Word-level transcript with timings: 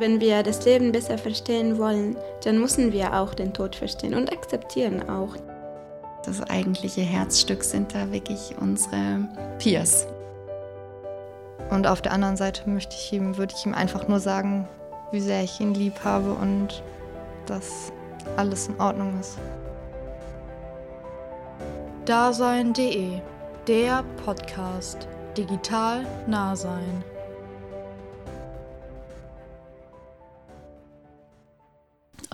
Wenn 0.00 0.18
wir 0.18 0.42
das 0.42 0.64
Leben 0.64 0.92
besser 0.92 1.18
verstehen 1.18 1.76
wollen, 1.76 2.16
dann 2.42 2.58
müssen 2.58 2.90
wir 2.90 3.20
auch 3.20 3.34
den 3.34 3.52
Tod 3.52 3.76
verstehen 3.76 4.14
und 4.14 4.32
akzeptieren 4.32 5.06
auch. 5.10 5.36
Das 6.24 6.42
eigentliche 6.42 7.02
Herzstück 7.02 7.62
sind 7.62 7.94
da 7.94 8.10
wirklich 8.10 8.54
unsere 8.58 9.28
Peers. 9.58 10.06
Und 11.68 11.86
auf 11.86 12.00
der 12.00 12.12
anderen 12.12 12.38
Seite 12.38 12.66
möchte 12.70 12.96
ich 12.96 13.12
ihm, 13.12 13.36
würde 13.36 13.52
ich 13.54 13.66
ihm 13.66 13.74
einfach 13.74 14.08
nur 14.08 14.20
sagen, 14.20 14.66
wie 15.12 15.20
sehr 15.20 15.44
ich 15.44 15.60
ihn 15.60 15.74
lieb 15.74 16.02
habe 16.02 16.32
und 16.32 16.82
dass 17.44 17.92
alles 18.38 18.68
in 18.68 18.80
Ordnung 18.80 19.20
ist. 19.20 19.36
Dasein.de, 22.06 23.18
der 23.66 24.02
Podcast. 24.24 25.06
Digital 25.36 26.06
nah 26.26 26.56
sein. 26.56 27.04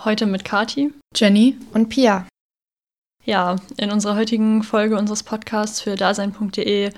Heute 0.06 0.27
mit 0.27 0.45
Kati, 0.45 0.95
Jenny 1.16 1.59
und 1.74 1.88
Pia. 1.88 2.28
Ja, 3.24 3.56
in 3.77 3.91
unserer 3.91 4.14
heutigen 4.14 4.62
Folge 4.62 4.97
unseres 4.97 5.24
Podcasts 5.24 5.80
für 5.80 5.97
dasein.de 5.97 6.92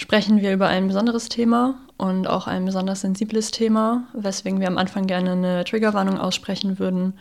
sprechen 0.00 0.40
wir 0.40 0.52
über 0.52 0.66
ein 0.66 0.88
besonderes 0.88 1.28
Thema 1.28 1.78
und 1.96 2.26
auch 2.26 2.48
ein 2.48 2.64
besonders 2.64 3.02
sensibles 3.02 3.52
Thema, 3.52 4.08
weswegen 4.14 4.58
wir 4.58 4.66
am 4.66 4.78
Anfang 4.78 5.06
gerne 5.06 5.30
eine 5.30 5.64
Triggerwarnung 5.64 6.18
aussprechen 6.18 6.80
würden. 6.80 7.20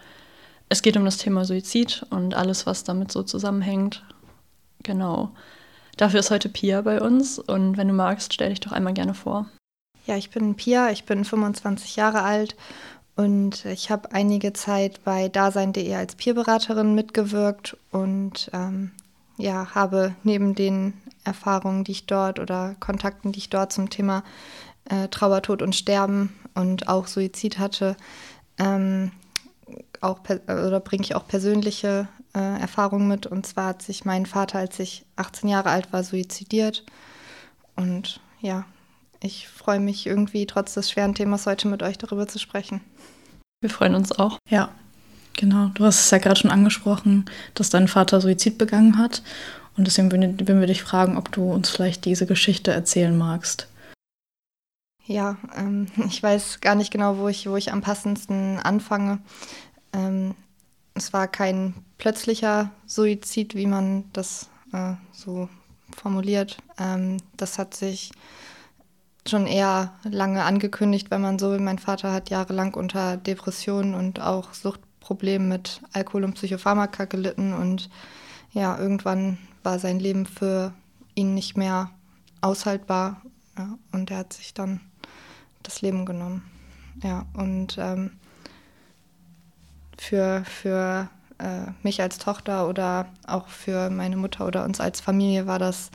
Es 0.67 0.81
geht 0.81 0.97
um 0.97 1.05
das 1.05 1.17
Thema 1.17 1.45
Suizid 1.45 2.07
und 2.09 2.33
alles, 2.33 2.65
was 2.65 2.83
damit 2.83 3.11
so 3.11 3.21
zusammenhängt. 3.21 4.03
Genau. 4.81 5.29
Dafür 5.95 6.21
ist 6.21 6.31
heute 6.31 6.49
Pia 6.49 6.81
bei 6.81 6.99
uns 6.99 7.37
und 7.37 7.77
wenn 7.77 7.87
du 7.87 7.93
magst, 7.93 8.33
stell 8.33 8.49
dich 8.49 8.61
doch 8.61 8.71
einmal 8.71 8.95
gerne 8.95 9.13
vor. 9.13 9.45
Ja, 10.07 10.17
ich 10.17 10.31
bin 10.31 10.55
Pia, 10.55 10.89
ich 10.89 11.05
bin 11.05 11.23
25 11.23 11.97
Jahre 11.97 12.23
alt 12.23 12.55
und 13.19 13.65
ich 13.65 13.91
habe 13.91 14.13
einige 14.13 14.53
Zeit 14.53 15.03
bei 15.03 15.27
Dasein.de 15.27 15.93
als 15.93 16.15
Peerberaterin 16.15 16.95
mitgewirkt 16.95 17.75
und 17.91 18.49
ähm, 18.53 18.91
ja, 19.35 19.75
habe 19.75 20.15
neben 20.23 20.55
den 20.55 20.93
Erfahrungen, 21.25 21.83
die 21.83 21.91
ich 21.91 22.05
dort 22.05 22.39
oder 22.39 22.77
Kontakten, 22.79 23.33
die 23.33 23.39
ich 23.39 23.49
dort 23.49 23.73
zum 23.73 23.89
Thema 23.89 24.23
äh, 24.85 25.09
Trauer, 25.09 25.41
Tod 25.41 25.61
und 25.61 25.75
Sterben 25.75 26.33
und 26.55 26.87
auch 26.87 27.07
Suizid 27.07 27.59
hatte, 27.59 27.97
ähm, 28.57 29.11
auch 29.99 30.21
oder 30.47 30.79
bringe 30.79 31.03
ich 31.03 31.13
auch 31.13 31.27
persönliche 31.27 32.07
äh, 32.33 32.61
Erfahrungen 32.61 33.09
mit. 33.09 33.27
Und 33.27 33.45
zwar 33.45 33.67
hat 33.67 33.81
sich 33.81 34.05
mein 34.05 34.27
Vater, 34.27 34.59
als 34.59 34.79
ich 34.79 35.05
18 35.17 35.49
Jahre 35.49 35.71
alt 35.71 35.91
war, 35.91 36.05
suizidiert. 36.05 36.85
Und 37.75 38.21
ja, 38.39 38.63
ich 39.21 39.47
freue 39.47 39.79
mich 39.79 40.05
irgendwie 40.05 40.45
trotz 40.45 40.73
des 40.73 40.89
schweren 40.89 41.15
Themas 41.15 41.45
heute 41.45 41.67
mit 41.67 41.83
euch 41.83 41.97
darüber 41.97 42.27
zu 42.27 42.39
sprechen. 42.39 42.81
Wir 43.61 43.69
freuen 43.69 43.95
uns 43.95 44.11
auch. 44.11 44.37
Ja, 44.49 44.69
genau. 45.33 45.67
Du 45.73 45.83
hast 45.83 45.99
es 45.99 46.11
ja 46.11 46.17
gerade 46.17 46.39
schon 46.39 46.51
angesprochen, 46.51 47.25
dass 47.53 47.69
dein 47.69 47.87
Vater 47.87 48.21
Suizid 48.21 48.57
begangen 48.57 48.97
hat. 48.97 49.21
Und 49.75 49.87
deswegen 49.87 50.11
würden 50.11 50.59
wir 50.59 50.67
dich 50.67 50.83
fragen, 50.83 51.17
ob 51.17 51.31
du 51.31 51.51
uns 51.51 51.69
vielleicht 51.69 52.05
diese 52.05 52.25
Geschichte 52.25 52.71
erzählen 52.71 53.17
magst. 53.17 53.67
Ja, 55.05 55.37
ähm, 55.55 55.87
ich 56.07 56.21
weiß 56.21 56.61
gar 56.61 56.75
nicht 56.75 56.91
genau, 56.91 57.17
wo 57.17 57.27
ich, 57.27 57.49
wo 57.49 57.57
ich 57.57 57.71
am 57.71 57.81
passendsten 57.81 58.59
anfange. 58.59 59.19
Ähm, 59.91 60.35
es 60.93 61.13
war 61.13 61.27
kein 61.27 61.73
plötzlicher 61.97 62.71
Suizid, 62.85 63.55
wie 63.55 63.67
man 63.67 64.05
das 64.13 64.49
äh, 64.71 64.93
so 65.11 65.49
formuliert. 65.95 66.57
Ähm, 66.77 67.17
das 67.37 67.57
hat 67.57 67.73
sich 67.73 68.11
schon 69.29 69.47
eher 69.47 69.93
lange 70.03 70.43
angekündigt, 70.43 71.11
wenn 71.11 71.21
man 71.21 71.39
so 71.39 71.51
will. 71.51 71.59
Mein 71.59 71.79
Vater 71.79 72.11
hat 72.11 72.29
jahrelang 72.29 72.73
unter 72.73 73.17
Depressionen 73.17 73.93
und 73.93 74.19
auch 74.19 74.53
Suchtproblemen 74.53 75.47
mit 75.47 75.81
Alkohol 75.93 76.23
und 76.25 76.33
Psychopharmaka 76.33 77.05
gelitten 77.05 77.53
und 77.53 77.89
ja, 78.51 78.77
irgendwann 78.77 79.37
war 79.63 79.79
sein 79.79 79.99
Leben 79.99 80.25
für 80.25 80.73
ihn 81.15 81.33
nicht 81.33 81.57
mehr 81.57 81.91
aushaltbar 82.41 83.21
ja, 83.57 83.77
und 83.91 84.09
er 84.11 84.19
hat 84.19 84.33
sich 84.33 84.53
dann 84.53 84.79
das 85.63 85.81
Leben 85.81 86.05
genommen. 86.05 86.43
Ja, 87.03 87.25
und 87.33 87.77
ähm, 87.77 88.11
für, 89.97 90.43
für 90.45 91.09
äh, 91.37 91.71
mich 91.83 92.01
als 92.01 92.17
Tochter 92.17 92.67
oder 92.67 93.07
auch 93.27 93.47
für 93.47 93.89
meine 93.89 94.17
Mutter 94.17 94.47
oder 94.47 94.63
uns 94.65 94.79
als 94.79 95.01
Familie 95.01 95.45
war 95.45 95.59
das 95.59 95.91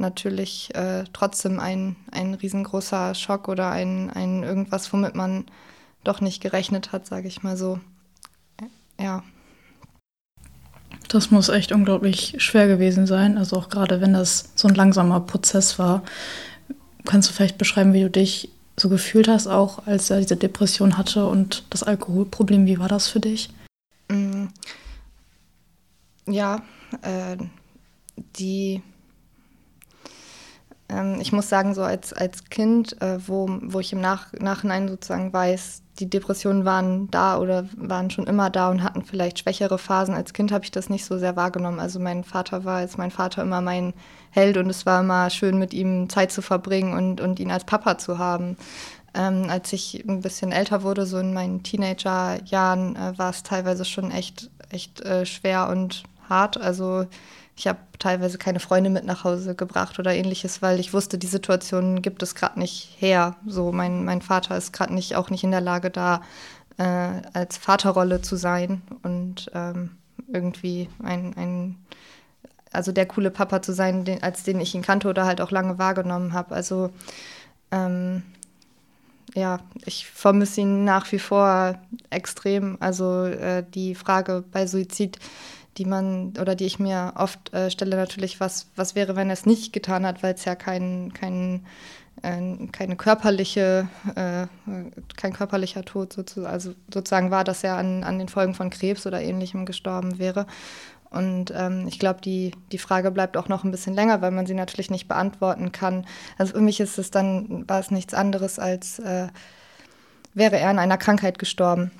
natürlich 0.00 0.74
äh, 0.74 1.04
trotzdem 1.12 1.60
ein, 1.60 1.96
ein 2.10 2.34
riesengroßer 2.34 3.14
Schock 3.14 3.48
oder 3.48 3.70
ein, 3.70 4.10
ein 4.10 4.42
irgendwas, 4.42 4.92
womit 4.92 5.14
man 5.14 5.44
doch 6.04 6.20
nicht 6.20 6.42
gerechnet 6.42 6.92
hat, 6.92 7.06
sage 7.06 7.28
ich 7.28 7.42
mal 7.42 7.56
so. 7.56 7.78
Ja. 8.98 9.22
Das 11.08 11.30
muss 11.30 11.48
echt 11.48 11.72
unglaublich 11.72 12.36
schwer 12.38 12.68
gewesen 12.68 13.06
sein, 13.06 13.38
also 13.38 13.56
auch 13.56 13.68
gerade 13.68 14.00
wenn 14.00 14.12
das 14.12 14.52
so 14.54 14.68
ein 14.68 14.74
langsamer 14.74 15.20
Prozess 15.20 15.78
war. 15.78 16.02
Kannst 17.04 17.28
du 17.28 17.32
vielleicht 17.32 17.58
beschreiben, 17.58 17.94
wie 17.94 18.02
du 18.02 18.10
dich 18.10 18.50
so 18.76 18.88
gefühlt 18.88 19.28
hast, 19.28 19.46
auch 19.46 19.86
als 19.86 20.10
er 20.10 20.20
diese 20.20 20.36
Depression 20.36 20.96
hatte 20.96 21.26
und 21.26 21.64
das 21.70 21.82
Alkoholproblem? 21.82 22.66
Wie 22.66 22.78
war 22.78 22.88
das 22.88 23.08
für 23.08 23.20
dich? 23.20 23.50
Mm. 24.08 24.46
Ja, 26.26 26.62
äh, 27.02 27.36
die 28.36 28.82
ich 31.20 31.32
muss 31.32 31.48
sagen, 31.48 31.74
so 31.74 31.82
als, 31.82 32.12
als 32.12 32.44
Kind, 32.44 33.00
äh, 33.00 33.18
wo, 33.26 33.48
wo 33.62 33.80
ich 33.80 33.92
im 33.92 34.00
Nach 34.00 34.32
Nachhinein 34.32 34.88
sozusagen 34.88 35.32
weiß, 35.32 35.82
die 36.00 36.08
Depressionen 36.08 36.64
waren 36.64 37.10
da 37.10 37.38
oder 37.38 37.66
waren 37.76 38.10
schon 38.10 38.26
immer 38.26 38.50
da 38.50 38.70
und 38.70 38.82
hatten 38.82 39.02
vielleicht 39.02 39.38
schwächere 39.38 39.78
Phasen. 39.78 40.14
Als 40.14 40.32
Kind 40.32 40.50
habe 40.50 40.64
ich 40.64 40.70
das 40.70 40.88
nicht 40.88 41.04
so 41.04 41.18
sehr 41.18 41.36
wahrgenommen. 41.36 41.78
Also 41.78 42.00
mein 42.00 42.24
Vater 42.24 42.64
war 42.64 42.78
als 42.78 42.96
mein 42.96 43.10
Vater 43.10 43.42
immer 43.42 43.60
mein 43.60 43.92
Held 44.30 44.56
und 44.56 44.70
es 44.70 44.86
war 44.86 45.00
immer 45.00 45.28
schön, 45.30 45.58
mit 45.58 45.74
ihm 45.74 46.08
Zeit 46.08 46.32
zu 46.32 46.42
verbringen 46.42 46.94
und, 46.94 47.20
und 47.20 47.38
ihn 47.38 47.50
als 47.50 47.64
Papa 47.64 47.98
zu 47.98 48.18
haben. 48.18 48.56
Ähm, 49.12 49.46
als 49.48 49.72
ich 49.72 50.04
ein 50.08 50.20
bisschen 50.22 50.52
älter 50.52 50.82
wurde, 50.82 51.04
so 51.04 51.18
in 51.18 51.34
meinen 51.34 51.62
Teenagerjahren, 51.62 52.96
äh, 52.96 53.18
war 53.18 53.30
es 53.30 53.42
teilweise 53.42 53.84
schon 53.84 54.10
echt, 54.10 54.50
echt 54.70 55.00
äh, 55.02 55.26
schwer 55.26 55.68
und 55.68 56.04
hart. 56.28 56.58
Also 56.60 57.06
ich 57.60 57.66
habe 57.66 57.78
teilweise 57.98 58.38
keine 58.38 58.58
Freunde 58.58 58.88
mit 58.88 59.04
nach 59.04 59.22
Hause 59.22 59.54
gebracht 59.54 59.98
oder 59.98 60.14
ähnliches, 60.14 60.62
weil 60.62 60.80
ich 60.80 60.94
wusste, 60.94 61.18
die 61.18 61.26
Situation 61.26 62.00
gibt 62.00 62.22
es 62.22 62.34
gerade 62.34 62.58
nicht 62.58 62.96
her. 62.98 63.36
So, 63.46 63.70
mein, 63.70 64.06
mein 64.06 64.22
Vater 64.22 64.56
ist 64.56 64.72
gerade 64.72 64.94
nicht 64.94 65.14
auch 65.14 65.28
nicht 65.28 65.44
in 65.44 65.50
der 65.50 65.60
Lage, 65.60 65.90
da 65.90 66.22
äh, 66.78 67.20
als 67.34 67.58
Vaterrolle 67.58 68.22
zu 68.22 68.36
sein 68.36 68.80
und 69.02 69.50
ähm, 69.52 69.90
irgendwie 70.32 70.88
ein, 71.02 71.34
ein, 71.36 71.76
also 72.72 72.92
der 72.92 73.04
coole 73.04 73.30
Papa 73.30 73.60
zu 73.60 73.74
sein, 73.74 74.06
den, 74.06 74.22
als 74.22 74.42
den 74.42 74.58
ich 74.58 74.74
ihn 74.74 74.80
kannte 74.80 75.08
oder 75.08 75.26
halt 75.26 75.42
auch 75.42 75.50
lange 75.50 75.78
wahrgenommen 75.78 76.32
habe. 76.32 76.54
Also 76.54 76.88
ähm, 77.72 78.22
ja, 79.34 79.60
ich 79.84 80.06
vermisse 80.06 80.62
ihn 80.62 80.84
nach 80.84 81.12
wie 81.12 81.18
vor 81.18 81.78
extrem. 82.08 82.78
Also 82.80 83.24
äh, 83.26 83.62
die 83.74 83.94
Frage 83.94 84.44
bei 84.50 84.66
Suizid 84.66 85.18
die 85.78 85.84
man 85.84 86.34
oder 86.40 86.54
die 86.54 86.66
ich 86.66 86.78
mir 86.78 87.12
oft 87.16 87.52
äh, 87.54 87.70
stelle, 87.70 87.96
natürlich, 87.96 88.40
was, 88.40 88.68
was 88.76 88.94
wäre, 88.94 89.16
wenn 89.16 89.28
er 89.30 89.34
es 89.34 89.46
nicht 89.46 89.72
getan 89.72 90.04
hat, 90.04 90.22
weil 90.22 90.34
es 90.34 90.44
ja 90.44 90.54
kein, 90.54 91.12
kein, 91.14 91.64
äh, 92.22 92.66
keine 92.72 92.96
körperliche, 92.96 93.88
äh, 94.14 94.46
kein 95.16 95.32
körperlicher 95.32 95.84
Tod 95.84 96.12
sozusagen, 96.12 96.52
also 96.52 96.74
sozusagen 96.92 97.30
war, 97.30 97.44
dass 97.44 97.64
er 97.64 97.76
an, 97.76 98.04
an 98.04 98.18
den 98.18 98.28
Folgen 98.28 98.54
von 98.54 98.70
Krebs 98.70 99.06
oder 99.06 99.22
ähnlichem 99.22 99.64
gestorben 99.64 100.18
wäre. 100.18 100.46
Und 101.10 101.52
ähm, 101.56 101.86
ich 101.88 101.98
glaube, 101.98 102.20
die, 102.20 102.52
die 102.70 102.78
Frage 102.78 103.10
bleibt 103.10 103.36
auch 103.36 103.48
noch 103.48 103.64
ein 103.64 103.72
bisschen 103.72 103.94
länger, 103.94 104.22
weil 104.22 104.30
man 104.30 104.46
sie 104.46 104.54
natürlich 104.54 104.90
nicht 104.90 105.08
beantworten 105.08 105.72
kann. 105.72 106.06
Also 106.38 106.54
für 106.54 106.60
mich 106.60 106.78
ist 106.78 106.98
es 106.98 107.10
dann, 107.10 107.68
war 107.68 107.80
es 107.80 107.90
nichts 107.90 108.14
anderes 108.14 108.60
als, 108.60 109.00
äh, 109.00 109.26
wäre 110.34 110.58
er 110.58 110.70
an 110.70 110.78
einer 110.78 110.98
Krankheit 110.98 111.40
gestorben. 111.40 111.90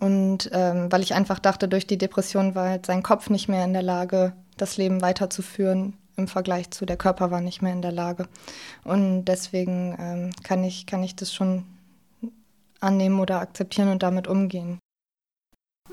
Und 0.00 0.50
ähm, 0.52 0.90
weil 0.90 1.02
ich 1.02 1.14
einfach 1.14 1.38
dachte, 1.38 1.68
durch 1.68 1.86
die 1.86 1.98
Depression 1.98 2.54
war 2.54 2.70
halt 2.70 2.86
sein 2.86 3.02
Kopf 3.02 3.28
nicht 3.28 3.48
mehr 3.48 3.64
in 3.64 3.74
der 3.74 3.82
Lage, 3.82 4.32
das 4.56 4.76
Leben 4.76 5.02
weiterzuführen 5.02 5.94
im 6.16 6.28
Vergleich 6.28 6.70
zu 6.70 6.86
der 6.86 6.96
Körper 6.96 7.30
war 7.30 7.40
nicht 7.40 7.62
mehr 7.62 7.72
in 7.72 7.82
der 7.82 7.92
Lage. 7.92 8.26
Und 8.84 9.26
deswegen 9.26 9.94
ähm, 9.98 10.30
kann, 10.42 10.64
ich, 10.64 10.86
kann 10.86 11.02
ich 11.02 11.14
das 11.14 11.32
schon 11.32 11.64
annehmen 12.80 13.20
oder 13.20 13.40
akzeptieren 13.40 13.90
und 13.90 14.02
damit 14.02 14.26
umgehen. 14.26 14.78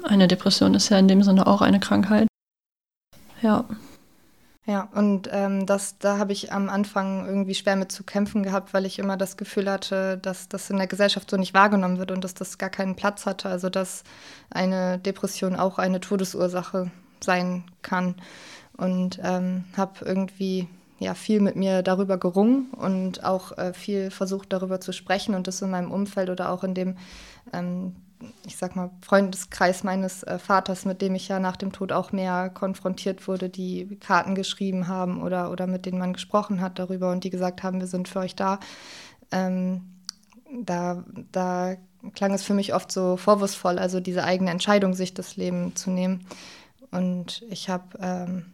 Eine 0.04 0.28
Depression 0.28 0.74
ist 0.74 0.90
ja 0.90 0.98
in 0.98 1.08
dem 1.08 1.24
Sinne 1.24 1.48
auch 1.48 1.62
eine 1.62 1.80
Krankheit. 1.80 2.28
Ja. 3.42 3.66
Ja, 4.66 4.88
und 4.94 5.28
ähm, 5.32 5.66
das, 5.66 5.98
da 5.98 6.18
habe 6.18 6.32
ich 6.32 6.54
am 6.54 6.70
Anfang 6.70 7.26
irgendwie 7.26 7.54
schwer 7.54 7.76
mit 7.76 7.92
zu 7.92 8.04
kämpfen 8.04 8.44
gehabt, 8.44 8.74
weil 8.74 8.86
ich 8.86 8.98
immer 8.98 9.18
das 9.18 9.36
Gefühl 9.36 9.70
hatte, 9.70 10.18
dass 10.18 10.48
das 10.48 10.70
in 10.70 10.78
der 10.78 10.88
Gesellschaft 10.88 11.30
so 11.30 11.36
nicht 11.36 11.54
wahrgenommen 11.54 11.98
wird 12.00 12.12
und 12.12 12.24
dass 12.24 12.34
das 12.34 12.58
gar 12.58 12.70
keinen 12.70 12.96
Platz 12.96 13.26
hatte. 13.26 13.50
Also 13.50 13.70
dass 13.70 14.04
eine 14.50 15.00
Depression 15.00 15.58
auch 15.58 15.80
eine 15.80 16.00
Todesursache 16.00 16.92
sein 17.22 17.66
kann. 17.82 18.16
Und 18.78 19.20
ähm, 19.22 19.66
habe 19.76 20.06
irgendwie 20.06 20.68
ja 20.98 21.14
viel 21.14 21.42
mit 21.42 21.56
mir 21.56 21.84
darüber 21.84 22.18
gerungen 22.18 22.72
und 22.72 23.24
auch 23.24 23.58
äh, 23.58 23.74
viel 23.74 24.12
versucht 24.12 24.54
darüber 24.54 24.80
zu 24.80 24.94
sprechen 24.94 25.36
und 25.36 25.48
das 25.48 25.62
in 25.62 25.70
meinem 25.70 25.92
Umfeld 25.92 26.30
oder 26.30 26.50
auch 26.50 26.64
in 26.64 26.74
dem, 26.74 26.98
ähm, 27.52 27.96
ich 28.46 28.58
sag 28.58 28.76
mal, 28.76 28.92
Freundeskreis 29.02 29.84
meines 29.84 30.24
äh, 30.24 30.40
Vaters, 30.40 30.86
mit 30.86 31.02
dem 31.02 31.16
ich 31.16 31.28
ja 31.28 31.40
nach 31.40 31.58
dem 31.58 31.72
Tod 31.72 31.92
auch 31.92 32.12
mehr 32.12 32.50
konfrontiert 32.50 33.28
wurde, 33.28 33.50
die 33.50 33.98
Karten 34.00 34.36
geschrieben 34.36 34.88
haben 34.88 35.22
oder, 35.22 35.52
oder 35.52 35.68
mit 35.68 35.86
denen 35.86 36.00
man 36.00 36.14
gesprochen 36.14 36.62
hat 36.62 36.80
darüber 36.80 37.12
und 37.12 37.24
die 37.24 37.30
gesagt 37.30 37.64
haben, 37.64 37.80
wir 37.80 37.88
sind 37.88 38.08
für 38.08 38.20
euch 38.20 38.36
da. 38.36 38.60
Ähm, 39.32 39.82
da, 40.52 41.04
da 41.32 41.76
klang 42.16 42.34
es 42.34 42.44
für 42.44 42.54
mich 42.54 42.74
oft 42.74 42.92
so 42.92 43.18
vorwurfsvoll, 43.18 43.80
also 43.80 44.00
diese 44.00 44.24
eigene 44.24 44.52
Entscheidung, 44.52 44.94
sich 44.94 45.14
das 45.14 45.36
Leben 45.36 45.76
zu 45.76 45.90
nehmen. 45.90 46.28
Und 46.92 47.44
ich 47.50 47.70
habe 47.70 48.46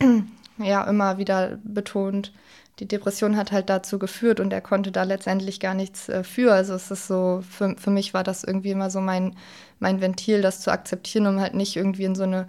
ähm, 0.00 0.28
ja 0.58 0.84
immer 0.84 1.18
wieder 1.18 1.58
betont, 1.64 2.32
die 2.80 2.88
Depression 2.88 3.36
hat 3.36 3.52
halt 3.52 3.70
dazu 3.70 3.98
geführt 3.98 4.40
und 4.40 4.52
er 4.52 4.60
konnte 4.60 4.90
da 4.90 5.04
letztendlich 5.04 5.60
gar 5.60 5.74
nichts 5.74 6.08
äh, 6.08 6.24
für. 6.24 6.52
Also 6.52 6.74
es 6.74 6.90
ist 6.90 7.06
so, 7.06 7.42
für, 7.48 7.76
für 7.76 7.90
mich 7.90 8.14
war 8.14 8.24
das 8.24 8.44
irgendwie 8.44 8.70
immer 8.70 8.90
so 8.90 9.00
mein, 9.00 9.36
mein 9.78 10.00
Ventil, 10.00 10.42
das 10.42 10.60
zu 10.60 10.72
akzeptieren, 10.72 11.26
um 11.26 11.40
halt 11.40 11.54
nicht 11.54 11.76
irgendwie 11.76 12.04
in 12.04 12.14
so 12.14 12.24
eine 12.24 12.46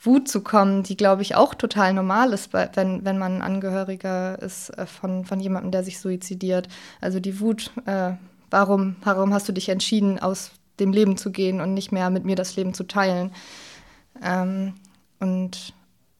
Wut 0.00 0.28
zu 0.28 0.42
kommen, 0.42 0.82
die, 0.82 0.96
glaube 0.96 1.22
ich, 1.22 1.36
auch 1.36 1.54
total 1.54 1.92
normal 1.92 2.32
ist, 2.32 2.52
wenn, 2.52 3.04
wenn 3.04 3.18
man 3.18 3.40
Angehöriger 3.42 4.40
ist 4.40 4.70
äh, 4.70 4.86
von, 4.86 5.24
von 5.24 5.38
jemandem, 5.38 5.70
der 5.70 5.84
sich 5.84 6.00
suizidiert. 6.00 6.68
Also 7.00 7.20
die 7.20 7.38
Wut, 7.38 7.70
äh, 7.86 8.12
warum, 8.50 8.96
warum 9.04 9.32
hast 9.34 9.48
du 9.48 9.52
dich 9.52 9.68
entschieden, 9.68 10.18
aus 10.18 10.50
dem 10.80 10.92
Leben 10.92 11.16
zu 11.16 11.30
gehen 11.30 11.60
und 11.60 11.74
nicht 11.74 11.92
mehr 11.92 12.10
mit 12.10 12.24
mir 12.24 12.36
das 12.36 12.56
Leben 12.56 12.74
zu 12.74 12.84
teilen? 12.84 13.32
Ähm, 14.22 14.74
und 15.20 15.72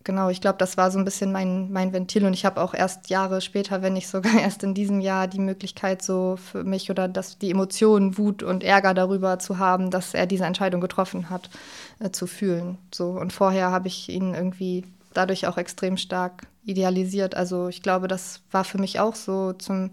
genau, 0.04 0.28
ich 0.28 0.40
glaube, 0.40 0.58
das 0.58 0.76
war 0.76 0.90
so 0.90 0.98
ein 0.98 1.04
bisschen 1.04 1.32
mein, 1.32 1.70
mein 1.72 1.92
Ventil. 1.92 2.24
Und 2.24 2.34
ich 2.34 2.44
habe 2.44 2.60
auch 2.60 2.74
erst 2.74 3.10
Jahre 3.10 3.40
später, 3.40 3.82
wenn 3.82 3.92
nicht 3.92 4.08
sogar 4.08 4.34
erst 4.40 4.62
in 4.62 4.74
diesem 4.74 5.00
Jahr, 5.00 5.28
die 5.28 5.40
Möglichkeit, 5.40 6.02
so 6.02 6.36
für 6.36 6.64
mich 6.64 6.90
oder 6.90 7.08
das, 7.08 7.38
die 7.38 7.50
Emotionen, 7.50 8.18
Wut 8.18 8.42
und 8.42 8.64
Ärger 8.64 8.94
darüber 8.94 9.38
zu 9.38 9.58
haben, 9.58 9.90
dass 9.90 10.14
er 10.14 10.26
diese 10.26 10.44
Entscheidung 10.44 10.80
getroffen 10.80 11.30
hat, 11.30 11.50
äh, 11.98 12.10
zu 12.10 12.26
fühlen. 12.26 12.78
So. 12.92 13.10
Und 13.10 13.32
vorher 13.32 13.70
habe 13.70 13.88
ich 13.88 14.08
ihn 14.08 14.34
irgendwie 14.34 14.84
dadurch 15.14 15.46
auch 15.46 15.58
extrem 15.58 15.96
stark 15.96 16.46
idealisiert. 16.64 17.34
Also 17.34 17.68
ich 17.68 17.82
glaube, 17.82 18.08
das 18.08 18.40
war 18.50 18.64
für 18.64 18.78
mich 18.78 19.00
auch 19.00 19.14
so 19.14 19.52
zum, 19.52 19.90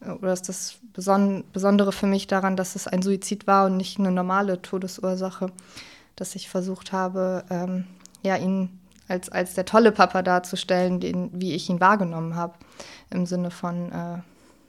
oder 0.00 0.32
ist 0.32 0.48
das 0.48 0.76
Beson 0.92 1.44
Besondere 1.52 1.92
für 1.92 2.06
mich 2.06 2.26
daran, 2.26 2.56
dass 2.56 2.74
es 2.74 2.88
ein 2.88 3.02
Suizid 3.02 3.46
war 3.46 3.66
und 3.66 3.76
nicht 3.76 3.98
eine 3.98 4.10
normale 4.10 4.62
Todesursache, 4.62 5.52
dass 6.16 6.34
ich 6.34 6.48
versucht 6.48 6.92
habe, 6.92 7.44
ähm, 7.50 7.84
ja, 8.22 8.36
ihn 8.36 8.70
als, 9.08 9.28
als 9.28 9.54
der 9.54 9.64
tolle 9.64 9.92
Papa 9.92 10.22
darzustellen, 10.22 11.00
den, 11.00 11.30
wie 11.32 11.54
ich 11.54 11.68
ihn 11.68 11.80
wahrgenommen 11.80 12.34
habe. 12.34 12.54
Im 13.10 13.26
Sinne 13.26 13.50
von, 13.50 13.92
äh, 13.92 14.18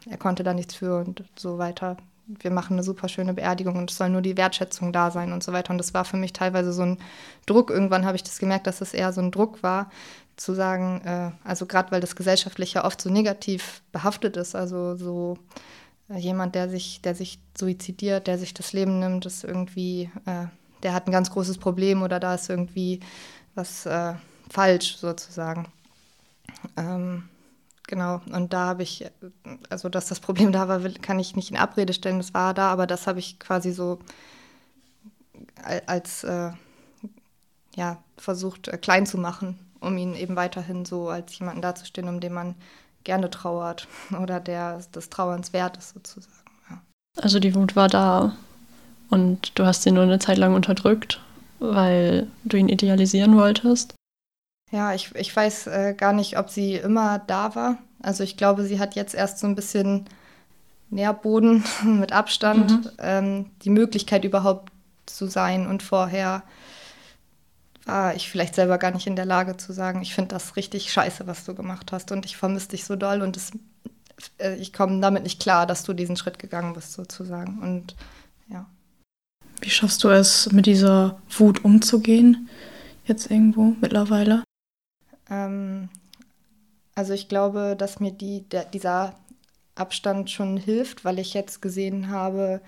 er 0.10 0.18
konnte 0.18 0.44
da 0.44 0.54
nichts 0.54 0.75
für 0.75 1.00
und 1.00 1.24
so 1.36 1.57
weiter. 1.57 1.98
Wir 2.28 2.51
machen 2.51 2.74
eine 2.74 2.84
super 2.84 3.07
schöne 3.07 3.34
Beerdigung 3.34 3.78
und 3.78 3.89
es 3.89 3.98
soll 3.98 4.10
nur 4.10 4.22
die 4.22 4.36
Wertschätzung 4.36 4.92
da 4.92 5.12
sein 5.12 5.31
und 5.31 5.44
so 5.44 5.54
weiter. 5.54 5.72
Und 5.72 5.78
das 5.78 5.94
war 5.94 6.04
für 6.04 6.18
mich 6.18 6.34
teilweise 6.34 6.74
so 6.74 6.84
ein 6.84 6.98
Druck. 7.45 7.69
Irgendwann 7.69 8.06
habe 8.06 8.18
ich 8.18 8.24
das 8.24 8.39
gemerkt, 8.39 8.68
dass 8.68 8.81
es 8.81 8.94
eher 8.94 9.13
so 9.13 9.22
ein 9.22 9.31
Druck 9.31 9.63
war, 9.63 9.89
zu 10.36 10.54
sagen, 10.54 11.01
äh, 11.04 11.31
also 11.44 11.66
gerade 11.66 11.92
weil 11.92 12.01
das 12.01 12.16
gesellschaftlich 12.16 12.74
ja 12.74 12.86
oft 12.86 13.01
so 13.01 13.10
negativ 13.10 13.81
behaftet 13.92 14.38
ist, 14.38 14.56
also 14.56 14.95
so 14.95 15.38
äh, 16.10 16.18
jemand, 16.18 16.56
der 16.56 16.69
sich, 16.69 17.01
der 17.01 17.16
sich 17.16 17.39
suizidiert, 17.57 18.28
der 18.28 18.38
sich 18.38 18.54
das 18.54 18.74
Leben 18.74 19.00
nimmt, 19.00 19.25
ist 19.25 19.44
irgendwie, 19.44 20.10
äh, 20.25 20.45
der 20.84 20.94
hat 20.94 21.07
ein 21.07 21.12
ganz 21.12 21.31
großes 21.31 21.57
Problem 21.57 22.04
oder 22.04 22.19
da 22.19 22.36
ist 22.36 22.50
irgendwie 22.50 23.00
was 23.57 23.86
äh, 23.86 24.13
falsch 24.50 24.98
sozusagen. 24.98 25.68
Ähm, 26.77 27.27
genau, 27.88 28.21
und 28.31 28.54
da 28.54 28.68
habe 28.68 28.83
ich, 28.83 29.06
also 29.69 29.89
dass 29.89 30.07
das 30.07 30.19
Problem 30.19 30.51
da 30.51 30.68
war, 30.68 30.80
kann 31.01 31.19
ich 31.19 31.36
nicht 31.36 31.51
in 31.51 31.57
Abrede 31.57 31.94
stellen, 31.94 32.19
das 32.19 32.33
war 32.33 32.54
da, 32.54 32.71
aber 32.71 32.88
das 32.88 33.07
habe 33.07 33.19
ich 33.19 33.39
quasi 33.39 33.71
so 33.71 34.00
als 35.86 36.24
äh, 36.24 36.51
ja, 37.75 37.98
versucht 38.18 38.68
äh, 38.68 38.77
klein 38.77 39.06
zu 39.06 39.18
machen, 39.18 39.60
um 39.80 39.98
ihn 39.98 40.15
eben 40.15 40.36
weiterhin 40.36 40.86
so 40.86 41.10
als 41.10 41.38
jemanden 41.38 41.62
dazustehen, 41.62 42.07
um 42.07 42.19
den 42.19 42.33
man 42.33 42.56
gerne 43.03 43.30
trauert 43.30 43.88
oder 44.21 44.39
der 44.39 44.80
des 44.94 45.10
Trauerns 45.10 45.53
wert 45.53 45.77
ist 45.77 45.94
sozusagen. 45.94 46.38
Ja. 46.69 46.81
Also 47.21 47.39
die 47.39 47.56
Wut 47.56 47.75
war 47.75 47.88
da 47.88 48.36
und 49.10 49.57
du 49.57 49.65
hast 49.65 49.83
sie 49.83 49.92
nur 49.92 50.03
eine 50.03 50.19
Zeit 50.19 50.38
lang 50.38 50.53
unterdrückt 50.53 51.21
weil 51.59 52.27
du 52.44 52.57
ihn 52.57 52.69
idealisieren 52.69 53.36
wolltest? 53.36 53.95
Ja, 54.71 54.94
ich, 54.94 55.15
ich 55.15 55.33
weiß 55.33 55.68
äh, 55.68 55.94
gar 55.98 56.13
nicht, 56.13 56.38
ob 56.38 56.50
sie 56.50 56.75
immer 56.75 57.19
da 57.19 57.56
war. 57.56 57.77
Also 58.01 58.24
ich 58.24 58.38
glaube, 58.38 58.63
sie 58.63 58.80
hat 58.80 58.95
jetzt 58.95 59.15
erst 59.15 59.39
so 59.39 59.48
ein 59.48 59.56
bisschen 59.56 60.06
Nährboden 60.89 61.63
mit 61.83 62.12
Abstand, 62.12 62.71
mhm. 62.71 62.92
ähm, 63.00 63.45
die 63.63 63.69
Möglichkeit 63.69 64.25
überhaupt 64.25 64.71
zu 65.06 65.27
sein. 65.27 65.68
Und 65.68 65.83
vorher 65.83 66.44
war 67.86 68.15
ich 68.15 68.30
vielleicht 68.30 68.56
selber 68.56 68.77
gar 68.77 68.92
nicht 68.92 69.07
in 69.07 69.15
der 69.15 69.25
Lage 69.25 69.56
zu 69.56 69.71
sagen, 69.71 70.01
ich 70.01 70.13
finde 70.13 70.36
das 70.36 70.57
richtig 70.57 70.92
scheiße, 70.92 71.25
was 71.27 71.45
du 71.45 71.56
gemacht 71.56 71.94
hast 71.94 72.12
und 72.12 72.25
ich 72.25 72.36
vermisse 72.36 72.69
dich 72.69 72.83
so 72.83 72.98
doll 72.98 73.21
und 73.21 73.38
es, 73.38 73.51
äh, 74.39 74.56
ich 74.56 74.74
komme 74.74 75.00
damit 75.00 75.24
nicht 75.24 75.42
klar, 75.42 75.65
dass 75.65 75.83
du 75.83 75.94
diesen 75.94 76.18
Schritt 76.18 76.39
gegangen 76.39 76.74
bist 76.74 76.94
sozusagen. 76.94 77.60
Und. 77.60 77.95
Wie 79.62 79.69
schaffst 79.69 80.04
du 80.04 80.09
es, 80.09 80.51
mit 80.51 80.65
dieser 80.65 81.19
Wut 81.30 81.63
umzugehen, 81.65 82.50
jetzt 83.06 83.31
irgendwo 83.31 83.75
mittlerweile? 83.81 84.44
Ähm, 85.30 85.89
also 86.95 87.13
ich 87.13 87.27
glaube, 87.27 87.75
dass 87.77 88.00
mir 88.00 88.12
die, 88.12 88.42
der, 88.50 88.65
dieser 88.65 89.15
Abstand 89.75 90.31
schon 90.31 90.57
hilft, 90.57 91.06
weil 91.06 91.19
ich 91.19 91.33
jetzt 91.33 91.62
gesehen 91.62 92.09
habe, 92.09 92.62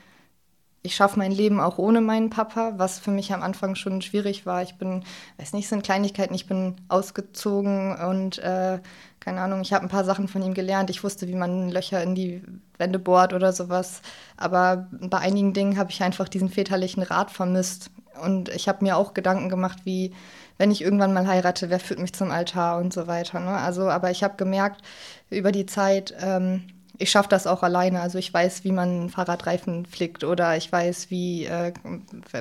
ich 0.81 0.95
schaffe 0.95 1.19
mein 1.19 1.31
Leben 1.31 1.59
auch 1.59 1.77
ohne 1.77 1.99
meinen 1.99 2.29
Papa, 2.29 2.73
was 2.77 2.99
für 2.99 3.11
mich 3.11 3.33
am 3.33 3.43
Anfang 3.43 3.75
schon 3.75 4.01
schwierig 4.01 4.45
war. 4.45 4.61
Ich 4.61 4.75
bin, 4.75 5.03
weiß 5.37 5.53
nicht, 5.53 5.67
sind 5.67 5.83
Kleinigkeiten, 5.83 6.33
ich 6.33 6.47
bin 6.47 6.75
ausgezogen 6.87 7.97
und 7.97 8.39
äh, 8.39 8.79
keine 9.19 9.41
Ahnung, 9.41 9.61
ich 9.61 9.73
habe 9.73 9.85
ein 9.85 9.89
paar 9.89 10.05
Sachen 10.05 10.29
von 10.29 10.41
ihm 10.41 10.53
gelernt. 10.53 10.89
Ich 10.89 11.03
wusste, 11.03 11.27
wie 11.27 11.35
man 11.35 11.69
Löcher 11.69 12.01
in 12.01 12.15
die 12.15 12.41
Wände 12.77 12.99
bohrt 12.99 13.33
oder 13.33 13.51
sowas. 13.51 14.01
Aber 14.37 14.87
bei 14.91 15.17
einigen 15.17 15.53
Dingen 15.53 15.77
habe 15.77 15.91
ich 15.91 16.01
einfach 16.01 16.29
diesen 16.29 16.49
väterlichen 16.49 17.03
Rat 17.03 17.29
vermisst. 17.29 17.91
Und 18.23 18.47
ich 18.49 18.69
habe 18.69 18.83
mir 18.83 18.95
auch 18.95 19.13
Gedanken 19.13 19.49
gemacht, 19.49 19.79
wie, 19.83 20.13
wenn 20.57 20.71
ich 20.71 20.81
irgendwann 20.81 21.13
mal 21.13 21.27
heirate, 21.27 21.69
wer 21.69 21.79
führt 21.81 21.99
mich 21.99 22.13
zum 22.13 22.31
Altar 22.31 22.79
und 22.79 22.93
so 22.93 23.07
weiter. 23.07 23.41
Ne? 23.41 23.51
Also, 23.51 23.89
aber 23.89 24.11
ich 24.11 24.23
habe 24.23 24.37
gemerkt 24.37 24.81
über 25.29 25.51
die 25.51 25.65
Zeit, 25.65 26.13
ähm, 26.21 26.63
ich 26.99 27.11
schaffe 27.11 27.29
das 27.29 27.47
auch 27.47 27.63
alleine. 27.63 28.01
Also 28.01 28.17
ich 28.17 28.33
weiß, 28.33 28.63
wie 28.65 28.71
man 28.71 29.09
Fahrradreifen 29.09 29.85
flickt 29.85 30.23
oder 30.23 30.57
ich 30.57 30.71
weiß, 30.71 31.09
wie, 31.09 31.45
äh, 31.45 31.73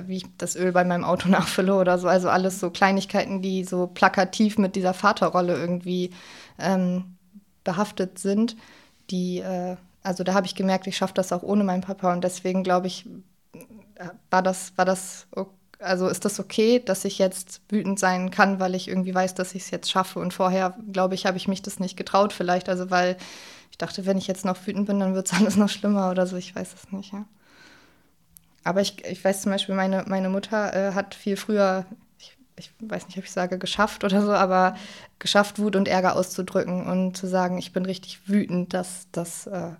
wie 0.07 0.17
ich 0.17 0.27
das 0.37 0.57
Öl 0.57 0.73
bei 0.73 0.85
meinem 0.85 1.05
Auto 1.05 1.29
nachfülle 1.31 1.75
oder 1.77 1.99
so. 1.99 2.09
Also 2.09 2.29
alles 2.29 2.61
so 2.61 2.71
Kleinigkeiten, 2.71 3.41
die 3.41 3.65
so 3.65 3.87
plakativ 3.87 4.59
mit 4.59 4.77
dieser 4.77 4.95
Vaterrolle 4.95 5.57
irgendwie 5.57 6.11
ähm, 6.59 7.17
behaftet 7.65 8.19
sind. 8.19 8.57
Die, 9.11 9.39
äh, 9.39 9.77
also 10.03 10.25
da 10.25 10.35
habe 10.35 10.47
ich 10.47 10.57
gemerkt, 10.57 10.87
ich 10.87 10.97
schaffe 10.97 11.15
das 11.15 11.33
auch 11.33 11.43
ohne 11.43 11.65
meinen 11.65 11.83
Papa 11.83 12.13
und 12.13 12.25
deswegen 12.25 12.65
glaube 12.65 12.89
ich, 12.89 13.07
war 14.31 14.43
das, 14.43 14.73
war 14.77 14.85
das, 14.85 15.27
also 15.81 16.09
ist 16.09 16.25
das 16.25 16.41
okay, 16.41 16.83
dass 16.85 17.05
ich 17.05 17.19
jetzt 17.19 17.61
wütend 17.69 17.99
sein 17.99 18.31
kann, 18.31 18.61
weil 18.61 18.75
ich 18.75 18.89
irgendwie 18.89 19.15
weiß, 19.15 19.35
dass 19.35 19.55
ich 19.55 19.63
es 19.63 19.71
jetzt 19.71 19.91
schaffe 19.91 20.19
und 20.19 20.35
vorher, 20.35 20.77
glaube 20.93 21.15
ich, 21.15 21.27
habe 21.27 21.37
ich 21.37 21.49
mich 21.49 21.63
das 21.63 21.81
nicht 21.81 21.97
getraut 21.97 22.33
vielleicht, 22.33 22.69
also 22.69 22.91
weil 22.91 23.17
ich 23.79 23.87
dachte, 23.87 24.07
wenn 24.07 24.19
ich 24.19 24.27
jetzt 24.27 24.45
noch 24.45 24.67
wütend 24.67 24.89
bin, 24.89 24.99
dann 24.99 25.15
wird 25.15 25.31
es 25.31 25.33
alles 25.39 25.55
noch 25.55 25.69
schlimmer 25.69 26.11
oder 26.11 26.27
so. 26.27 26.37
Ich 26.37 26.57
weiß 26.57 26.75
es 26.75 26.91
nicht, 26.91 27.13
ja. 27.13 27.27
Aber 28.65 28.81
ich, 28.81 29.05
ich 29.05 29.25
weiß 29.25 29.43
zum 29.43 29.53
Beispiel, 29.53 29.77
meine, 29.77 30.05
meine 30.09 30.29
Mutter 30.29 30.75
äh, 30.75 30.95
hat 30.95 31.15
viel 31.15 31.37
früher, 31.37 31.87
ich, 32.19 32.37
ich 32.57 32.73
weiß 32.81 33.07
nicht, 33.07 33.19
ob 33.19 33.25
ich 33.25 33.31
sage 33.31 33.57
geschafft 33.57 34.03
oder 34.03 34.21
so, 34.23 34.33
aber 34.33 34.75
geschafft, 35.21 35.61
Wut 35.61 35.77
und 35.77 35.87
Ärger 35.87 36.17
auszudrücken 36.17 36.89
und 36.89 37.17
zu 37.17 37.29
sagen, 37.29 37.57
ich 37.57 37.73
bin 37.73 37.87
richtig 37.87 38.29
wütend, 38.29 38.75
dass, 38.75 39.07
dass, 39.13 39.47
äh, 39.47 39.71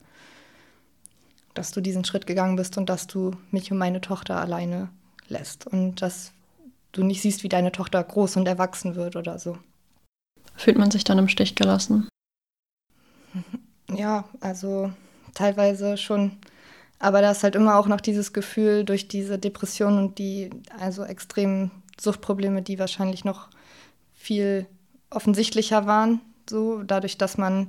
dass 1.55 1.73
du 1.73 1.81
diesen 1.81 2.05
Schritt 2.05 2.29
gegangen 2.29 2.55
bist 2.55 2.79
und 2.79 2.89
dass 2.89 3.09
du 3.09 3.33
mich 3.51 3.73
und 3.73 3.79
meine 3.79 4.01
Tochter 4.01 4.41
alleine 4.41 4.91
lässt 5.27 5.67
und 5.67 6.03
dass 6.03 6.31
du 6.93 7.03
nicht 7.03 7.21
siehst, 7.21 7.43
wie 7.43 7.49
deine 7.49 7.73
Tochter 7.73 8.05
groß 8.05 8.37
und 8.37 8.47
erwachsen 8.47 8.95
wird 8.95 9.17
oder 9.17 9.41
so. 9.41 9.59
Fühlt 10.55 10.79
man 10.79 10.93
sich 10.93 11.03
dann 11.03 11.19
im 11.19 11.29
Stich 11.29 11.57
gelassen? 11.57 12.09
Ja, 13.91 14.25
also 14.41 14.93
teilweise 15.35 15.97
schon. 15.97 16.33
Aber 16.99 17.23
da 17.23 17.31
ist 17.31 17.43
halt 17.45 17.55
immer 17.57 17.77
auch 17.79 17.87
noch 17.87 18.01
dieses 18.01 18.33
Gefühl 18.33 18.85
durch 18.85 19.09
diese 19.09 19.39
Depression 19.39 19.99
und 19.99 20.19
die 20.19 20.51
also 20.79 21.05
extremen 21.05 21.71
Suchtprobleme, 22.01 22.63
die 22.63 22.79
wahrscheinlich 22.79 23.25
noch 23.25 23.49
viel 24.15 24.67
offensichtlicher 25.11 25.87
waren, 25.87 26.21
so 26.49 26.83
dadurch, 26.83 27.19
dass 27.19 27.39
man 27.39 27.69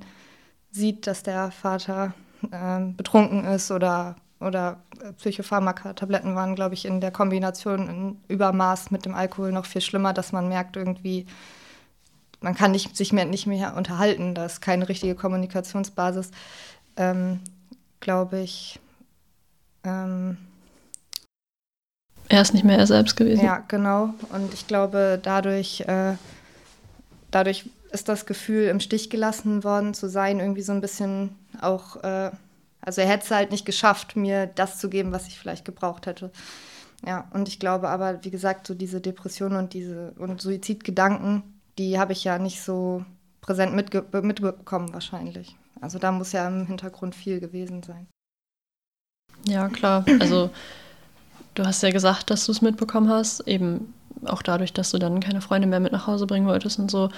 sieht, 0.71 1.07
dass 1.07 1.23
der 1.23 1.51
Vater 1.51 2.13
äh, 2.51 2.81
betrunken 2.95 3.45
ist 3.45 3.71
oder 3.71 4.17
oder 4.41 4.83
Psychopharmaka, 5.17 5.93
Tabletten 5.93 6.35
waren, 6.35 6.55
glaube 6.55 6.73
ich, 6.75 6.85
in 6.85 7.01
der 7.01 7.11
Kombination 7.11 7.89
in 7.89 8.17
Übermaß 8.29 8.91
mit 8.91 9.05
dem 9.05 9.15
Alkohol 9.15 9.51
noch 9.51 9.65
viel 9.65 9.81
schlimmer, 9.81 10.13
dass 10.13 10.31
man 10.31 10.47
merkt 10.49 10.77
irgendwie, 10.77 11.25
man 12.41 12.55
kann 12.55 12.71
nicht, 12.71 12.95
sich 12.95 13.11
mehr, 13.11 13.25
nicht 13.25 13.47
mehr 13.47 13.75
unterhalten, 13.75 14.33
da 14.33 14.45
ist 14.45 14.61
keine 14.61 14.87
richtige 14.87 15.15
Kommunikationsbasis, 15.15 16.31
ähm, 16.97 17.39
glaube 17.99 18.39
ich. 18.39 18.79
Ähm, 19.83 20.37
er 22.29 22.41
ist 22.41 22.53
nicht 22.53 22.63
mehr 22.63 22.77
er 22.77 22.87
selbst 22.87 23.17
gewesen. 23.17 23.43
Ja, 23.43 23.63
genau. 23.67 24.13
Und 24.31 24.53
ich 24.53 24.67
glaube, 24.67 25.19
dadurch, 25.21 25.81
äh, 25.81 26.13
dadurch 27.31 27.69
ist 27.91 28.07
das 28.07 28.25
Gefühl, 28.25 28.65
im 28.65 28.79
Stich 28.79 29.09
gelassen 29.09 29.63
worden 29.63 29.93
zu 29.93 30.07
sein, 30.07 30.39
irgendwie 30.39 30.61
so 30.61 30.71
ein 30.71 30.81
bisschen 30.81 31.35
auch, 31.59 31.97
äh, 32.03 32.31
also 32.81 33.01
er 33.01 33.07
hätte 33.07 33.25
es 33.25 33.31
halt 33.31 33.51
nicht 33.51 33.65
geschafft, 33.65 34.15
mir 34.15 34.47
das 34.47 34.77
zu 34.77 34.89
geben, 34.89 35.11
was 35.11 35.27
ich 35.27 35.39
vielleicht 35.39 35.65
gebraucht 35.65 36.05
hätte. 36.05 36.31
Ja, 37.05 37.27
und 37.33 37.47
ich 37.47 37.59
glaube 37.59 37.89
aber, 37.89 38.23
wie 38.23 38.29
gesagt, 38.29 38.67
so 38.67 38.73
diese 38.75 39.01
Depressionen 39.01 39.57
und 39.57 39.73
diese 39.73 40.11
und 40.17 40.41
Suizidgedanken, 40.41 41.58
die 41.79 41.97
habe 41.97 42.11
ich 42.11 42.23
ja 42.25 42.37
nicht 42.37 42.61
so 42.61 43.03
präsent 43.41 43.73
mitge 43.73 44.05
mitbekommen 44.21 44.93
wahrscheinlich. 44.93 45.55
Also 45.81 45.97
da 45.97 46.11
muss 46.11 46.33
ja 46.33 46.47
im 46.47 46.67
Hintergrund 46.67 47.15
viel 47.15 47.39
gewesen 47.39 47.81
sein. 47.81 48.07
Ja, 49.45 49.69
klar. 49.69 50.05
Also 50.19 50.49
du 51.55 51.65
hast 51.65 51.81
ja 51.81 51.91
gesagt, 51.91 52.29
dass 52.29 52.45
du 52.45 52.51
es 52.51 52.61
mitbekommen 52.61 53.09
hast, 53.09 53.47
eben 53.47 53.93
auch 54.25 54.41
dadurch, 54.41 54.73
dass 54.73 54.91
du 54.91 54.99
dann 54.99 55.21
keine 55.21 55.39
Freunde 55.39 55.67
mehr 55.67 55.79
mit 55.79 55.93
nach 55.93 56.05
Hause 56.05 56.27
bringen 56.27 56.47
wolltest 56.47 56.79
und 56.79 56.91
so. 56.91 57.09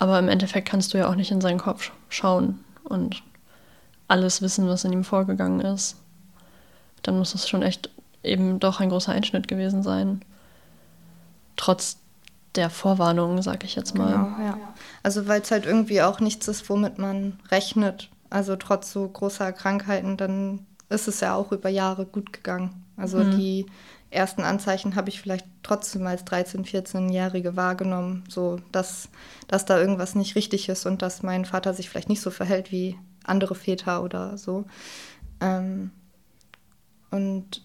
Aber 0.00 0.18
im 0.18 0.28
Endeffekt 0.28 0.68
kannst 0.68 0.92
du 0.92 0.98
ja 0.98 1.08
auch 1.08 1.14
nicht 1.14 1.30
in 1.30 1.40
seinen 1.40 1.60
Kopf 1.60 1.92
schauen 2.08 2.64
und 2.82 3.22
alles 4.08 4.42
wissen, 4.42 4.66
was 4.66 4.84
in 4.84 4.92
ihm 4.92 5.04
vorgegangen 5.04 5.60
ist. 5.60 5.96
Dann 7.02 7.18
muss 7.18 7.36
es 7.36 7.48
schon 7.48 7.62
echt 7.62 7.88
eben 8.24 8.58
doch 8.58 8.80
ein 8.80 8.88
großer 8.88 9.12
Einschnitt 9.12 9.46
gewesen 9.46 9.84
sein. 9.84 10.24
Trotz 11.56 12.01
der 12.54 12.70
Vorwarnung, 12.70 13.42
sag 13.42 13.64
ich 13.64 13.74
jetzt 13.74 13.96
mal. 13.96 14.12
Genau, 14.12 14.46
ja. 14.46 14.58
Also 15.02 15.26
weil 15.26 15.40
es 15.40 15.50
halt 15.50 15.66
irgendwie 15.66 16.02
auch 16.02 16.20
nichts 16.20 16.48
ist, 16.48 16.68
womit 16.68 16.98
man 16.98 17.38
rechnet. 17.50 18.10
Also 18.30 18.56
trotz 18.56 18.92
so 18.92 19.08
großer 19.08 19.52
Krankheiten, 19.52 20.16
dann 20.16 20.66
ist 20.88 21.08
es 21.08 21.20
ja 21.20 21.34
auch 21.34 21.52
über 21.52 21.68
Jahre 21.68 22.06
gut 22.06 22.32
gegangen. 22.32 22.84
Also 22.96 23.18
mhm. 23.18 23.38
die 23.38 23.66
ersten 24.10 24.42
Anzeichen 24.42 24.94
habe 24.94 25.08
ich 25.08 25.20
vielleicht 25.20 25.46
trotzdem 25.62 26.06
als 26.06 26.26
13-, 26.26 26.66
14-Jährige 26.66 27.56
wahrgenommen, 27.56 28.24
so 28.28 28.60
dass, 28.70 29.08
dass 29.48 29.64
da 29.64 29.78
irgendwas 29.78 30.14
nicht 30.14 30.36
richtig 30.36 30.68
ist 30.68 30.86
und 30.86 31.02
dass 31.02 31.22
mein 31.22 31.44
Vater 31.44 31.72
sich 31.72 31.88
vielleicht 31.88 32.10
nicht 32.10 32.20
so 32.20 32.30
verhält 32.30 32.70
wie 32.70 32.98
andere 33.24 33.54
Väter 33.54 34.02
oder 34.02 34.36
so. 34.36 34.66
Ähm, 35.40 35.90
und 37.10 37.64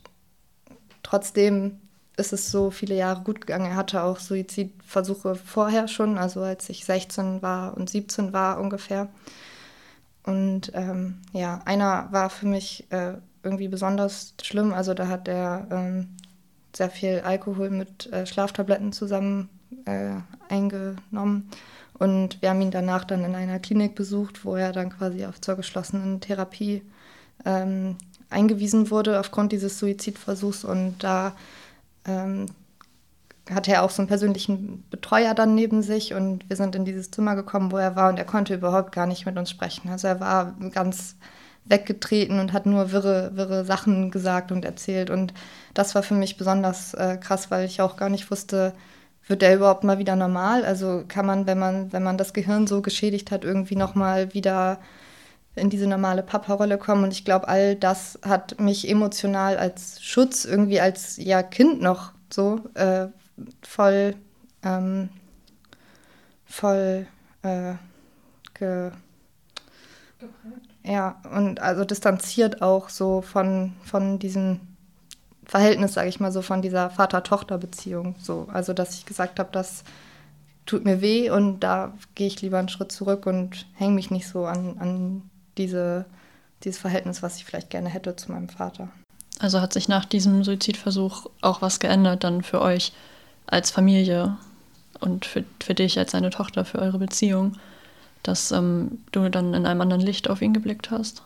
trotzdem 1.03 1.79
ist 2.17 2.33
es 2.33 2.51
so 2.51 2.71
viele 2.71 2.95
Jahre 2.95 3.21
gut 3.21 3.41
gegangen. 3.41 3.67
Er 3.67 3.75
hatte 3.75 4.03
auch 4.03 4.19
Suizidversuche 4.19 5.35
vorher 5.35 5.87
schon, 5.87 6.17
also 6.17 6.41
als 6.41 6.67
ich 6.69 6.83
16 6.83 7.41
war 7.41 7.77
und 7.77 7.89
17 7.89 8.33
war 8.33 8.59
ungefähr. 8.59 9.07
Und 10.23 10.71
ähm, 10.73 11.21
ja, 11.31 11.61
einer 11.65 12.09
war 12.11 12.29
für 12.29 12.47
mich 12.47 12.85
äh, 12.91 13.13
irgendwie 13.43 13.69
besonders 13.69 14.33
schlimm. 14.41 14.73
Also 14.73 14.93
da 14.93 15.07
hat 15.07 15.27
er 15.27 15.67
ähm, 15.71 16.09
sehr 16.75 16.89
viel 16.89 17.21
Alkohol 17.21 17.69
mit 17.69 18.11
äh, 18.11 18.25
Schlaftabletten 18.25 18.91
zusammen 18.91 19.49
äh, 19.85 20.15
eingenommen. 20.49 21.49
Und 21.97 22.41
wir 22.41 22.49
haben 22.49 22.61
ihn 22.61 22.71
danach 22.71 23.05
dann 23.05 23.23
in 23.23 23.35
einer 23.35 23.59
Klinik 23.59 23.95
besucht, 23.95 24.43
wo 24.43 24.55
er 24.55 24.71
dann 24.71 24.89
quasi 24.89 25.25
auf 25.25 25.39
zur 25.39 25.55
geschlossenen 25.55 26.19
Therapie 26.19 26.81
ähm, 27.45 27.95
eingewiesen 28.29 28.91
wurde 28.91 29.19
aufgrund 29.19 29.51
dieses 29.51 29.79
Suizidversuchs. 29.79 30.63
Und 30.63 31.03
da 31.03 31.35
ähm, 32.07 32.47
hatte 33.49 33.71
er 33.71 33.83
auch 33.83 33.89
so 33.89 34.01
einen 34.01 34.07
persönlichen 34.07 34.83
Betreuer 34.89 35.33
dann 35.33 35.55
neben 35.55 35.81
sich 35.81 36.13
und 36.13 36.49
wir 36.49 36.57
sind 36.57 36.75
in 36.75 36.85
dieses 36.85 37.11
Zimmer 37.11 37.35
gekommen, 37.35 37.71
wo 37.71 37.77
er 37.77 37.95
war 37.95 38.09
und 38.09 38.17
er 38.17 38.25
konnte 38.25 38.53
überhaupt 38.55 38.91
gar 38.91 39.05
nicht 39.07 39.25
mit 39.25 39.37
uns 39.37 39.49
sprechen. 39.49 39.89
Also 39.89 40.07
er 40.07 40.19
war 40.19 40.55
ganz 40.71 41.15
weggetreten 41.65 42.39
und 42.39 42.53
hat 42.53 42.65
nur 42.65 42.91
wirre, 42.91 43.31
wirre 43.35 43.65
Sachen 43.65 44.11
gesagt 44.11 44.51
und 44.51 44.65
erzählt. 44.65 45.09
Und 45.09 45.33
das 45.73 45.95
war 45.95 46.03
für 46.03 46.13
mich 46.13 46.37
besonders 46.37 46.93
äh, 46.93 47.17
krass, 47.17 47.51
weil 47.51 47.65
ich 47.65 47.81
auch 47.81 47.97
gar 47.97 48.09
nicht 48.09 48.29
wusste, 48.31 48.73
wird 49.27 49.41
der 49.41 49.55
überhaupt 49.55 49.83
mal 49.83 49.99
wieder 49.99 50.15
normal? 50.15 50.63
Also 50.65 51.03
kann 51.07 51.25
man, 51.25 51.47
wenn 51.47 51.59
man, 51.59 51.91
wenn 51.91 52.03
man 52.03 52.17
das 52.17 52.33
Gehirn 52.33 52.67
so 52.67 52.81
geschädigt 52.81 53.31
hat, 53.31 53.43
irgendwie 53.43 53.75
nochmal 53.75 54.33
wieder 54.33 54.79
in 55.57 55.69
diese 55.69 55.87
normale 55.87 56.23
Papa-Rolle 56.23 56.77
kommen. 56.77 57.03
Und 57.03 57.11
ich 57.11 57.25
glaube, 57.25 57.47
all 57.47 57.75
das 57.75 58.19
hat 58.23 58.59
mich 58.59 58.89
emotional 58.89 59.57
als 59.57 60.01
Schutz, 60.01 60.45
irgendwie 60.45 60.79
als 60.79 61.17
ja, 61.17 61.43
Kind 61.43 61.81
noch 61.81 62.11
so 62.31 62.61
äh, 62.73 63.07
voll, 63.61 64.15
ähm, 64.63 65.09
voll 66.45 67.07
äh, 67.43 67.73
ge 68.53 68.91
ja, 70.83 71.21
und 71.35 71.59
also 71.61 71.83
distanziert 71.83 72.61
auch 72.61 72.87
so 72.87 73.21
von, 73.21 73.73
von 73.83 74.19
diesem 74.19 74.61
Verhältnis, 75.43 75.93
sage 75.93 76.07
ich 76.07 76.19
mal 76.21 76.31
so, 76.31 76.41
von 76.41 76.61
dieser 76.61 76.89
Vater-Tochter-Beziehung. 76.89 78.15
So. 78.19 78.47
Also, 78.51 78.73
dass 78.73 78.93
ich 78.95 79.05
gesagt 79.05 79.37
habe, 79.39 79.49
das 79.51 79.83
tut 80.65 80.85
mir 80.85 81.01
weh 81.01 81.29
und 81.29 81.61
da 81.61 81.93
gehe 82.15 82.27
ich 82.27 82.41
lieber 82.41 82.59
einen 82.59 82.69
Schritt 82.69 82.91
zurück 82.91 83.25
und 83.25 83.65
hänge 83.73 83.95
mich 83.95 84.11
nicht 84.11 84.27
so 84.27 84.45
an, 84.45 84.77
an 84.79 85.29
diese, 85.57 86.05
dieses 86.63 86.79
Verhältnis, 86.79 87.23
was 87.23 87.37
ich 87.37 87.45
vielleicht 87.45 87.69
gerne 87.69 87.89
hätte 87.89 88.15
zu 88.15 88.31
meinem 88.31 88.49
Vater. 88.49 88.89
Also 89.39 89.61
hat 89.61 89.73
sich 89.73 89.87
nach 89.87 90.05
diesem 90.05 90.43
Suizidversuch 90.43 91.27
auch 91.41 91.61
was 91.61 91.79
geändert 91.79 92.23
dann 92.23 92.41
für 92.41 92.61
euch 92.61 92.93
als 93.45 93.71
Familie 93.71 94.37
und 94.99 95.25
für, 95.25 95.43
für 95.61 95.75
dich 95.75 95.99
als 95.99 96.11
seine 96.11 96.31
Tochter, 96.31 96.65
für 96.65 96.79
eure 96.79 96.97
Beziehung, 96.97 97.57
dass 98.23 98.51
ähm, 98.51 99.03
du 99.11 99.29
dann 99.29 99.53
in 99.53 99.65
einem 99.65 99.81
anderen 99.81 100.01
Licht 100.01 100.29
auf 100.29 100.41
ihn 100.41 100.53
geblickt 100.53 100.89
hast? 100.89 101.23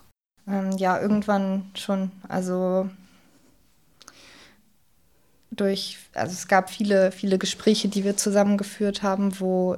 Ähm, 0.48 0.72
ja, 0.78 1.00
irgendwann 1.00 1.72
schon. 1.74 2.12
Also 2.28 2.90
durch, 5.52 5.98
also 6.14 6.34
es 6.34 6.48
gab 6.48 6.70
viele, 6.70 7.12
viele 7.12 7.38
Gespräche, 7.38 7.88
die 7.88 8.04
wir 8.04 8.18
zusammengeführt 8.18 9.04
haben, 9.04 9.40
wo 9.40 9.78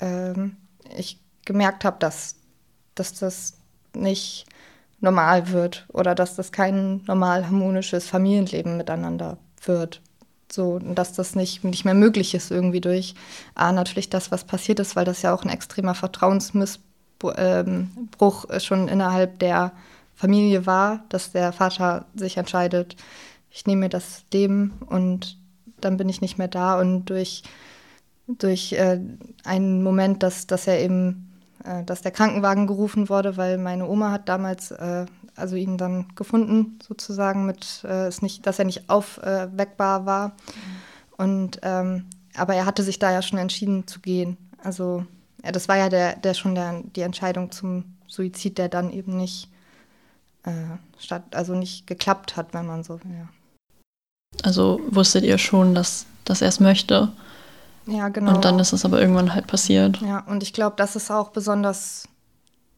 ähm, 0.00 0.56
ich 0.96 1.18
gemerkt 1.44 1.84
habe, 1.84 1.96
dass 1.98 2.36
dass 2.94 3.14
das 3.14 3.54
nicht 3.94 4.46
normal 5.00 5.50
wird 5.50 5.86
oder 5.92 6.14
dass 6.14 6.36
das 6.36 6.52
kein 6.52 7.02
normal 7.06 7.46
harmonisches 7.46 8.08
Familienleben 8.08 8.76
miteinander 8.76 9.38
wird. 9.64 10.00
So, 10.50 10.78
dass 10.78 11.14
das 11.14 11.34
nicht, 11.34 11.64
nicht 11.64 11.84
mehr 11.84 11.94
möglich 11.94 12.34
ist 12.34 12.50
irgendwie 12.50 12.80
durch 12.80 13.14
A, 13.54 13.72
natürlich 13.72 14.10
das, 14.10 14.30
was 14.30 14.44
passiert 14.44 14.80
ist, 14.80 14.96
weil 14.96 15.04
das 15.04 15.22
ja 15.22 15.34
auch 15.34 15.44
ein 15.44 15.50
extremer 15.50 15.94
Vertrauensmissbruch 15.94 17.34
ähm, 17.36 17.90
schon 18.58 18.88
innerhalb 18.88 19.38
der 19.38 19.72
Familie 20.14 20.66
war, 20.66 21.04
dass 21.08 21.32
der 21.32 21.52
Vater 21.52 22.04
sich 22.14 22.36
entscheidet, 22.36 22.96
ich 23.50 23.66
nehme 23.66 23.80
mir 23.80 23.88
das 23.88 24.24
Leben 24.32 24.72
und 24.86 25.38
dann 25.80 25.96
bin 25.96 26.08
ich 26.08 26.20
nicht 26.20 26.38
mehr 26.38 26.48
da 26.48 26.78
und 26.78 27.06
durch, 27.06 27.42
durch 28.26 28.72
äh, 28.72 29.00
einen 29.44 29.82
Moment, 29.82 30.22
dass, 30.22 30.46
dass 30.46 30.66
er 30.66 30.80
eben 30.80 31.31
dass 31.86 32.02
der 32.02 32.12
Krankenwagen 32.12 32.66
gerufen 32.66 33.08
wurde, 33.08 33.36
weil 33.36 33.58
meine 33.58 33.86
Oma 33.86 34.10
hat 34.10 34.28
damals 34.28 34.70
äh, 34.72 35.06
also 35.36 35.56
ihn 35.56 35.78
dann 35.78 36.08
gefunden, 36.14 36.78
sozusagen, 36.86 37.46
mit 37.46 37.82
äh, 37.84 38.08
ist 38.08 38.22
nicht, 38.22 38.46
dass 38.46 38.58
er 38.58 38.64
nicht 38.64 38.90
aufweckbar 38.90 40.06
war. 40.06 40.28
Mhm. 40.28 40.32
Und 41.16 41.60
ähm, 41.62 42.06
aber 42.34 42.54
er 42.54 42.66
hatte 42.66 42.82
sich 42.82 42.98
da 42.98 43.12
ja 43.12 43.22
schon 43.22 43.38
entschieden 43.38 43.86
zu 43.86 44.00
gehen. 44.00 44.36
Also 44.62 45.04
ja, 45.44 45.52
das 45.52 45.68
war 45.68 45.76
ja 45.76 45.88
der, 45.88 46.16
der 46.16 46.34
schon 46.34 46.54
der, 46.54 46.82
die 46.96 47.02
Entscheidung 47.02 47.50
zum 47.50 47.84
Suizid, 48.06 48.58
der 48.58 48.68
dann 48.68 48.90
eben 48.90 49.16
nicht 49.16 49.48
äh, 50.44 50.76
statt, 50.98 51.22
also 51.32 51.54
nicht 51.54 51.86
geklappt 51.86 52.36
hat, 52.36 52.54
wenn 52.54 52.66
man 52.66 52.84
so 52.84 53.00
will. 53.04 53.12
Ja. 53.12 53.28
Also 54.42 54.80
wusstet 54.88 55.24
ihr 55.24 55.38
schon, 55.38 55.74
dass, 55.74 56.06
dass 56.24 56.42
er 56.42 56.48
es 56.48 56.60
möchte? 56.60 57.12
Ja, 57.86 58.08
genau. 58.08 58.34
Und 58.34 58.44
dann 58.44 58.58
ist 58.58 58.72
es 58.72 58.84
aber 58.84 59.00
irgendwann 59.00 59.34
halt 59.34 59.46
passiert. 59.46 60.00
Ja, 60.00 60.20
und 60.20 60.42
ich 60.42 60.52
glaube, 60.52 60.76
das 60.76 60.96
ist 60.96 61.10
auch 61.10 61.30
besonders 61.30 62.08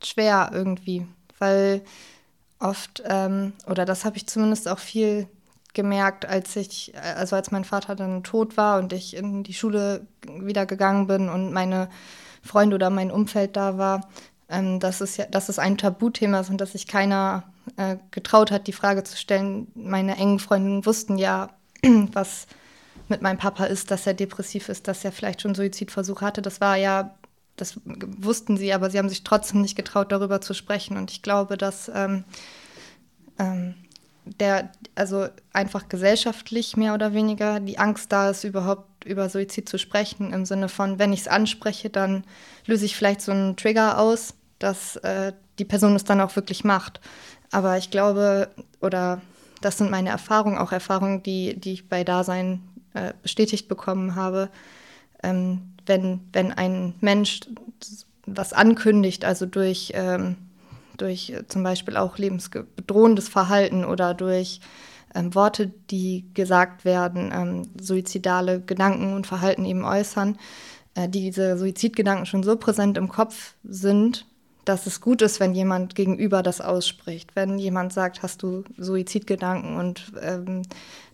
schwer 0.02 0.50
irgendwie, 0.52 1.06
weil 1.38 1.82
oft, 2.58 3.02
ähm, 3.06 3.52
oder 3.66 3.84
das 3.84 4.04
habe 4.04 4.16
ich 4.16 4.26
zumindest 4.26 4.68
auch 4.68 4.78
viel 4.78 5.28
gemerkt, 5.74 6.24
als 6.26 6.56
ich, 6.56 6.92
also 7.16 7.36
als 7.36 7.50
mein 7.50 7.64
Vater 7.64 7.96
dann 7.96 8.22
tot 8.22 8.56
war 8.56 8.78
und 8.78 8.92
ich 8.92 9.16
in 9.16 9.42
die 9.42 9.54
Schule 9.54 10.06
wieder 10.26 10.66
gegangen 10.66 11.06
bin 11.06 11.28
und 11.28 11.52
meine 11.52 11.88
Freunde 12.42 12.76
oder 12.76 12.90
mein 12.90 13.10
Umfeld 13.10 13.56
da 13.56 13.76
war, 13.76 14.08
ähm, 14.48 14.78
dass, 14.78 15.00
es 15.00 15.16
ja, 15.16 15.26
dass 15.26 15.48
es 15.48 15.58
ein 15.58 15.76
Tabuthema 15.76 16.40
ist 16.40 16.50
und 16.50 16.60
dass 16.60 16.72
sich 16.72 16.86
keiner 16.86 17.44
äh, 17.76 17.96
getraut 18.10 18.50
hat, 18.50 18.66
die 18.66 18.72
Frage 18.72 19.02
zu 19.02 19.16
stellen. 19.16 19.66
Meine 19.74 20.16
engen 20.16 20.38
Freundinnen 20.38 20.86
wussten 20.86 21.18
ja, 21.18 21.50
was 22.12 22.46
mit 23.08 23.22
meinem 23.22 23.38
Papa 23.38 23.64
ist, 23.64 23.90
dass 23.90 24.06
er 24.06 24.14
depressiv 24.14 24.68
ist, 24.68 24.88
dass 24.88 25.04
er 25.04 25.12
vielleicht 25.12 25.42
schon 25.42 25.54
Suizidversuche 25.54 26.24
hatte. 26.24 26.42
Das 26.42 26.60
war 26.60 26.76
ja, 26.76 27.14
das 27.56 27.80
wussten 27.84 28.56
sie, 28.56 28.72
aber 28.72 28.90
sie 28.90 28.98
haben 28.98 29.08
sich 29.08 29.24
trotzdem 29.24 29.60
nicht 29.60 29.76
getraut, 29.76 30.12
darüber 30.12 30.40
zu 30.40 30.54
sprechen. 30.54 30.96
Und 30.96 31.10
ich 31.10 31.22
glaube, 31.22 31.56
dass 31.56 31.90
ähm, 31.94 32.24
ähm, 33.38 33.74
der, 34.24 34.70
also 34.94 35.28
einfach 35.52 35.88
gesellschaftlich 35.88 36.76
mehr 36.76 36.94
oder 36.94 37.12
weniger 37.12 37.60
die 37.60 37.78
Angst 37.78 38.10
da 38.10 38.30
ist, 38.30 38.44
überhaupt 38.44 39.04
über 39.04 39.28
Suizid 39.28 39.68
zu 39.68 39.78
sprechen, 39.78 40.32
im 40.32 40.46
Sinne 40.46 40.68
von, 40.68 40.98
wenn 40.98 41.12
ich 41.12 41.20
es 41.20 41.28
anspreche, 41.28 41.90
dann 41.90 42.24
löse 42.66 42.86
ich 42.86 42.96
vielleicht 42.96 43.20
so 43.20 43.32
einen 43.32 43.56
Trigger 43.56 43.98
aus, 43.98 44.34
dass 44.58 44.96
äh, 44.96 45.32
die 45.58 45.66
Person 45.66 45.94
es 45.94 46.04
dann 46.04 46.20
auch 46.20 46.34
wirklich 46.36 46.64
macht. 46.64 47.00
Aber 47.50 47.76
ich 47.76 47.90
glaube, 47.90 48.48
oder 48.80 49.20
das 49.60 49.78
sind 49.78 49.90
meine 49.90 50.08
Erfahrungen, 50.08 50.58
auch 50.58 50.72
Erfahrungen, 50.72 51.22
die, 51.22 51.58
die 51.58 51.74
ich 51.74 51.88
bei 51.88 52.02
Dasein 52.02 52.62
äh, 52.94 53.12
bestätigt 53.22 53.68
bekommen 53.68 54.14
habe. 54.14 54.50
Ähm, 55.22 55.74
wenn, 55.86 56.20
wenn 56.32 56.52
ein 56.52 56.94
Mensch 57.00 57.40
was 58.26 58.52
ankündigt, 58.52 59.24
also 59.24 59.46
durch, 59.46 59.92
ähm, 59.94 60.36
durch 60.96 61.30
äh, 61.30 61.46
zum 61.46 61.62
Beispiel 61.62 61.96
auch 61.96 62.18
lebensbedrohendes 62.18 63.28
Verhalten 63.28 63.84
oder 63.84 64.14
durch 64.14 64.60
ähm, 65.14 65.34
Worte, 65.34 65.72
die 65.90 66.26
gesagt 66.34 66.84
werden, 66.84 67.30
ähm, 67.32 67.62
suizidale 67.80 68.60
Gedanken 68.60 69.14
und 69.14 69.26
Verhalten 69.26 69.64
eben 69.64 69.84
äußern, 69.84 70.38
äh, 70.94 71.08
diese 71.08 71.56
Suizidgedanken 71.58 72.26
schon 72.26 72.42
so 72.42 72.56
präsent 72.56 72.96
im 72.96 73.08
Kopf 73.08 73.54
sind, 73.64 74.26
dass 74.64 74.86
es 74.86 75.00
gut 75.00 75.22
ist, 75.22 75.40
wenn 75.40 75.54
jemand 75.54 75.94
gegenüber 75.94 76.42
das 76.42 76.60
ausspricht. 76.60 77.36
Wenn 77.36 77.58
jemand 77.58 77.92
sagt, 77.92 78.22
hast 78.22 78.42
du 78.42 78.64
Suizidgedanken 78.78 79.76
und 79.76 80.12
ähm, 80.22 80.62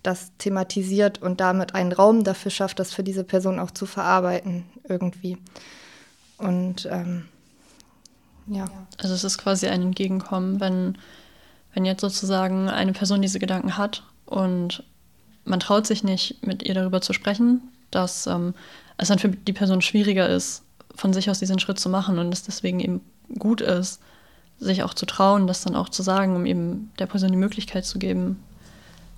das 0.03 0.33
thematisiert 0.39 1.21
und 1.21 1.41
damit 1.41 1.75
einen 1.75 1.93
Raum 1.93 2.25
dafür 2.25 2.51
schafft, 2.51 2.79
das 2.79 2.93
für 2.93 3.03
diese 3.03 3.25
Person 3.25 3.59
auch 3.59 3.71
zu 3.71 3.87
verarbeiten 3.87 4.65
irgendwie. 4.89 5.37
Und 6.39 6.89
ähm, 6.91 7.25
ja. 8.47 8.67
Also 8.99 9.15
es 9.15 9.25
ist 9.25 9.39
quasi 9.39 9.67
ein 9.67 9.83
Entgegenkommen, 9.83 10.61
wenn, 10.61 10.99
wenn 11.75 11.85
jetzt 11.85 12.01
sozusagen 12.01 12.69
eine 12.69 12.93
Person 12.93 13.23
diese 13.23 13.39
Gedanken 13.39 13.77
hat 13.77 14.05
und 14.27 14.85
man 15.45 15.61
traut 15.61 15.87
sich 15.87 16.05
nicht, 16.05 16.45
mit 16.47 16.63
ihr 16.63 16.75
darüber 16.75 17.01
zu 17.01 17.13
sprechen, 17.13 17.63
dass 17.91 18.27
ähm, 18.27 18.55
es 18.99 19.09
dann 19.09 19.19
für 19.19 19.29
die 19.29 19.53
Person 19.53 19.83
schwieriger 19.83 20.29
ist, 20.29 20.63
von 20.95 21.13
sich 21.13 21.31
aus 21.31 21.39
diesen 21.39 21.59
Schritt 21.59 21.79
zu 21.79 21.89
machen 21.89 22.19
und 22.19 22.33
es 22.33 22.43
deswegen 22.43 22.81
eben 22.81 23.01
gut 23.39 23.61
ist, 23.61 24.01
sich 24.59 24.83
auch 24.83 24.95
zu 24.95 25.07
trauen, 25.07 25.47
das 25.47 25.63
dann 25.63 25.75
auch 25.75 25.89
zu 25.89 26.03
sagen, 26.03 26.37
um 26.37 26.47
eben 26.47 26.93
der 26.99 27.07
Person 27.07 27.31
die 27.31 27.39
Möglichkeit 27.39 27.85
zu 27.85 27.99
geben, 27.99 28.43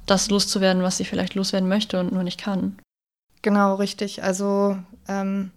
das 0.07 0.31
loszuwerden, 0.31 0.83
was 0.83 0.97
sie 0.97 1.05
vielleicht 1.05 1.35
loswerden 1.35 1.69
möchte 1.69 1.99
und 2.01 2.13
nur 2.13 2.23
nicht 2.23 2.41
kann. 2.41 2.79
Genau, 3.43 3.75
richtig. 3.75 4.23
Also 4.23 4.79
ähm, 5.09 5.51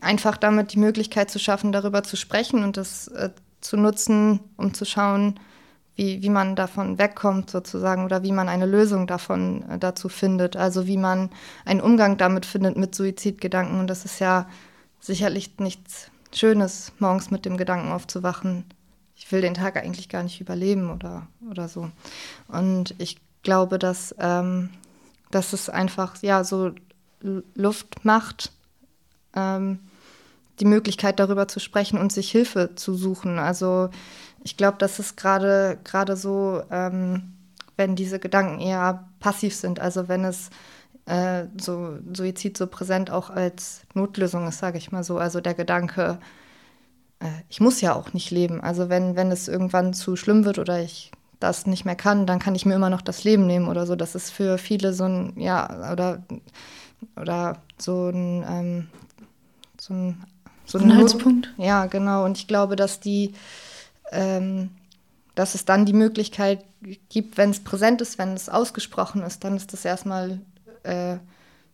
einfach 0.00 0.36
damit 0.36 0.72
die 0.72 0.78
Möglichkeit 0.78 1.30
zu 1.30 1.38
schaffen, 1.38 1.72
darüber 1.72 2.02
zu 2.02 2.16
sprechen 2.16 2.64
und 2.64 2.76
das 2.76 3.08
äh, 3.08 3.30
zu 3.60 3.76
nutzen, 3.76 4.40
um 4.56 4.74
zu 4.74 4.84
schauen, 4.84 5.38
wie, 5.94 6.22
wie 6.22 6.30
man 6.30 6.56
davon 6.56 6.98
wegkommt 6.98 7.50
sozusagen 7.50 8.04
oder 8.04 8.22
wie 8.22 8.32
man 8.32 8.48
eine 8.48 8.66
Lösung 8.66 9.06
davon 9.06 9.68
äh, 9.68 9.78
dazu 9.78 10.08
findet. 10.08 10.56
Also 10.56 10.86
wie 10.86 10.96
man 10.96 11.30
einen 11.64 11.82
Umgang 11.82 12.16
damit 12.16 12.46
findet 12.46 12.76
mit 12.76 12.94
Suizidgedanken. 12.94 13.78
Und 13.78 13.88
das 13.88 14.04
ist 14.06 14.18
ja 14.18 14.48
sicherlich 15.00 15.58
nichts 15.58 16.11
Schönes, 16.34 16.92
morgens 16.98 17.30
mit 17.30 17.44
dem 17.44 17.56
Gedanken 17.56 17.92
aufzuwachen, 17.92 18.64
ich 19.14 19.30
will 19.30 19.40
den 19.40 19.54
Tag 19.54 19.76
eigentlich 19.76 20.08
gar 20.08 20.22
nicht 20.22 20.40
überleben 20.40 20.90
oder, 20.90 21.28
oder 21.48 21.68
so. 21.68 21.90
Und 22.48 22.94
ich 22.98 23.18
glaube, 23.42 23.78
dass, 23.78 24.14
ähm, 24.18 24.70
dass 25.30 25.52
es 25.52 25.68
einfach 25.68 26.20
ja 26.22 26.42
so 26.44 26.72
Luft 27.54 28.04
macht, 28.04 28.52
ähm, 29.34 29.78
die 30.60 30.64
Möglichkeit 30.64 31.18
darüber 31.18 31.48
zu 31.48 31.60
sprechen 31.60 31.98
und 31.98 32.12
sich 32.12 32.30
Hilfe 32.30 32.74
zu 32.74 32.94
suchen. 32.94 33.38
Also 33.38 33.90
ich 34.42 34.56
glaube, 34.56 34.78
das 34.78 34.98
ist 34.98 35.16
gerade 35.16 35.78
gerade 35.84 36.16
so, 36.16 36.62
ähm, 36.70 37.34
wenn 37.76 37.96
diese 37.96 38.18
Gedanken 38.18 38.60
eher 38.60 39.08
passiv 39.20 39.54
sind, 39.54 39.80
also 39.80 40.08
wenn 40.08 40.24
es 40.24 40.50
äh, 41.06 41.46
so 41.60 41.98
Suizid 42.12 42.56
so 42.56 42.66
präsent 42.66 43.10
auch 43.10 43.30
als 43.30 43.82
Notlösung 43.94 44.46
ist, 44.46 44.58
sage 44.58 44.78
ich 44.78 44.92
mal 44.92 45.04
so. 45.04 45.18
Also 45.18 45.40
der 45.40 45.54
Gedanke, 45.54 46.18
äh, 47.20 47.26
ich 47.48 47.60
muss 47.60 47.80
ja 47.80 47.94
auch 47.94 48.12
nicht 48.12 48.30
leben. 48.30 48.60
Also 48.60 48.88
wenn, 48.88 49.16
wenn 49.16 49.30
es 49.30 49.48
irgendwann 49.48 49.94
zu 49.94 50.16
schlimm 50.16 50.44
wird 50.44 50.58
oder 50.58 50.80
ich 50.80 51.10
das 51.40 51.66
nicht 51.66 51.84
mehr 51.84 51.96
kann, 51.96 52.26
dann 52.26 52.38
kann 52.38 52.54
ich 52.54 52.66
mir 52.66 52.74
immer 52.74 52.90
noch 52.90 53.02
das 53.02 53.24
Leben 53.24 53.46
nehmen 53.46 53.68
oder 53.68 53.86
so. 53.86 53.96
Das 53.96 54.14
ist 54.14 54.30
für 54.30 54.58
viele 54.58 54.92
so 54.92 55.04
ein, 55.04 55.32
ja, 55.36 55.90
oder, 55.92 56.22
oder 57.16 57.58
so 57.78 58.10
ein, 58.10 58.44
ähm, 58.48 58.88
so 59.80 59.92
ein, 59.94 60.24
so 60.66 60.78
ein 60.78 60.90
Anhaltspunkt. 60.90 61.52
Ja, 61.56 61.86
genau. 61.86 62.24
Und 62.24 62.38
ich 62.38 62.46
glaube, 62.46 62.76
dass 62.76 63.00
die, 63.00 63.34
ähm, 64.12 64.70
dass 65.34 65.56
es 65.56 65.64
dann 65.64 65.84
die 65.84 65.92
Möglichkeit 65.92 66.64
gibt, 67.08 67.38
wenn 67.38 67.50
es 67.50 67.64
präsent 67.64 68.00
ist, 68.00 68.18
wenn 68.18 68.34
es 68.34 68.48
ausgesprochen 68.48 69.22
ist, 69.22 69.42
dann 69.42 69.56
ist 69.56 69.72
das 69.72 69.84
erstmal 69.84 70.40
äh, 70.84 71.16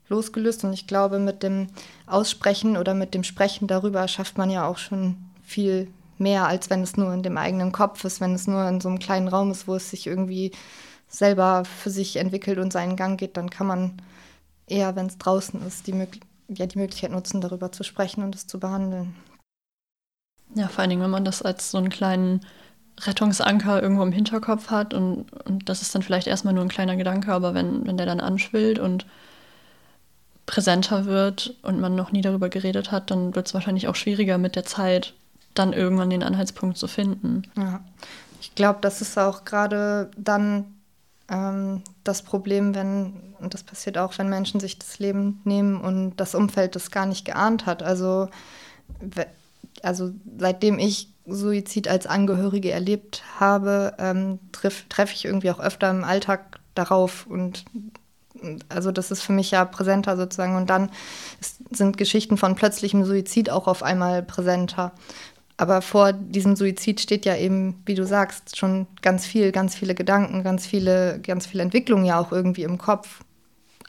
losgelöst. 0.09 0.65
Und 0.65 0.73
ich 0.73 0.87
glaube, 0.87 1.19
mit 1.19 1.43
dem 1.43 1.69
Aussprechen 2.07 2.77
oder 2.77 2.95
mit 2.95 3.15
dem 3.15 3.25
Sprechen 3.25 3.69
darüber 3.69 4.07
schafft 4.09 4.39
man 4.39 4.51
ja 4.51 4.67
auch 4.67 4.79
schon 4.79 5.17
viel 5.45 5.89
mehr, 6.19 6.47
als 6.47 6.71
wenn 6.71 6.83
es 6.83 6.97
nur 6.97 7.13
in 7.13 7.23
dem 7.23 7.37
eigenen 7.37 7.73
Kopf 7.73 8.05
ist, 8.05 8.21
wenn 8.21 8.35
es 8.35 8.47
nur 8.47 8.67
in 8.69 8.81
so 8.81 8.89
einem 8.89 8.99
kleinen 8.99 9.29
Raum 9.29 9.51
ist, 9.51 9.69
wo 9.69 9.75
es 9.75 9.91
sich 9.91 10.07
irgendwie 10.07 10.53
selber 11.09 11.65
für 11.65 11.91
sich 11.91 12.17
entwickelt 12.17 12.59
und 12.59 12.73
seinen 12.73 12.97
Gang 12.97 13.19
geht, 13.19 13.37
dann 13.37 13.51
kann 13.51 13.67
man 13.67 14.03
eher, 14.67 14.97
wenn 14.97 15.07
es 15.07 15.19
draußen 15.19 15.65
ist, 15.67 15.87
die, 15.87 16.07
ja, 16.49 16.67
die 16.67 16.79
Möglichkeit 16.79 17.13
nutzen, 17.13 17.41
darüber 17.41 17.73
zu 17.73 17.85
sprechen 17.85 18.23
und 18.23 18.35
es 18.35 18.47
zu 18.47 18.61
behandeln. 18.61 19.15
Ja, 20.55 20.69
vor 20.69 20.81
allen 20.81 20.91
Dingen, 20.91 21.03
wenn 21.03 21.11
man 21.11 21.25
das 21.25 21.43
als 21.43 21.71
so 21.71 21.79
einen 21.79 21.91
kleinen 21.91 22.41
Rettungsanker 23.01 23.83
irgendwo 23.83 24.03
im 24.03 24.13
Hinterkopf 24.13 24.71
hat 24.71 24.95
und, 24.95 25.27
und 25.45 25.69
das 25.69 25.83
ist 25.83 25.95
dann 25.95 26.03
vielleicht 26.03 26.27
erstmal 26.27 26.55
nur 26.55 26.65
ein 26.65 26.69
kleiner 26.69 26.97
Gedanke, 26.97 27.33
aber 27.33 27.55
wenn, 27.55 27.87
wenn 27.87 27.97
der 27.97 28.07
dann 28.07 28.21
anschwillt 28.21 28.79
und 28.79 29.07
präsenter 30.47 31.05
wird 31.05 31.55
und 31.63 31.79
man 31.79 31.95
noch 31.95 32.11
nie 32.11 32.23
darüber 32.23 32.49
geredet 32.49 32.91
hat, 32.91 33.11
dann 33.11 33.35
wird 33.35 33.47
es 33.47 33.55
wahrscheinlich 33.55 33.87
auch 33.87 33.95
schwieriger 33.95 34.39
mit 34.39 34.57
der 34.57 34.65
Zeit, 34.65 35.15
dann 35.55 35.73
irgendwann 35.73 36.11
den 36.11 36.23
Anhaltspunkt 36.23 36.79
zu 36.79 36.89
finden. 36.89 37.43
Ja, 37.57 37.81
ich 38.41 38.55
glaube, 38.55 38.79
das 38.81 39.01
ist 39.01 39.19
auch 39.19 39.45
gerade 39.45 40.11
dann 40.17 40.65
ähm, 41.29 41.83
das 42.03 42.23
Problem, 42.23 42.75
wenn, 42.75 43.13
und 43.41 43.55
das 43.55 43.63
passiert 43.63 43.99
auch, 43.99 44.17
wenn 44.19 44.29
Menschen 44.29 44.61
sich 44.61 44.79
das 44.79 44.99
Leben 44.99 45.41
nehmen 45.45 45.81
und 45.81 46.17
das 46.17 46.35
Umfeld 46.35 46.75
das 46.75 46.91
gar 46.91 47.07
nicht 47.07 47.25
geahnt 47.25 47.67
hat. 47.67 47.83
Also, 47.83 48.29
also 49.83 50.13
seitdem 50.39 50.79
ich 50.79 51.13
Suizid 51.29 51.89
als 51.89 52.07
Angehörige 52.07 52.71
erlebt 52.71 53.23
habe, 53.39 53.95
ähm, 53.99 54.39
treffe 54.53 54.89
treff 54.89 55.13
ich 55.13 55.25
irgendwie 55.25 55.51
auch 55.51 55.61
öfter 55.61 55.91
im 55.91 56.05
Alltag 56.05 56.61
darauf 56.75 57.27
und 57.27 57.65
also 58.69 58.93
das 58.93 59.11
ist 59.11 59.23
für 59.23 59.33
mich 59.33 59.51
ja 59.51 59.65
präsenter 59.65 60.17
sozusagen 60.17 60.57
und 60.57 60.71
dann 60.71 60.91
sind 61.71 61.97
Geschichten 61.97 62.37
von 62.37 62.55
plötzlichem 62.55 63.05
Suizid 63.05 63.51
auch 63.51 63.67
auf 63.67 63.83
einmal 63.83 64.23
präsenter. 64.23 64.93
Aber 65.57 65.83
vor 65.83 66.13
diesem 66.13 66.55
Suizid 66.55 67.01
steht 67.01 67.25
ja 67.27 67.37
eben, 67.37 67.83
wie 67.85 67.97
du 67.97 68.07
sagst, 68.07 68.57
schon 68.57 68.87
ganz 69.03 69.27
viel, 69.27 69.51
ganz 69.51 69.75
viele 69.75 69.97
Gedanken, 69.97 70.45
ganz 70.45 70.67
viele, 70.67 71.19
ganz 71.21 71.47
viele 71.47 71.65
Entwicklungen 71.65 72.05
ja 72.05 72.21
auch 72.21 72.31
irgendwie 72.31 72.63
im 72.63 72.79
Kopf, 72.79 73.25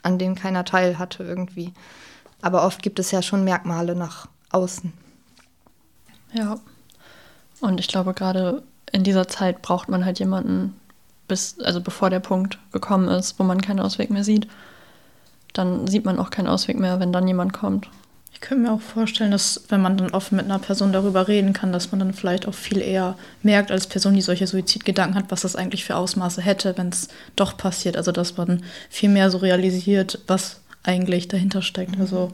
an 0.02 0.18
denen 0.18 0.34
keiner 0.34 0.64
teil 0.64 0.98
hatte 0.98 1.22
irgendwie. 1.22 1.72
Aber 2.42 2.64
oft 2.64 2.82
gibt 2.82 2.98
es 2.98 3.12
ja 3.12 3.22
schon 3.22 3.44
Merkmale 3.44 3.94
nach 3.94 4.28
außen. 4.50 4.92
Ja. 6.32 6.58
Und 7.60 7.80
ich 7.80 7.88
glaube, 7.88 8.14
gerade 8.14 8.62
in 8.92 9.04
dieser 9.04 9.28
Zeit 9.28 9.62
braucht 9.62 9.88
man 9.88 10.04
halt 10.04 10.18
jemanden, 10.18 10.74
bis, 11.28 11.58
also 11.60 11.80
bevor 11.80 12.10
der 12.10 12.20
Punkt 12.20 12.58
gekommen 12.72 13.08
ist, 13.08 13.38
wo 13.38 13.44
man 13.44 13.60
keinen 13.60 13.80
Ausweg 13.80 14.10
mehr 14.10 14.24
sieht. 14.24 14.48
Dann 15.52 15.86
sieht 15.86 16.04
man 16.04 16.18
auch 16.18 16.30
keinen 16.30 16.48
Ausweg 16.48 16.78
mehr, 16.78 17.00
wenn 17.00 17.12
dann 17.12 17.28
jemand 17.28 17.52
kommt. 17.52 17.88
Ich 18.32 18.40
könnte 18.40 18.62
mir 18.62 18.72
auch 18.72 18.80
vorstellen, 18.80 19.32
dass 19.32 19.64
wenn 19.68 19.82
man 19.82 19.98
dann 19.98 20.12
offen 20.12 20.36
mit 20.36 20.46
einer 20.46 20.58
Person 20.58 20.92
darüber 20.92 21.28
reden 21.28 21.52
kann, 21.52 21.72
dass 21.72 21.92
man 21.92 21.98
dann 21.98 22.14
vielleicht 22.14 22.48
auch 22.48 22.54
viel 22.54 22.80
eher 22.80 23.16
merkt 23.42 23.70
als 23.70 23.86
Person, 23.86 24.14
die 24.14 24.22
solche 24.22 24.46
Suizidgedanken 24.46 25.16
hat, 25.16 25.30
was 25.30 25.42
das 25.42 25.56
eigentlich 25.56 25.84
für 25.84 25.96
Ausmaße 25.96 26.40
hätte, 26.40 26.78
wenn 26.78 26.88
es 26.88 27.08
doch 27.36 27.56
passiert. 27.56 27.96
Also 27.96 28.12
dass 28.12 28.36
man 28.36 28.62
viel 28.88 29.10
mehr 29.10 29.30
so 29.30 29.38
realisiert, 29.38 30.20
was 30.26 30.60
eigentlich 30.84 31.28
dahinter 31.28 31.60
steckt. 31.60 32.00
Also 32.00 32.32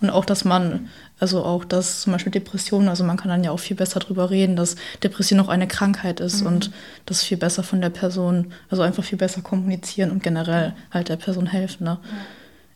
und 0.00 0.10
auch, 0.10 0.24
dass 0.24 0.44
man, 0.44 0.88
also 1.20 1.44
auch, 1.44 1.64
dass 1.64 2.02
zum 2.02 2.12
Beispiel 2.12 2.32
Depressionen, 2.32 2.88
also 2.88 3.04
man 3.04 3.16
kann 3.16 3.28
dann 3.28 3.44
ja 3.44 3.50
auch 3.50 3.58
viel 3.58 3.76
besser 3.76 4.00
darüber 4.00 4.30
reden, 4.30 4.56
dass 4.56 4.76
Depression 5.02 5.40
auch 5.40 5.48
eine 5.48 5.66
Krankheit 5.66 6.20
ist 6.20 6.42
mhm. 6.42 6.46
und 6.46 6.70
das 7.06 7.22
viel 7.22 7.36
besser 7.36 7.62
von 7.62 7.80
der 7.80 7.90
Person, 7.90 8.52
also 8.70 8.82
einfach 8.82 9.04
viel 9.04 9.18
besser 9.18 9.42
kommunizieren 9.42 10.10
und 10.10 10.22
generell 10.22 10.74
halt 10.90 11.08
der 11.08 11.16
Person 11.16 11.46
helfen. 11.46 11.84
Ne? 11.84 11.98
Ja. 12.02 12.18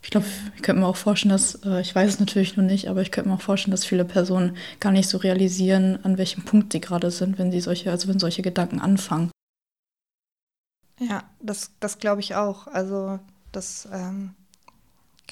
Ich 0.02 0.10
glaube, 0.10 0.26
ich 0.56 0.62
könnte 0.62 0.80
mir 0.80 0.88
auch 0.88 0.96
vorstellen, 0.96 1.30
dass, 1.30 1.54
äh, 1.64 1.80
ich 1.80 1.94
weiß 1.94 2.14
es 2.14 2.20
natürlich 2.20 2.56
noch 2.56 2.64
nicht, 2.64 2.88
aber 2.88 3.02
ich 3.02 3.12
könnte 3.12 3.30
mir 3.30 3.36
auch 3.36 3.40
vorstellen, 3.40 3.70
dass 3.70 3.84
viele 3.84 4.04
Personen 4.04 4.56
gar 4.80 4.90
nicht 4.90 5.08
so 5.08 5.18
realisieren, 5.18 6.00
an 6.02 6.18
welchem 6.18 6.44
Punkt 6.44 6.72
sie 6.72 6.80
gerade 6.80 7.10
sind, 7.12 7.38
wenn 7.38 7.52
sie 7.52 7.60
solche, 7.60 7.90
also 7.90 8.08
wenn 8.08 8.18
solche 8.18 8.42
Gedanken 8.42 8.80
anfangen. 8.80 9.30
Ja, 10.98 11.22
das, 11.40 11.70
das 11.78 11.98
glaube 11.98 12.20
ich 12.20 12.34
auch. 12.34 12.66
Also 12.66 13.20
das 13.52 13.88
ähm, 13.92 14.34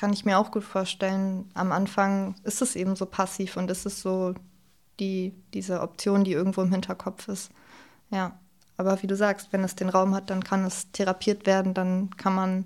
kann 0.01 0.15
ich 0.15 0.25
mir 0.25 0.39
auch 0.39 0.51
gut 0.51 0.65
vorstellen. 0.65 1.51
Am 1.53 1.73
Anfang 1.73 2.35
ist 2.45 2.63
es 2.63 2.75
eben 2.75 2.97
so 2.97 3.05
passiv 3.05 3.59
und 3.59 3.71
ist 3.71 3.85
es 3.85 4.01
so 4.01 4.33
die, 4.99 5.35
diese 5.53 5.83
Option, 5.83 6.25
die 6.25 6.33
irgendwo 6.33 6.63
im 6.63 6.73
Hinterkopf 6.73 7.29
ist. 7.29 7.51
Ja, 8.09 8.39
aber 8.79 9.03
wie 9.03 9.07
du 9.07 9.15
sagst, 9.15 9.53
wenn 9.53 9.63
es 9.63 9.77
den 9.77 9.91
Raum 9.91 10.15
hat, 10.15 10.31
dann 10.31 10.43
kann 10.43 10.65
es 10.65 10.91
therapiert 10.93 11.45
werden, 11.45 11.75
dann 11.75 12.17
kann 12.17 12.35
man 12.35 12.65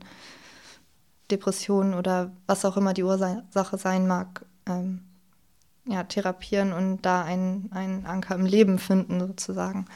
Depression 1.29 1.95
oder 1.95 2.31
was 2.47 2.65
auch 2.65 2.77
immer 2.77 2.95
die 2.95 3.03
Ursache 3.03 3.79
sein 3.79 4.07
mag, 4.07 4.47
ähm, 4.67 5.01
ja, 5.87 6.05
therapieren 6.05 6.73
und 6.73 7.03
da 7.03 7.25
einen, 7.25 7.69
einen 7.73 8.07
Anker 8.07 8.37
im 8.37 8.47
Leben 8.47 8.79
finden, 8.79 9.19
sozusagen. 9.19 9.87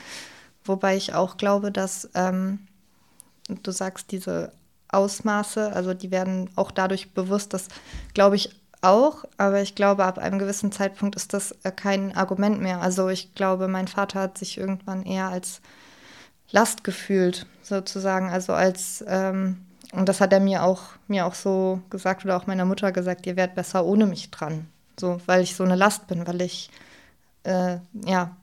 Wobei 0.64 0.96
ich 0.96 1.14
auch 1.14 1.36
glaube, 1.36 1.70
dass 1.70 2.10
ähm, 2.14 2.66
du 3.62 3.70
sagst, 3.70 4.10
diese 4.10 4.52
Ausmaße, 4.90 5.72
also 5.72 5.94
die 5.94 6.10
werden 6.10 6.50
auch 6.56 6.70
dadurch 6.70 7.12
bewusst, 7.12 7.54
das 7.54 7.68
glaube 8.14 8.36
ich 8.36 8.50
auch, 8.80 9.24
aber 9.36 9.60
ich 9.60 9.74
glaube, 9.74 10.04
ab 10.04 10.18
einem 10.18 10.38
gewissen 10.38 10.72
Zeitpunkt 10.72 11.16
ist 11.16 11.34
das 11.34 11.52
äh, 11.64 11.72
kein 11.72 12.16
Argument 12.16 12.60
mehr. 12.60 12.80
Also 12.80 13.08
ich 13.08 13.34
glaube, 13.34 13.66
mein 13.68 13.88
Vater 13.88 14.20
hat 14.20 14.38
sich 14.38 14.56
irgendwann 14.58 15.04
eher 15.04 15.28
als 15.28 15.60
Last 16.50 16.84
gefühlt, 16.84 17.46
sozusagen, 17.62 18.30
also 18.30 18.52
als 18.52 19.04
ähm, 19.06 19.58
und 19.92 20.08
das 20.08 20.20
hat 20.20 20.32
er 20.32 20.40
mir 20.40 20.64
auch, 20.64 20.82
mir 21.06 21.26
auch 21.26 21.34
so 21.34 21.80
gesagt 21.90 22.24
oder 22.24 22.36
auch 22.36 22.46
meiner 22.46 22.64
Mutter 22.64 22.92
gesagt, 22.92 23.26
ihr 23.26 23.36
werdet 23.36 23.54
besser 23.54 23.84
ohne 23.84 24.06
mich 24.06 24.30
dran. 24.30 24.66
So, 25.00 25.20
weil 25.26 25.42
ich 25.42 25.56
so 25.56 25.64
eine 25.64 25.76
Last 25.76 26.06
bin, 26.08 26.26
weil 26.26 26.42
ich 26.42 26.70
äh, 27.44 27.78
ja 28.04 28.36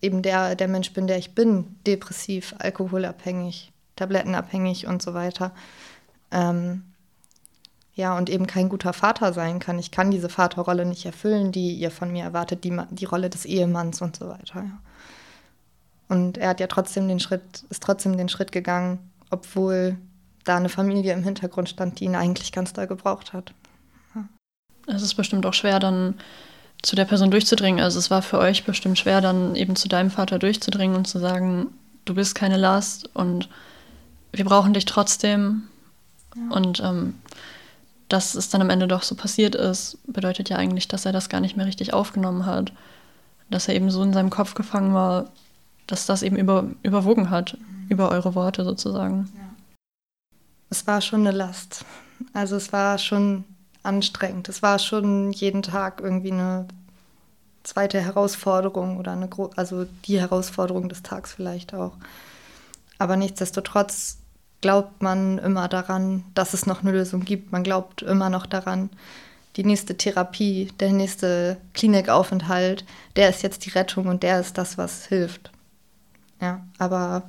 eben 0.00 0.22
der, 0.22 0.56
der 0.56 0.68
Mensch 0.68 0.92
bin, 0.92 1.06
der 1.06 1.18
ich 1.18 1.34
bin, 1.34 1.76
depressiv, 1.86 2.54
alkoholabhängig, 2.58 3.69
tablettenabhängig 4.00 4.86
und 4.86 5.02
so 5.02 5.14
weiter. 5.14 5.52
Ähm, 6.30 6.82
ja, 7.94 8.16
und 8.16 8.30
eben 8.30 8.46
kein 8.46 8.68
guter 8.68 8.92
Vater 8.92 9.32
sein 9.32 9.58
kann. 9.58 9.78
Ich 9.78 9.90
kann 9.90 10.10
diese 10.10 10.28
Vaterrolle 10.28 10.86
nicht 10.86 11.04
erfüllen, 11.04 11.52
die 11.52 11.74
ihr 11.74 11.90
von 11.90 12.10
mir 12.10 12.24
erwartet, 12.24 12.64
die, 12.64 12.76
die 12.90 13.04
Rolle 13.04 13.30
des 13.30 13.44
Ehemanns 13.44 14.00
und 14.00 14.16
so 14.16 14.28
weiter. 14.28 14.62
Ja. 14.62 14.78
Und 16.08 16.38
er 16.38 16.50
hat 16.50 16.60
ja 16.60 16.66
trotzdem 16.66 17.08
den 17.08 17.20
Schritt, 17.20 17.64
ist 17.68 17.82
trotzdem 17.82 18.16
den 18.16 18.28
Schritt 18.28 18.52
gegangen, 18.52 19.10
obwohl 19.30 19.96
da 20.44 20.56
eine 20.56 20.68
Familie 20.68 21.12
im 21.12 21.22
Hintergrund 21.22 21.68
stand, 21.68 22.00
die 22.00 22.04
ihn 22.04 22.16
eigentlich 22.16 22.52
ganz 22.52 22.72
doll 22.72 22.86
gebraucht 22.86 23.32
hat. 23.32 23.52
Es 24.86 25.02
ist 25.02 25.14
bestimmt 25.14 25.46
auch 25.46 25.54
schwer, 25.54 25.78
dann 25.78 26.14
zu 26.82 26.96
der 26.96 27.04
Person 27.04 27.30
durchzudringen. 27.30 27.82
Also 27.82 27.98
es 27.98 28.10
war 28.10 28.22
für 28.22 28.38
euch 28.38 28.64
bestimmt 28.64 28.98
schwer, 28.98 29.20
dann 29.20 29.54
eben 29.54 29.76
zu 29.76 29.88
deinem 29.88 30.10
Vater 30.10 30.38
durchzudringen 30.38 30.96
und 30.96 31.06
zu 31.06 31.18
sagen, 31.18 31.68
du 32.04 32.14
bist 32.14 32.34
keine 32.34 32.56
Last 32.56 33.14
und 33.14 33.48
wir 34.32 34.44
brauchen 34.44 34.72
dich 34.72 34.84
trotzdem. 34.84 35.68
Ja. 36.36 36.56
Und 36.56 36.80
ähm, 36.80 37.14
dass 38.08 38.34
es 38.34 38.48
dann 38.48 38.60
am 38.60 38.70
Ende 38.70 38.88
doch 38.88 39.02
so 39.02 39.14
passiert 39.14 39.54
ist, 39.54 39.98
bedeutet 40.06 40.48
ja 40.48 40.56
eigentlich, 40.56 40.88
dass 40.88 41.06
er 41.06 41.12
das 41.12 41.28
gar 41.28 41.40
nicht 41.40 41.56
mehr 41.56 41.66
richtig 41.66 41.92
aufgenommen 41.92 42.46
hat. 42.46 42.72
Dass 43.50 43.68
er 43.68 43.74
eben 43.74 43.90
so 43.90 44.02
in 44.02 44.12
seinem 44.12 44.30
Kopf 44.30 44.54
gefangen 44.54 44.94
war, 44.94 45.30
dass 45.86 46.06
das 46.06 46.22
eben 46.22 46.36
über, 46.36 46.66
überwogen 46.82 47.30
hat 47.30 47.56
über 47.90 48.10
eure 48.10 48.34
Worte 48.34 48.64
sozusagen. 48.64 49.28
Es 50.70 50.86
war 50.86 51.00
schon 51.00 51.20
eine 51.20 51.36
Last. 51.36 51.84
Also 52.32 52.56
es 52.56 52.72
war 52.72 52.96
schon 52.98 53.44
anstrengend. 53.82 54.48
Es 54.48 54.62
war 54.62 54.78
schon 54.78 55.32
jeden 55.32 55.62
Tag 55.62 56.00
irgendwie 56.00 56.32
eine 56.32 56.68
zweite 57.64 58.00
Herausforderung 58.00 58.96
oder 58.96 59.12
eine 59.12 59.28
also 59.56 59.86
die 60.04 60.20
Herausforderung 60.20 60.88
des 60.88 61.02
Tags 61.02 61.34
vielleicht 61.34 61.74
auch. 61.74 61.96
Aber 62.98 63.16
nichtsdestotrotz 63.16 64.19
glaubt 64.60 65.02
man 65.02 65.38
immer 65.38 65.68
daran, 65.68 66.24
dass 66.34 66.54
es 66.54 66.66
noch 66.66 66.82
eine 66.82 66.92
Lösung 66.92 67.24
gibt. 67.24 67.52
Man 67.52 67.64
glaubt 67.64 68.02
immer 68.02 68.30
noch 68.30 68.46
daran, 68.46 68.90
die 69.56 69.64
nächste 69.64 69.96
Therapie, 69.96 70.72
der 70.78 70.92
nächste 70.92 71.56
Klinikaufenthalt, 71.74 72.84
der 73.16 73.30
ist 73.30 73.42
jetzt 73.42 73.66
die 73.66 73.70
Rettung 73.70 74.06
und 74.06 74.22
der 74.22 74.40
ist 74.40 74.58
das, 74.58 74.78
was 74.78 75.06
hilft. 75.06 75.50
Ja, 76.40 76.64
aber 76.78 77.24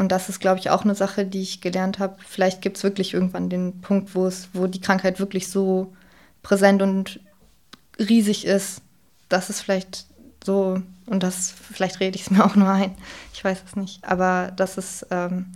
und 0.00 0.10
das 0.12 0.30
ist, 0.30 0.40
glaube 0.40 0.58
ich, 0.60 0.70
auch 0.70 0.82
eine 0.82 0.94
Sache, 0.94 1.26
die 1.26 1.42
ich 1.42 1.60
gelernt 1.60 1.98
habe. 1.98 2.16
Vielleicht 2.26 2.62
gibt 2.62 2.78
es 2.78 2.82
wirklich 2.82 3.12
irgendwann 3.12 3.50
den 3.50 3.82
Punkt, 3.82 4.14
wo 4.14 4.24
es, 4.26 4.48
wo 4.54 4.66
die 4.66 4.80
Krankheit 4.80 5.20
wirklich 5.20 5.48
so 5.48 5.92
präsent 6.42 6.80
und 6.80 7.20
riesig 7.98 8.46
ist, 8.46 8.80
dass 9.28 9.50
es 9.50 9.60
vielleicht 9.60 10.06
so, 10.44 10.82
und 11.06 11.22
das, 11.22 11.50
vielleicht 11.50 12.00
rede 12.00 12.16
ich 12.16 12.22
es 12.22 12.30
mir 12.30 12.44
auch 12.44 12.56
nur 12.56 12.68
ein, 12.68 12.94
ich 13.32 13.44
weiß 13.44 13.62
es 13.66 13.76
nicht, 13.76 14.04
aber 14.04 14.52
dass 14.56 14.78
es, 14.78 15.06
ähm, 15.10 15.52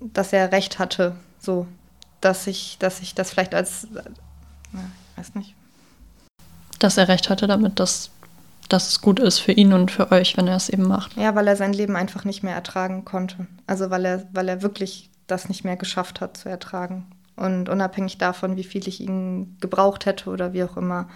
dass 0.00 0.32
er 0.32 0.52
recht 0.52 0.78
hatte, 0.78 1.16
so, 1.38 1.66
dass 2.20 2.46
ich, 2.46 2.76
dass 2.78 3.00
ich 3.00 3.14
das 3.14 3.30
vielleicht 3.30 3.54
als, 3.54 3.84
äh, 3.84 4.02
ich 4.72 5.18
weiß 5.18 5.34
nicht. 5.34 5.54
Dass 6.78 6.96
er 6.96 7.08
recht 7.08 7.30
hatte 7.30 7.46
damit, 7.46 7.78
dass 7.80 8.10
dass 8.68 8.88
es 8.88 9.00
gut 9.00 9.20
ist 9.20 9.38
für 9.38 9.52
ihn 9.52 9.72
und 9.72 9.90
für 9.90 10.10
euch, 10.10 10.36
wenn 10.36 10.48
er 10.48 10.56
es 10.56 10.68
eben 10.68 10.84
macht. 10.84 11.16
Ja, 11.16 11.34
weil 11.34 11.46
er 11.46 11.56
sein 11.56 11.72
Leben 11.72 11.96
einfach 11.96 12.24
nicht 12.24 12.42
mehr 12.42 12.54
ertragen 12.54 13.04
konnte. 13.04 13.46
Also 13.66 13.90
weil 13.90 14.04
er, 14.04 14.24
weil 14.32 14.48
er 14.48 14.62
wirklich 14.62 15.10
das 15.26 15.48
nicht 15.48 15.64
mehr 15.64 15.76
geschafft 15.76 16.20
hat 16.20 16.36
zu 16.36 16.48
ertragen. 16.48 17.06
Und 17.36 17.68
unabhängig 17.68 18.18
davon, 18.18 18.56
wie 18.56 18.64
viel 18.64 18.86
ich 18.88 19.00
ihn 19.00 19.56
gebraucht 19.60 20.06
hätte 20.06 20.30
oder 20.30 20.52
wie 20.52 20.64
auch 20.64 20.76
immer, 20.76 21.08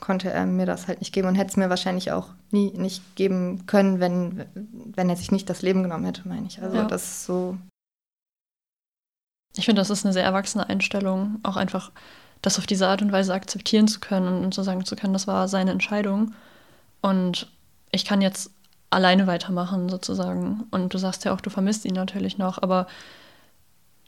konnte 0.00 0.30
er 0.30 0.46
mir 0.46 0.66
das 0.66 0.88
halt 0.88 1.00
nicht 1.00 1.12
geben 1.12 1.28
und 1.28 1.34
hätte 1.34 1.50
es 1.50 1.56
mir 1.56 1.70
wahrscheinlich 1.70 2.12
auch 2.12 2.28
nie 2.50 2.70
nicht 2.72 3.16
geben 3.16 3.66
können, 3.66 4.00
wenn, 4.00 4.44
wenn 4.54 5.08
er 5.08 5.16
sich 5.16 5.32
nicht 5.32 5.48
das 5.48 5.62
Leben 5.62 5.82
genommen 5.82 6.04
hätte, 6.04 6.28
meine 6.28 6.46
ich. 6.46 6.62
Also 6.62 6.76
ja. 6.76 6.84
das 6.84 7.02
ist 7.02 7.24
so. 7.26 7.56
Ich 9.56 9.64
finde, 9.64 9.80
das 9.80 9.90
ist 9.90 10.04
eine 10.04 10.12
sehr 10.12 10.24
erwachsene 10.24 10.68
Einstellung, 10.68 11.40
auch 11.42 11.56
einfach 11.56 11.90
das 12.42 12.58
auf 12.58 12.66
diese 12.66 12.88
Art 12.88 13.00
und 13.00 13.12
Weise 13.12 13.32
akzeptieren 13.32 13.88
zu 13.88 14.00
können 14.00 14.44
und 14.44 14.52
zu 14.52 14.62
sagen 14.62 14.84
zu 14.84 14.96
können, 14.96 15.14
das 15.14 15.26
war 15.26 15.48
seine 15.48 15.70
Entscheidung. 15.70 16.34
Und 17.00 17.50
ich 17.90 18.04
kann 18.04 18.20
jetzt 18.20 18.50
alleine 18.90 19.26
weitermachen, 19.26 19.88
sozusagen. 19.88 20.64
Und 20.70 20.92
du 20.92 20.98
sagst 20.98 21.24
ja 21.24 21.32
auch, 21.32 21.40
du 21.40 21.50
vermisst 21.50 21.84
ihn 21.84 21.94
natürlich 21.94 22.38
noch, 22.38 22.62
aber 22.62 22.86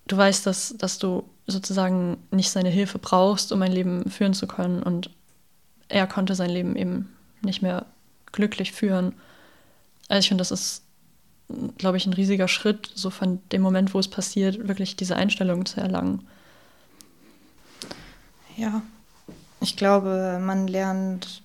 du 0.07 0.17
weißt, 0.17 0.47
dass, 0.47 0.75
dass 0.77 0.99
du 0.99 1.25
sozusagen 1.47 2.19
nicht 2.31 2.51
seine 2.51 2.69
Hilfe 2.69 2.99
brauchst, 2.99 3.53
um 3.53 3.63
ein 3.63 3.73
Leben 3.73 4.11
führen 4.11 4.35
zu 4.35 4.47
können. 4.47 4.83
Und 4.83 5.11
er 5.89 6.07
konnte 6.07 6.35
sein 6.35 6.51
Leben 6.51 6.77
eben 6.77 7.15
nicht 7.43 7.63
mehr 7.63 7.87
glücklich 8.33 8.73
führen. 8.73 9.15
Also 10.09 10.21
ich 10.21 10.29
finde, 10.29 10.43
das 10.43 10.51
ist, 10.51 10.83
glaube 11.79 11.97
ich, 11.97 12.07
ein 12.07 12.13
riesiger 12.13 12.49
Schritt, 12.49 12.91
so 12.95 13.11
von 13.11 13.41
dem 13.53 13.63
Moment, 13.63 13.95
wo 13.95 13.99
es 13.99 14.09
passiert, 14.09 14.69
wirklich 14.69 14.97
diese 14.97 15.17
Einstellung 15.17 15.67
zu 15.67 15.81
erlangen. 15.81 16.27
Ja, 18.57 18.83
ich 19.61 19.77
glaube, 19.77 20.41
man 20.43 20.67
lernt 20.67 21.43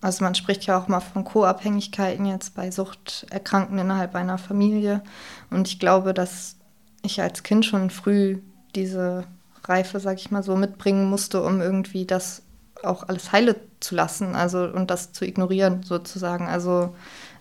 also 0.00 0.24
man 0.24 0.34
spricht 0.34 0.64
ja 0.64 0.78
auch 0.78 0.88
mal 0.88 1.00
von 1.00 1.24
Co-Abhängigkeiten 1.24 2.24
jetzt 2.24 2.54
bei 2.54 2.70
Suchterkrankten 2.70 3.78
innerhalb 3.78 4.14
einer 4.14 4.38
Familie. 4.38 5.02
Und 5.50 5.68
ich 5.68 5.78
glaube, 5.78 6.14
dass 6.14 6.56
ich 7.02 7.20
als 7.20 7.42
Kind 7.42 7.66
schon 7.66 7.90
früh 7.90 8.38
diese 8.74 9.24
Reife, 9.64 10.00
sag 10.00 10.18
ich 10.18 10.30
mal 10.30 10.42
so, 10.42 10.56
mitbringen 10.56 11.10
musste, 11.10 11.42
um 11.42 11.60
irgendwie 11.60 12.06
das 12.06 12.42
auch 12.82 13.08
alles 13.08 13.32
heile 13.32 13.56
zu 13.80 13.94
lassen, 13.94 14.34
also 14.34 14.64
und 14.64 14.90
das 14.90 15.12
zu 15.12 15.24
ignorieren 15.24 15.82
sozusagen. 15.82 16.46
Also 16.46 16.94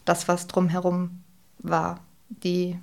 das, 0.05 0.27
was 0.27 0.47
drumherum 0.47 1.23
war, 1.59 1.99
die, 2.29 2.77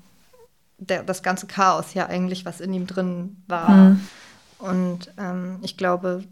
der, 0.78 1.02
das 1.02 1.22
ganze 1.22 1.46
Chaos 1.46 1.94
ja 1.94 2.06
eigentlich, 2.06 2.44
was 2.44 2.60
in 2.60 2.72
ihm 2.72 2.86
drin 2.86 3.36
war. 3.46 3.70
Mhm. 3.70 4.08
Und 4.58 5.12
ähm, 5.18 5.58
ich 5.62 5.76
glaube, 5.76 6.24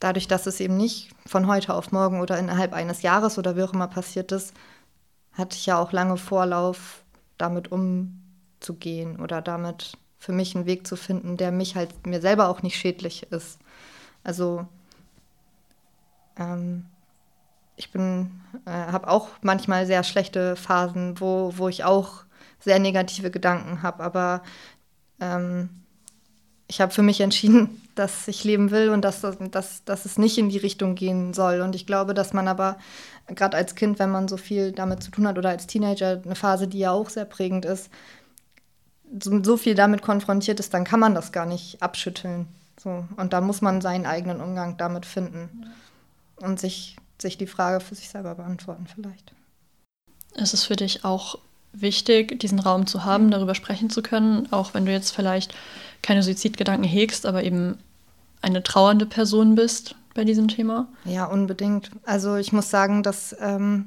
dadurch, 0.00 0.28
dass 0.28 0.46
es 0.46 0.60
eben 0.60 0.76
nicht 0.76 1.10
von 1.26 1.46
heute 1.46 1.74
auf 1.74 1.92
morgen 1.92 2.20
oder 2.20 2.38
innerhalb 2.38 2.72
eines 2.72 3.02
Jahres 3.02 3.38
oder 3.38 3.56
wie 3.56 3.62
auch 3.62 3.72
immer 3.72 3.88
passiert 3.88 4.32
ist, 4.32 4.52
hatte 5.32 5.56
ich 5.56 5.66
ja 5.66 5.78
auch 5.78 5.92
lange 5.92 6.16
Vorlauf, 6.16 7.02
damit 7.38 7.72
umzugehen 7.72 9.18
oder 9.20 9.42
damit 9.42 9.92
für 10.18 10.32
mich 10.32 10.54
einen 10.54 10.66
Weg 10.66 10.86
zu 10.86 10.96
finden, 10.96 11.36
der 11.36 11.50
mich 11.50 11.74
halt 11.74 12.06
mir 12.06 12.20
selber 12.20 12.48
auch 12.48 12.62
nicht 12.62 12.76
schädlich 12.76 13.24
ist. 13.30 13.58
Also 14.24 14.66
ähm, 16.38 16.86
ich 17.76 17.90
bin, 17.90 18.30
äh, 18.64 18.70
habe 18.70 19.08
auch 19.08 19.28
manchmal 19.42 19.86
sehr 19.86 20.04
schlechte 20.04 20.56
Phasen, 20.56 21.20
wo, 21.20 21.52
wo 21.56 21.68
ich 21.68 21.84
auch 21.84 22.24
sehr 22.60 22.78
negative 22.78 23.30
Gedanken 23.30 23.82
habe, 23.82 24.02
aber 24.02 24.42
ähm, 25.20 25.70
ich 26.68 26.80
habe 26.80 26.92
für 26.92 27.02
mich 27.02 27.20
entschieden, 27.20 27.82
dass 27.94 28.28
ich 28.28 28.44
leben 28.44 28.70
will 28.70 28.90
und 28.90 29.02
dass, 29.02 29.20
dass, 29.50 29.84
dass 29.84 30.04
es 30.04 30.18
nicht 30.18 30.38
in 30.38 30.48
die 30.48 30.58
Richtung 30.58 30.94
gehen 30.94 31.34
soll. 31.34 31.60
Und 31.60 31.74
ich 31.74 31.86
glaube, 31.86 32.14
dass 32.14 32.32
man 32.32 32.48
aber 32.48 32.78
gerade 33.26 33.56
als 33.56 33.74
Kind, 33.74 33.98
wenn 33.98 34.10
man 34.10 34.28
so 34.28 34.36
viel 34.36 34.72
damit 34.72 35.02
zu 35.02 35.10
tun 35.10 35.26
hat 35.26 35.36
oder 35.38 35.50
als 35.50 35.66
Teenager, 35.66 36.22
eine 36.24 36.34
Phase, 36.34 36.68
die 36.68 36.78
ja 36.78 36.92
auch 36.92 37.10
sehr 37.10 37.26
prägend 37.26 37.64
ist, 37.64 37.90
so, 39.22 39.42
so 39.42 39.56
viel 39.58 39.74
damit 39.74 40.00
konfrontiert 40.02 40.58
ist, 40.60 40.72
dann 40.72 40.84
kann 40.84 41.00
man 41.00 41.14
das 41.14 41.32
gar 41.32 41.44
nicht 41.44 41.82
abschütteln. 41.82 42.46
So. 42.78 43.06
Und 43.16 43.32
da 43.32 43.40
muss 43.40 43.60
man 43.60 43.80
seinen 43.80 44.06
eigenen 44.06 44.40
Umgang 44.40 44.76
damit 44.76 45.06
finden 45.06 45.66
und 46.36 46.58
sich, 46.60 46.96
sich 47.20 47.38
die 47.38 47.46
Frage 47.46 47.80
für 47.80 47.94
sich 47.94 48.08
selber 48.08 48.34
beantworten 48.34 48.86
vielleicht. 48.92 49.34
Ist 50.34 50.54
es 50.54 50.64
für 50.64 50.76
dich 50.76 51.04
auch 51.04 51.38
wichtig, 51.72 52.38
diesen 52.40 52.58
Raum 52.58 52.86
zu 52.86 53.04
haben, 53.04 53.30
darüber 53.30 53.54
sprechen 53.54 53.90
zu 53.90 54.02
können, 54.02 54.52
auch 54.52 54.74
wenn 54.74 54.86
du 54.86 54.92
jetzt 54.92 55.10
vielleicht 55.10 55.54
keine 56.02 56.22
Suizidgedanken 56.22 56.84
hegst, 56.84 57.26
aber 57.26 57.44
eben 57.44 57.78
eine 58.40 58.62
trauernde 58.62 59.06
Person 59.06 59.54
bist 59.54 59.94
bei 60.14 60.24
diesem 60.24 60.48
Thema? 60.48 60.88
Ja, 61.04 61.26
unbedingt. 61.26 61.90
Also 62.04 62.36
ich 62.36 62.52
muss 62.52 62.70
sagen, 62.70 63.02
dass 63.02 63.34
ähm, 63.40 63.86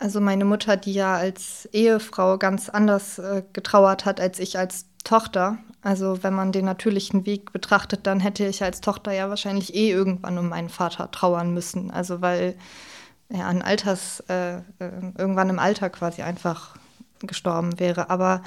Also 0.00 0.20
meine 0.20 0.44
Mutter, 0.44 0.76
die 0.76 0.92
ja 0.92 1.16
als 1.16 1.68
Ehefrau 1.72 2.38
ganz 2.38 2.68
anders 2.68 3.18
äh, 3.18 3.42
getrauert 3.52 4.04
hat 4.04 4.20
als 4.20 4.38
ich 4.38 4.56
als 4.56 4.86
Tochter. 5.02 5.58
Also 5.82 6.22
wenn 6.22 6.34
man 6.34 6.52
den 6.52 6.64
natürlichen 6.64 7.24
Weg 7.24 7.52
betrachtet, 7.52 8.06
dann 8.06 8.20
hätte 8.20 8.46
ich 8.46 8.62
als 8.62 8.80
Tochter 8.80 9.12
ja 9.12 9.28
wahrscheinlich 9.28 9.74
eh 9.74 9.90
irgendwann 9.90 10.38
um 10.38 10.48
meinen 10.48 10.68
Vater 10.68 11.10
trauern 11.10 11.54
müssen. 11.54 11.90
Also 11.90 12.20
weil 12.20 12.56
er 13.28 13.46
an 13.46 13.62
Alters, 13.62 14.20
äh, 14.28 14.58
äh 14.58 14.62
irgendwann 15.16 15.50
im 15.50 15.58
Alter 15.58 15.90
quasi 15.90 16.22
einfach 16.22 16.76
gestorben 17.20 17.78
wäre. 17.78 18.10
Aber 18.10 18.42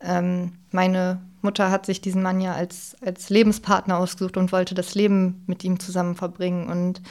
ähm, 0.00 0.52
meine 0.70 1.20
Mutter 1.42 1.70
hat 1.70 1.86
sich 1.86 2.00
diesen 2.00 2.22
Mann 2.22 2.40
ja 2.40 2.54
als, 2.54 2.96
als 3.04 3.30
Lebenspartner 3.30 3.98
ausgesucht 3.98 4.36
und 4.36 4.52
wollte 4.52 4.74
das 4.74 4.94
Leben 4.94 5.42
mit 5.46 5.64
ihm 5.64 5.80
zusammen 5.80 6.14
verbringen. 6.14 6.68
Und 6.68 7.02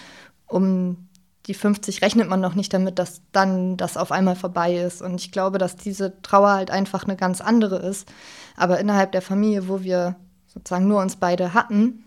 um 0.48 1.08
die 1.48 1.54
50 1.54 2.02
rechnet 2.02 2.30
man 2.30 2.42
noch 2.42 2.56
nicht 2.56 2.74
damit, 2.74 3.00
dass 3.00 3.22
dann 3.32 3.78
das 3.78 3.96
auf 3.96 4.12
einmal 4.12 4.36
vorbei 4.36 4.76
ist. 4.76 5.02
Und 5.02 5.16
ich 5.16 5.32
glaube, 5.32 5.58
dass 5.58 5.78
diese 5.78 6.22
Trauer 6.22 6.52
halt 6.52 6.72
einfach 6.72 7.06
eine 7.06 7.16
ganz 7.16 7.40
andere 7.40 7.78
ist. 7.78 8.08
Aber 8.58 8.80
innerhalb 8.80 9.14
der 9.14 9.22
Familie, 9.22 9.70
wo 9.70 9.82
wir 9.82 10.16
sozusagen 10.48 10.88
nur 10.88 11.02
uns 11.02 11.16
beide 11.16 11.54
hatten 11.54 12.04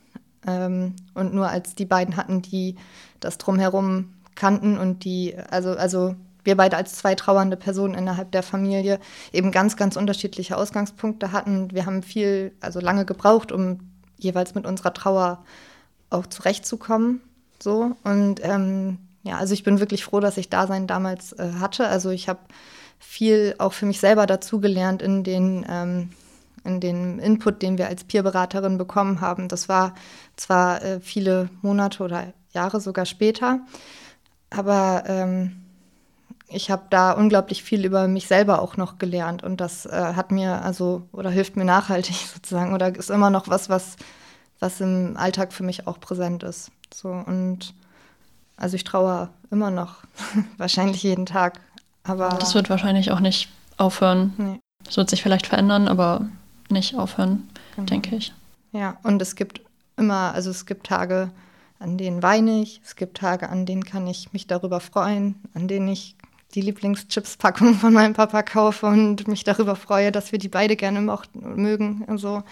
ähm, 0.47 0.95
und 1.15 1.33
nur 1.33 1.49
als 1.49 1.75
die 1.75 1.87
beiden 1.87 2.17
hatten, 2.17 2.43
die 2.43 2.77
das 3.21 3.39
drumherum 3.39 4.13
kannten 4.35 4.79
und 4.79 5.05
die, 5.05 5.35
also, 5.51 5.71
also 5.71 6.15
wir 6.45 6.57
beide 6.57 6.77
als 6.77 6.95
zwei 6.95 7.15
trauernde 7.15 7.57
Personen 7.57 7.95
innerhalb 7.95 8.33
der 8.33 8.43
Familie 8.43 8.99
eben 9.33 9.53
ganz, 9.53 9.77
ganz 9.77 9.97
unterschiedliche 9.97 10.57
Ausgangspunkte 10.57 11.33
hatten. 11.33 11.71
Wir 11.73 11.87
haben 11.87 12.03
viel, 12.03 12.53
also 12.61 12.81
lange 12.81 13.05
gebraucht, 13.05 13.53
um 13.53 13.81
jeweils 14.19 14.55
mit 14.55 14.67
unserer 14.67 14.93
Trauer 14.93 15.45
auch 16.11 16.27
zurechtzukommen. 16.27 17.21
So. 17.63 17.97
Und 18.05 18.41
ähm, 18.43 18.99
ja, 19.23 19.37
also 19.37 19.55
ich 19.55 19.63
bin 19.63 19.81
wirklich 19.81 20.05
froh, 20.05 20.21
dass 20.21 20.37
ich 20.37 20.49
Dasein 20.49 20.87
damals 20.87 21.33
äh, 21.33 21.53
hatte. 21.61 21.89
Also 21.89 22.11
ich 22.11 22.29
habe 22.29 22.41
viel 22.99 23.55
auch 23.59 23.73
für 23.73 23.87
mich 23.87 24.01
selber 24.01 24.27
dazugelernt 24.27 25.03
in 25.03 25.25
den, 25.25 25.67
ähm, 25.69 26.11
in 26.65 26.81
den 26.81 27.19
Input, 27.19 27.63
den 27.63 27.79
wir 27.79 27.89
als 27.89 28.05
Peerberaterin 28.05 28.79
bekommen 28.79 29.21
haben. 29.21 29.49
Das 29.49 29.69
war 29.69 29.95
zwar 30.37 30.83
äh, 30.83 31.01
viele 31.01 31.51
Monate 31.63 32.03
oder 32.03 32.33
Jahre 32.53 32.81
sogar 32.81 33.07
später, 33.07 33.61
aber 34.51 35.05
ähm, 35.07 35.61
ich 36.49 36.71
habe 36.71 36.83
da 36.91 37.13
unglaublich 37.13 37.63
viel 37.63 37.85
über 37.85 38.09
mich 38.09 38.27
selber 38.27 38.61
auch 38.61 38.77
noch 38.77 38.99
gelernt 38.99 39.45
und 39.45 39.61
das 39.61 39.87
äh, 39.87 39.91
hat 39.91 40.33
mir 40.33 40.63
also 40.63 41.03
oder 41.13 41.31
hilft 41.31 41.57
mir 41.57 41.65
nachhaltig 41.65 42.17
sozusagen 42.35 42.75
oder 42.75 42.95
ist 42.95 43.11
immer 43.11 43.31
noch 43.31 43.49
was, 43.49 43.69
was, 43.69 43.97
was 44.59 44.81
im 44.81 45.17
Alltag 45.17 45.53
für 45.53 45.63
mich 45.63 45.87
auch 45.87 46.01
präsent 46.01 46.43
ist. 46.43 46.73
So 46.93 47.09
und 47.11 47.75
also 48.61 48.77
ich 48.77 48.85
traue 48.85 49.29
immer 49.51 49.71
noch, 49.71 49.97
wahrscheinlich 50.57 51.03
jeden 51.03 51.27
Tag. 51.27 51.61
Aber 52.05 52.29
das 52.39 52.55
wird 52.55 52.71
wahrscheinlich 52.71 53.11
auch 53.11 53.21
nicht 53.21 53.49
aufhören. 53.77 54.33
Nee. 54.37 54.61
Es 54.89 54.97
wird 54.97 55.11
sich 55.11 55.23
vielleicht 55.23 55.47
verändern, 55.47 55.89
aber 55.89 56.29
nicht 56.69 56.95
aufhören, 56.95 57.49
genau. 57.75 57.87
denke 57.87 58.17
ich. 58.17 58.33
Ja, 58.73 58.97
und 59.03 59.21
es 59.21 59.35
gibt 59.35 59.61
immer, 59.97 60.33
also 60.35 60.51
es 60.51 60.67
gibt 60.67 60.87
Tage, 60.87 61.31
an 61.79 61.99
denen 61.99 62.23
weine 62.23 62.63
ich, 62.63 62.81
es 62.85 62.97
gibt 62.97 63.17
Tage, 63.17 63.49
an 63.49 63.67
denen 63.67 63.85
kann 63.85 64.07
ich 64.07 64.33
mich 64.33 64.47
darüber 64.47 64.81
freuen, 64.81 65.35
an 65.55 65.67
denen 65.67 65.89
ich 65.89 66.15
die 66.55 66.61
Lieblingschipspackung 66.61 67.75
von 67.75 67.93
meinem 67.93 68.15
Papa 68.15 68.43
kaufe 68.43 68.87
und 68.87 69.29
mich 69.29 69.45
darüber 69.45 69.77
freue, 69.77 70.13
dass 70.13 70.33
wir 70.33 70.39
die 70.39 70.49
beide 70.49 70.77
gerne 70.77 71.01
mochten, 71.01 71.57
mögen. 71.57 72.05
Also, 72.09 72.43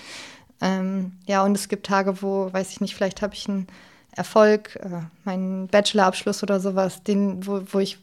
ähm, 0.60 1.12
ja, 1.26 1.44
und 1.44 1.56
es 1.56 1.68
gibt 1.68 1.86
Tage, 1.86 2.22
wo, 2.22 2.52
weiß 2.52 2.70
ich 2.70 2.80
nicht, 2.80 2.94
vielleicht 2.94 3.22
habe 3.22 3.34
ich 3.34 3.48
einen 3.48 3.66
Erfolg, 4.12 4.76
äh, 4.76 5.02
meinen 5.24 5.68
Bachelorabschluss 5.68 6.42
oder 6.42 6.60
sowas, 6.60 7.02
den, 7.02 7.46
wo, 7.46 7.62
wo 7.70 7.78
ich 7.78 7.98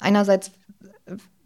einerseits 0.00 0.52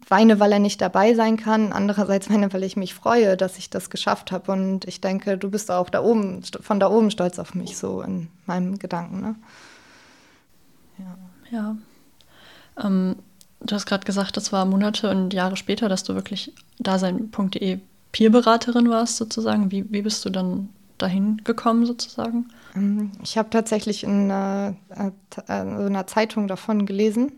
weine, 0.09 0.39
weil 0.39 0.51
er 0.51 0.59
nicht 0.59 0.81
dabei 0.81 1.13
sein 1.13 1.37
kann, 1.37 1.71
andererseits 1.71 2.29
weine, 2.29 2.51
weil 2.53 2.63
ich 2.63 2.75
mich 2.75 2.93
freue, 2.93 3.37
dass 3.37 3.57
ich 3.57 3.69
das 3.69 3.89
geschafft 3.89 4.31
habe. 4.31 4.51
Und 4.51 4.85
ich 4.85 5.01
denke, 5.01 5.37
du 5.37 5.49
bist 5.49 5.71
auch 5.71 5.89
da 5.89 6.01
oben, 6.01 6.41
von 6.43 6.79
da 6.79 6.89
oben 6.89 7.11
stolz 7.11 7.39
auf 7.39 7.53
mich, 7.53 7.77
so 7.77 8.01
in 8.01 8.29
meinem 8.45 8.79
Gedanken. 8.79 9.21
Ne? 9.21 9.35
Ja. 10.99 11.17
ja. 11.51 11.75
Ähm, 12.85 13.15
du 13.61 13.75
hast 13.75 13.85
gerade 13.85 14.05
gesagt, 14.05 14.37
das 14.37 14.51
war 14.51 14.65
Monate 14.65 15.09
und 15.09 15.33
Jahre 15.33 15.57
später, 15.57 15.89
dass 15.89 16.03
du 16.03 16.15
wirklich 16.15 16.53
dasein.de 16.79 17.79
Peerberaterin 18.11 18.89
warst, 18.89 19.17
sozusagen. 19.17 19.71
Wie, 19.71 19.91
wie 19.91 20.01
bist 20.03 20.23
du 20.25 20.29
dann 20.29 20.69
dahin 21.03 21.41
gekommen, 21.43 21.85
sozusagen? 21.85 22.47
Ähm, 22.75 23.11
ich 23.21 23.37
habe 23.37 23.49
tatsächlich 23.49 24.03
in 24.03 24.31
einer, 24.31 24.75
äh, 24.89 25.51
einer, 25.51 26.07
Zeitung 26.07 26.47
davon 26.47 26.85
gelesen, 26.85 27.31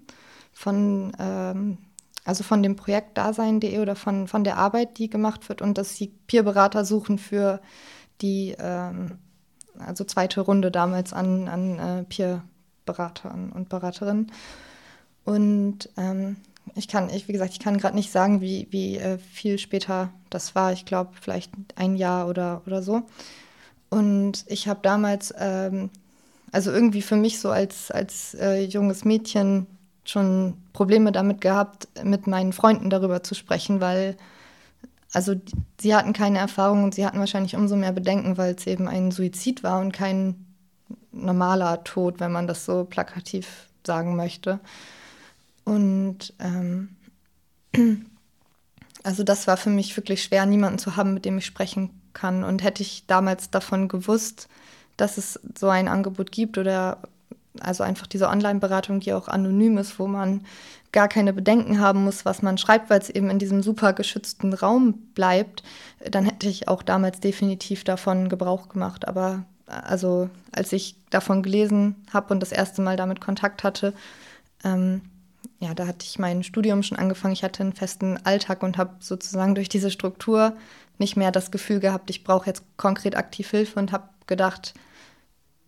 von, 0.53 1.11
ähm, 1.19 1.77
also 2.23 2.43
von 2.43 2.63
dem 2.63 2.75
Projekt 2.75 3.17
Dasein.de 3.17 3.79
oder 3.79 3.95
von, 3.95 4.27
von 4.27 4.43
der 4.43 4.57
Arbeit, 4.57 4.97
die 4.97 5.09
gemacht 5.09 5.49
wird 5.49 5.61
und 5.61 5.77
dass 5.77 5.95
sie 5.95 6.13
Peerberater 6.27 6.85
suchen 6.85 7.17
für 7.17 7.59
die 8.21 8.55
ähm, 8.57 9.17
also 9.79 10.03
zweite 10.05 10.41
Runde 10.41 10.71
damals 10.71 11.11
an, 11.11 11.47
an 11.47 12.05
äh, 12.07 12.39
und 13.53 13.69
Beraterinnen. 13.69 14.31
Und 15.25 15.89
ähm, 15.97 16.37
ich 16.75 16.87
kann, 16.87 17.09
ich, 17.09 17.27
wie 17.27 17.33
gesagt, 17.33 17.53
ich 17.53 17.59
kann 17.59 17.77
gerade 17.77 17.95
nicht 17.95 18.11
sagen, 18.11 18.41
wie, 18.41 18.67
wie 18.71 18.97
äh, 18.97 19.17
viel 19.17 19.59
später 19.59 20.11
das 20.29 20.55
war. 20.55 20.71
Ich 20.71 20.85
glaube, 20.85 21.11
vielleicht 21.19 21.51
ein 21.75 21.95
Jahr 21.95 22.27
oder, 22.27 22.61
oder 22.65 22.81
so. 22.81 23.03
Und 23.95 24.43
ich 24.47 24.67
habe 24.67 24.81
damals, 24.83 25.33
ähm, 25.39 25.89
also 26.51 26.69
irgendwie 26.69 27.01
für 27.01 27.15
mich 27.15 27.39
so 27.39 27.49
als, 27.49 27.91
als 27.91 28.33
äh, 28.33 28.65
junges 28.65 29.05
Mädchen 29.05 29.67
schon 30.03 30.57
Probleme 30.73 31.13
damit 31.13 31.39
gehabt, 31.39 31.87
mit 32.03 32.27
meinen 32.27 32.51
Freunden 32.51 32.89
darüber 32.89 33.23
zu 33.23 33.35
sprechen, 33.35 33.79
weil 33.79 34.17
also 35.13 35.35
sie 35.79 35.95
hatten 35.95 36.11
keine 36.11 36.39
Erfahrung 36.39 36.83
und 36.83 36.93
sie 36.93 37.05
hatten 37.05 37.19
wahrscheinlich 37.19 37.55
umso 37.55 37.77
mehr 37.77 37.93
Bedenken, 37.93 38.37
weil 38.37 38.55
es 38.55 38.67
eben 38.67 38.89
ein 38.89 39.11
Suizid 39.11 39.63
war 39.63 39.79
und 39.79 39.93
kein 39.93 40.45
normaler 41.13 41.85
Tod, 41.85 42.19
wenn 42.19 42.33
man 42.33 42.47
das 42.47 42.65
so 42.65 42.83
plakativ 42.83 43.69
sagen 43.87 44.17
möchte. 44.17 44.59
Und 45.63 46.33
ähm, 46.39 46.97
also 49.03 49.23
das 49.23 49.47
war 49.47 49.55
für 49.55 49.69
mich 49.69 49.95
wirklich 49.95 50.21
schwer, 50.21 50.45
niemanden 50.45 50.79
zu 50.79 50.97
haben, 50.97 51.13
mit 51.13 51.23
dem 51.23 51.37
ich 51.37 51.45
sprechen 51.45 51.91
kann. 52.15 52.43
Und 52.43 52.63
hätte 52.63 52.81
ich 52.81 53.05
damals 53.05 53.51
davon 53.51 53.87
gewusst, 53.87 54.47
dass 54.97 55.19
es 55.19 55.39
so 55.55 55.69
ein 55.69 55.87
Angebot 55.87 56.31
gibt 56.31 56.57
oder 56.57 56.97
also 57.59 57.83
einfach 57.83 58.07
diese 58.07 58.27
Online-Beratung, 58.27 58.99
die 58.99 59.13
auch 59.13 59.27
anonym 59.27 59.77
ist, 59.77 59.99
wo 59.99 60.07
man 60.07 60.41
gar 60.91 61.07
keine 61.07 61.33
Bedenken 61.33 61.79
haben 61.79 62.03
muss, 62.03 62.25
was 62.25 62.41
man 62.41 62.57
schreibt, 62.57 62.89
weil 62.89 62.99
es 62.99 63.09
eben 63.09 63.29
in 63.29 63.39
diesem 63.39 63.61
super 63.61 63.93
geschützten 63.93 64.53
Raum 64.53 64.93
bleibt, 65.13 65.63
dann 66.09 66.25
hätte 66.25 66.47
ich 66.47 66.67
auch 66.67 66.83
damals 66.83 67.19
definitiv 67.19 67.83
davon 67.83 68.29
Gebrauch 68.29 68.69
gemacht. 68.69 69.07
Aber 69.07 69.43
also 69.67 70.29
als 70.51 70.71
ich 70.71 70.95
davon 71.09 71.43
gelesen 71.43 71.95
habe 72.13 72.33
und 72.33 72.39
das 72.39 72.51
erste 72.51 72.81
Mal 72.81 72.97
damit 72.97 73.19
Kontakt 73.19 73.63
hatte, 73.63 73.93
ähm, 74.63 75.01
ja, 75.59 75.73
da 75.73 75.87
hatte 75.87 76.05
ich 76.05 76.19
mein 76.19 76.43
Studium 76.43 76.83
schon 76.83 76.97
angefangen. 76.97 77.33
Ich 77.33 77.43
hatte 77.43 77.63
einen 77.63 77.73
festen 77.73 78.17
Alltag 78.25 78.63
und 78.63 78.77
habe 78.77 78.95
sozusagen 78.99 79.55
durch 79.55 79.69
diese 79.69 79.91
Struktur 79.91 80.53
nicht 80.99 81.17
mehr 81.17 81.31
das 81.31 81.51
Gefühl 81.51 81.79
gehabt, 81.79 82.09
ich 82.09 82.23
brauche 82.23 82.47
jetzt 82.47 82.63
konkret 82.77 83.15
aktiv 83.15 83.49
Hilfe 83.49 83.79
und 83.79 83.91
habe 83.91 84.09
gedacht, 84.27 84.73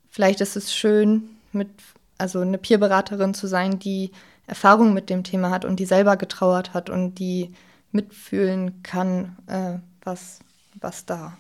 vielleicht 0.09 0.41
ist 0.41 0.55
es 0.55 0.73
schön, 0.73 1.29
mit, 1.51 1.69
also 2.17 2.39
eine 2.39 2.57
Peerberaterin 2.57 3.33
zu 3.33 3.47
sein, 3.47 3.79
die 3.79 4.11
Erfahrung 4.47 4.93
mit 4.93 5.09
dem 5.09 5.23
Thema 5.23 5.49
hat 5.49 5.65
und 5.65 5.79
die 5.79 5.85
selber 5.85 6.17
getrauert 6.17 6.73
hat 6.73 6.89
und 6.89 7.15
die 7.15 7.53
mitfühlen 7.91 8.81
kann, 8.83 9.37
äh, 9.47 9.79
was, 10.03 10.39
was 10.79 11.05
da 11.05 11.37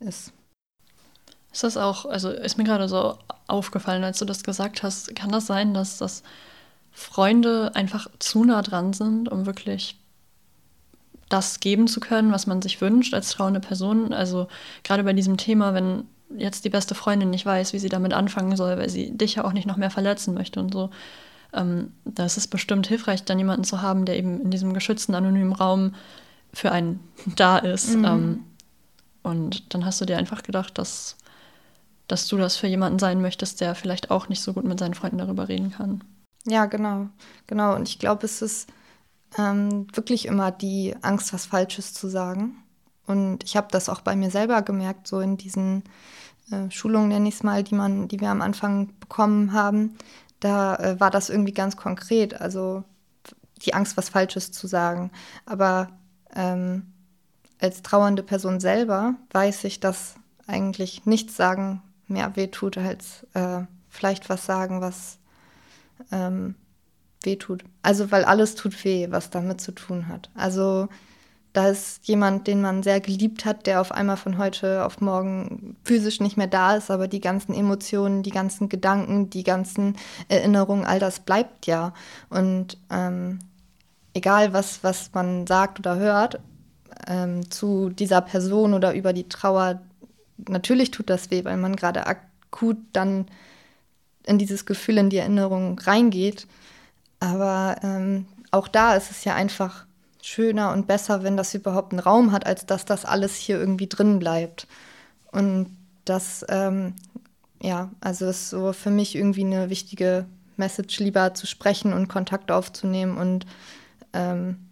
ist. 0.00 0.32
Ist 1.52 1.64
das 1.64 1.76
auch, 1.76 2.06
also 2.06 2.30
ist 2.30 2.58
mir 2.58 2.64
gerade 2.64 2.88
so 2.88 3.18
aufgefallen, 3.46 4.04
als 4.04 4.18
du 4.18 4.24
das 4.24 4.44
gesagt 4.44 4.82
hast, 4.82 5.14
kann 5.16 5.30
das 5.30 5.46
sein, 5.46 5.74
dass 5.74 5.98
das 5.98 6.22
Freunde 6.92 7.72
einfach 7.74 8.08
zu 8.18 8.44
nah 8.44 8.62
dran 8.62 8.92
sind, 8.92 9.30
um 9.30 9.46
wirklich 9.46 9.98
das 11.28 11.60
geben 11.60 11.88
zu 11.88 12.00
können, 12.00 12.32
was 12.32 12.46
man 12.46 12.62
sich 12.62 12.80
wünscht 12.80 13.14
als 13.14 13.30
trauende 13.30 13.60
Person. 13.60 14.12
Also 14.12 14.48
gerade 14.84 15.04
bei 15.04 15.12
diesem 15.12 15.36
Thema, 15.36 15.74
wenn 15.74 16.04
jetzt 16.36 16.64
die 16.64 16.70
beste 16.70 16.94
Freundin 16.94 17.30
nicht 17.30 17.46
weiß, 17.46 17.72
wie 17.72 17.78
sie 17.78 17.88
damit 17.88 18.12
anfangen 18.12 18.56
soll, 18.56 18.78
weil 18.78 18.88
sie 18.88 19.16
dich 19.16 19.36
ja 19.36 19.44
auch 19.44 19.52
nicht 19.52 19.66
noch 19.66 19.76
mehr 19.76 19.90
verletzen 19.90 20.34
möchte 20.34 20.60
und 20.60 20.72
so, 20.72 20.90
ähm, 21.52 21.92
da 22.04 22.24
ist 22.24 22.36
es 22.36 22.46
bestimmt 22.46 22.86
hilfreich, 22.86 23.24
dann 23.24 23.38
jemanden 23.38 23.64
zu 23.64 23.82
haben, 23.82 24.04
der 24.04 24.16
eben 24.16 24.40
in 24.40 24.50
diesem 24.50 24.72
geschützten, 24.72 25.14
anonymen 25.14 25.52
Raum 25.52 25.94
für 26.52 26.72
einen 26.72 27.00
da 27.36 27.58
ist. 27.58 27.96
Mhm. 27.96 28.04
Ähm, 28.04 28.44
und 29.22 29.74
dann 29.74 29.84
hast 29.84 30.00
du 30.00 30.04
dir 30.04 30.18
einfach 30.18 30.42
gedacht, 30.42 30.78
dass, 30.78 31.16
dass 32.06 32.28
du 32.28 32.36
das 32.36 32.56
für 32.56 32.68
jemanden 32.68 33.00
sein 33.00 33.20
möchtest, 33.20 33.60
der 33.60 33.74
vielleicht 33.74 34.10
auch 34.10 34.28
nicht 34.28 34.40
so 34.40 34.52
gut 34.52 34.64
mit 34.64 34.78
seinen 34.78 34.94
Freunden 34.94 35.18
darüber 35.18 35.48
reden 35.48 35.72
kann. 35.72 36.04
Ja, 36.44 36.66
genau, 36.66 37.08
genau. 37.48 37.74
Und 37.74 37.88
ich 37.88 37.98
glaube, 37.98 38.24
es 38.24 38.40
ist 38.40 38.68
ähm, 39.38 39.86
wirklich 39.94 40.26
immer 40.26 40.50
die 40.50 40.94
Angst, 41.02 41.32
was 41.32 41.46
Falsches 41.46 41.92
zu 41.92 42.08
sagen. 42.08 42.62
Und 43.06 43.44
ich 43.44 43.56
habe 43.56 43.68
das 43.70 43.88
auch 43.88 44.00
bei 44.00 44.16
mir 44.16 44.30
selber 44.30 44.62
gemerkt, 44.62 45.06
so 45.06 45.20
in 45.20 45.36
diesen 45.36 45.84
äh, 46.50 46.70
Schulungen, 46.70 47.08
nenne 47.08 47.28
ich 47.28 47.36
es 47.36 47.42
mal, 47.42 47.62
die, 47.62 47.74
man, 47.74 48.08
die 48.08 48.20
wir 48.20 48.30
am 48.30 48.42
Anfang 48.42 48.90
bekommen 48.98 49.52
haben. 49.52 49.96
Da 50.40 50.76
äh, 50.76 51.00
war 51.00 51.10
das 51.10 51.30
irgendwie 51.30 51.52
ganz 51.52 51.76
konkret. 51.76 52.40
Also 52.40 52.84
die 53.62 53.74
Angst, 53.74 53.96
was 53.96 54.08
Falsches 54.08 54.52
zu 54.52 54.66
sagen. 54.66 55.10
Aber 55.44 55.88
ähm, 56.34 56.92
als 57.60 57.82
trauernde 57.82 58.22
Person 58.22 58.60
selber 58.60 59.14
weiß 59.30 59.64
ich, 59.64 59.80
dass 59.80 60.16
eigentlich 60.46 61.06
nichts 61.06 61.36
sagen 61.36 61.82
mehr 62.06 62.36
wehtut, 62.36 62.78
als 62.78 63.26
äh, 63.34 63.62
vielleicht 63.88 64.28
was 64.28 64.46
sagen, 64.46 64.80
was 64.80 65.18
ähm, 66.12 66.54
wehtut. 67.22 67.64
Also 67.82 68.10
weil 68.10 68.24
alles 68.24 68.54
tut 68.54 68.84
weh, 68.84 69.08
was 69.10 69.30
damit 69.30 69.60
zu 69.60 69.72
tun 69.72 70.08
hat. 70.08 70.30
Also 70.34 70.88
da 71.56 71.68
ist 71.68 72.06
jemand, 72.06 72.46
den 72.48 72.60
man 72.60 72.82
sehr 72.82 73.00
geliebt 73.00 73.46
hat, 73.46 73.66
der 73.66 73.80
auf 73.80 73.90
einmal 73.90 74.18
von 74.18 74.36
heute 74.36 74.84
auf 74.84 75.00
morgen 75.00 75.74
physisch 75.84 76.20
nicht 76.20 76.36
mehr 76.36 76.48
da 76.48 76.76
ist, 76.76 76.90
aber 76.90 77.08
die 77.08 77.20
ganzen 77.20 77.54
Emotionen, 77.54 78.22
die 78.22 78.30
ganzen 78.30 78.68
Gedanken, 78.68 79.30
die 79.30 79.42
ganzen 79.42 79.96
Erinnerungen, 80.28 80.84
all 80.84 80.98
das 80.98 81.20
bleibt 81.20 81.66
ja. 81.66 81.94
Und 82.28 82.76
ähm, 82.90 83.38
egal, 84.12 84.52
was, 84.52 84.84
was 84.84 85.14
man 85.14 85.46
sagt 85.46 85.78
oder 85.78 85.96
hört 85.96 86.40
ähm, 87.06 87.50
zu 87.50 87.88
dieser 87.88 88.20
Person 88.20 88.74
oder 88.74 88.94
über 88.94 89.14
die 89.14 89.28
Trauer, 89.28 89.80
natürlich 90.48 90.90
tut 90.90 91.08
das 91.08 91.30
weh, 91.30 91.42
weil 91.44 91.56
man 91.56 91.74
gerade 91.74 92.06
akut 92.06 92.76
dann 92.92 93.26
in 94.26 94.36
dieses 94.36 94.66
Gefühl, 94.66 94.98
in 94.98 95.08
die 95.08 95.18
Erinnerung 95.18 95.78
reingeht. 95.78 96.46
Aber 97.20 97.76
ähm, 97.82 98.26
auch 98.50 98.68
da 98.68 98.94
ist 98.94 99.10
es 99.10 99.24
ja 99.24 99.34
einfach 99.34 99.86
schöner 100.22 100.72
und 100.72 100.86
besser, 100.86 101.22
wenn 101.22 101.36
das 101.36 101.54
überhaupt 101.54 101.92
einen 101.92 102.00
Raum 102.00 102.32
hat, 102.32 102.46
als 102.46 102.66
dass 102.66 102.84
das 102.84 103.04
alles 103.04 103.36
hier 103.36 103.58
irgendwie 103.58 103.86
drin 103.86 104.18
bleibt. 104.18 104.66
Und 105.30 105.76
das, 106.04 106.44
ähm, 106.48 106.94
ja, 107.62 107.90
also 108.00 108.26
ist 108.26 108.50
so 108.50 108.72
für 108.72 108.90
mich 108.90 109.14
irgendwie 109.14 109.44
eine 109.44 109.70
wichtige 109.70 110.26
Message, 110.56 110.98
lieber 110.98 111.34
zu 111.34 111.46
sprechen 111.46 111.92
und 111.92 112.08
Kontakt 112.08 112.50
aufzunehmen 112.50 113.16
und 113.18 113.46
ähm, 114.12 114.66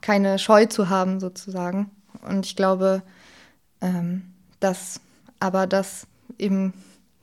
keine 0.00 0.38
Scheu 0.38 0.66
zu 0.66 0.88
haben, 0.88 1.20
sozusagen. 1.20 1.90
Und 2.22 2.44
ich 2.46 2.56
glaube, 2.56 3.02
ähm, 3.80 4.32
dass 4.60 5.00
aber 5.38 5.66
das 5.66 6.06
eben 6.38 6.72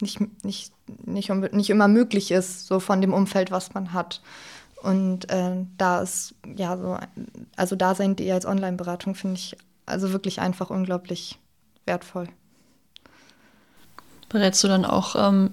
nicht, 0.01 0.19
nicht, 0.43 0.72
nicht, 1.05 1.29
nicht 1.53 1.69
immer 1.69 1.87
möglich 1.87 2.31
ist, 2.31 2.67
so 2.67 2.79
von 2.79 3.01
dem 3.01 3.13
Umfeld, 3.13 3.51
was 3.51 3.73
man 3.73 3.93
hat. 3.93 4.21
Und 4.81 5.29
äh, 5.29 5.65
da 5.77 6.01
ist, 6.01 6.35
ja, 6.57 6.77
so, 6.77 6.97
also 7.55 7.75
Dasein.de 7.75 8.31
als 8.31 8.45
Online-Beratung 8.45 9.15
finde 9.15 9.37
ich 9.37 9.55
also 9.85 10.11
wirklich 10.11 10.41
einfach 10.41 10.69
unglaublich 10.69 11.39
wertvoll. 11.85 12.27
Berätst 14.29 14.63
du 14.63 14.67
dann 14.67 14.83
auch 14.83 15.15
ähm, 15.15 15.51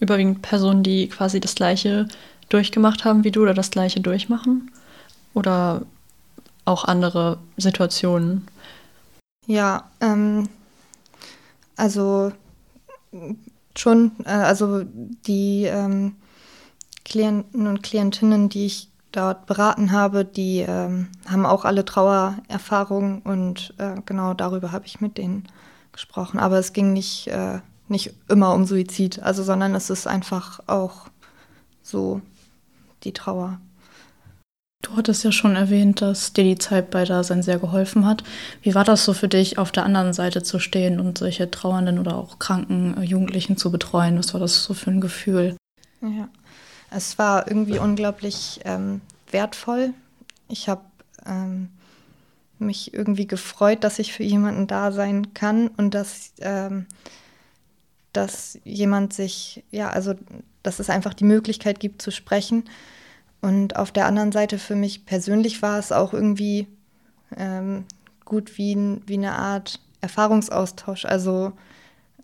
überwiegend 0.00 0.42
Personen, 0.42 0.82
die 0.82 1.08
quasi 1.08 1.40
das 1.40 1.54
Gleiche 1.54 2.08
durchgemacht 2.48 3.04
haben 3.04 3.24
wie 3.24 3.30
du 3.30 3.42
oder 3.42 3.54
das 3.54 3.70
Gleiche 3.70 4.00
durchmachen? 4.00 4.70
Oder 5.32 5.82
auch 6.64 6.84
andere 6.84 7.38
Situationen? 7.56 8.46
Ja, 9.46 9.88
ähm, 10.00 10.48
also 11.76 12.32
schon, 13.78 14.12
äh, 14.24 14.30
also 14.30 14.82
die 14.84 15.64
ähm, 15.64 16.16
Klienten 17.04 17.66
und 17.66 17.82
Klientinnen, 17.82 18.48
die 18.48 18.66
ich 18.66 18.90
dort 19.12 19.46
beraten 19.46 19.92
habe, 19.92 20.24
die 20.24 20.58
ähm, 20.58 21.08
haben 21.26 21.46
auch 21.46 21.64
alle 21.64 21.84
Trauererfahrungen 21.84 23.22
und 23.22 23.74
äh, 23.78 23.94
genau 24.04 24.34
darüber 24.34 24.72
habe 24.72 24.86
ich 24.86 25.00
mit 25.00 25.16
denen 25.16 25.48
gesprochen. 25.92 26.38
Aber 26.38 26.58
es 26.58 26.72
ging 26.72 26.92
nicht, 26.92 27.28
äh, 27.28 27.60
nicht 27.88 28.12
immer 28.28 28.54
um 28.54 28.66
Suizid, 28.66 29.22
also 29.22 29.42
sondern 29.42 29.74
es 29.74 29.88
ist 29.90 30.06
einfach 30.06 30.60
auch 30.66 31.06
so 31.82 32.20
die 33.04 33.12
Trauer. 33.12 33.60
Du 34.82 34.96
hattest 34.96 35.24
ja 35.24 35.32
schon 35.32 35.56
erwähnt, 35.56 36.00
dass 36.00 36.32
dir 36.32 36.44
die 36.44 36.58
Zeit 36.58 36.90
bei 36.90 37.04
Dasein 37.04 37.42
sehr 37.42 37.58
geholfen 37.58 38.06
hat. 38.06 38.22
Wie 38.62 38.74
war 38.74 38.84
das 38.84 39.04
so 39.04 39.14
für 39.14 39.28
dich, 39.28 39.58
auf 39.58 39.72
der 39.72 39.84
anderen 39.84 40.12
Seite 40.12 40.42
zu 40.42 40.58
stehen 40.58 41.00
und 41.00 41.18
solche 41.18 41.50
trauernden 41.50 41.98
oder 41.98 42.16
auch 42.16 42.38
kranken 42.38 43.02
Jugendlichen 43.02 43.56
zu 43.56 43.72
betreuen? 43.72 44.18
Was 44.18 44.32
war 44.32 44.40
das 44.40 44.62
so 44.62 44.74
für 44.74 44.90
ein 44.90 45.00
Gefühl? 45.00 45.56
Ja, 46.02 46.28
es 46.90 47.18
war 47.18 47.48
irgendwie 47.48 47.78
unglaublich 47.78 48.60
ähm, 48.64 49.00
wertvoll. 49.30 49.92
Ich 50.48 50.68
habe 50.68 50.82
ähm, 51.26 51.70
mich 52.58 52.94
irgendwie 52.94 53.26
gefreut, 53.26 53.82
dass 53.82 53.98
ich 53.98 54.12
für 54.12 54.22
jemanden 54.22 54.66
da 54.66 54.92
sein 54.92 55.34
kann 55.34 55.68
und 55.68 55.94
dass, 55.94 56.32
ähm, 56.40 56.86
dass 58.12 58.58
jemand 58.64 59.12
sich, 59.12 59.64
ja, 59.70 59.90
also 59.90 60.14
dass 60.62 60.78
es 60.78 60.90
einfach 60.90 61.14
die 61.14 61.24
Möglichkeit 61.24 61.80
gibt 61.80 62.02
zu 62.02 62.10
sprechen. 62.10 62.64
Und 63.40 63.76
auf 63.76 63.92
der 63.92 64.06
anderen 64.06 64.32
Seite 64.32 64.58
für 64.58 64.74
mich 64.74 65.06
persönlich 65.06 65.62
war 65.62 65.78
es 65.78 65.92
auch 65.92 66.12
irgendwie 66.12 66.66
ähm, 67.36 67.84
gut 68.24 68.58
wie, 68.58 69.00
wie 69.06 69.14
eine 69.14 69.32
Art 69.32 69.80
Erfahrungsaustausch. 70.00 71.04
Also 71.04 71.52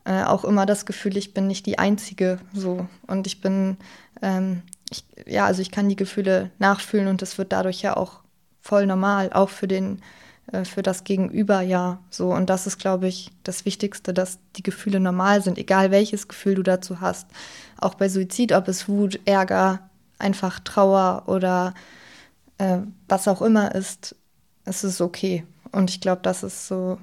äh, 0.05 0.25
auch 0.25 0.45
immer 0.45 0.67
das 0.67 0.87
Gefühl, 0.87 1.17
ich 1.17 1.35
bin 1.35 1.47
nicht 1.47 1.67
die 1.67 1.79
Einzige 1.79 2.39
so. 2.53 2.87
Und 3.07 3.27
ich 3.27 3.41
bin, 3.41 3.77
ähm, 4.21 4.63
ich, 4.91 5.05
ja, 5.27 5.47
also 5.47 5.63
ich 5.63 5.71
kann 5.71 5.89
die 5.89 5.97
Gefühle 5.97 6.51
nachfühlen 6.59 7.09
und 7.09 7.23
das 7.23 7.39
wird 7.39 7.53
dadurch 7.53 7.83
ja 7.83 7.97
auch 7.97 8.21
voll 8.61 8.87
normal, 8.87 9.33
auch 9.33 9.49
für 9.49 9.69
den, 9.69 10.01
äh, 10.51 10.65
für 10.65 10.83
das 10.83 11.05
Gegenüber 11.05 11.61
ja 11.61 12.01
so. 12.11 12.33
Und 12.33 12.51
das 12.51 12.67
ist, 12.67 12.79
glaube 12.79 13.07
ich, 13.07 13.31
das 13.45 13.65
Wichtigste, 13.65 14.13
dass 14.13 14.39
die 14.57 14.63
Gefühle 14.63 14.99
normal 14.99 15.43
sind, 15.43 15.59
egal 15.59 15.91
welches 15.91 16.29
Gefühl 16.29 16.57
du 16.57 16.63
dazu 16.63 17.01
hast. 17.01 17.29
Auch 17.79 17.95
bei 17.95 18.09
Suizid, 18.09 18.53
ob 18.53 18.69
es 18.69 18.89
Wut, 18.89 19.21
Ärger, 19.25 19.89
einfach 20.23 20.61
Trauer 20.61 21.25
oder 21.27 21.75
äh, 22.59 22.79
was 23.09 23.29
auch 23.29 23.43
immer 23.43 23.75
ist, 23.75 24.17
es 24.65 24.85
ist 24.85 25.01
okay. 25.01 25.45
Und 25.73 25.91
ich 25.91 26.01
glaube, 26.01 26.23
das 26.23 26.43
ist 26.43 26.69
so, 26.69 26.99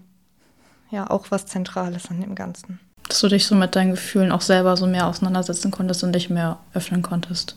ja, 0.92 1.10
auch 1.10 1.28
was 1.30 1.46
Zentrales 1.46 2.10
an 2.10 2.22
dem 2.22 2.36
Ganzen 2.36 2.80
dass 3.10 3.22
du 3.22 3.28
dich 3.28 3.46
so 3.46 3.56
mit 3.56 3.76
deinen 3.76 3.92
Gefühlen 3.92 4.32
auch 4.32 4.42
selber 4.42 4.78
so 4.78 4.86
mehr 4.86 5.08
auseinandersetzen 5.08 5.72
konntest 5.72 6.04
und 6.04 6.14
dich 6.14 6.30
mehr 6.30 6.60
öffnen 6.74 7.02
konntest. 7.02 7.56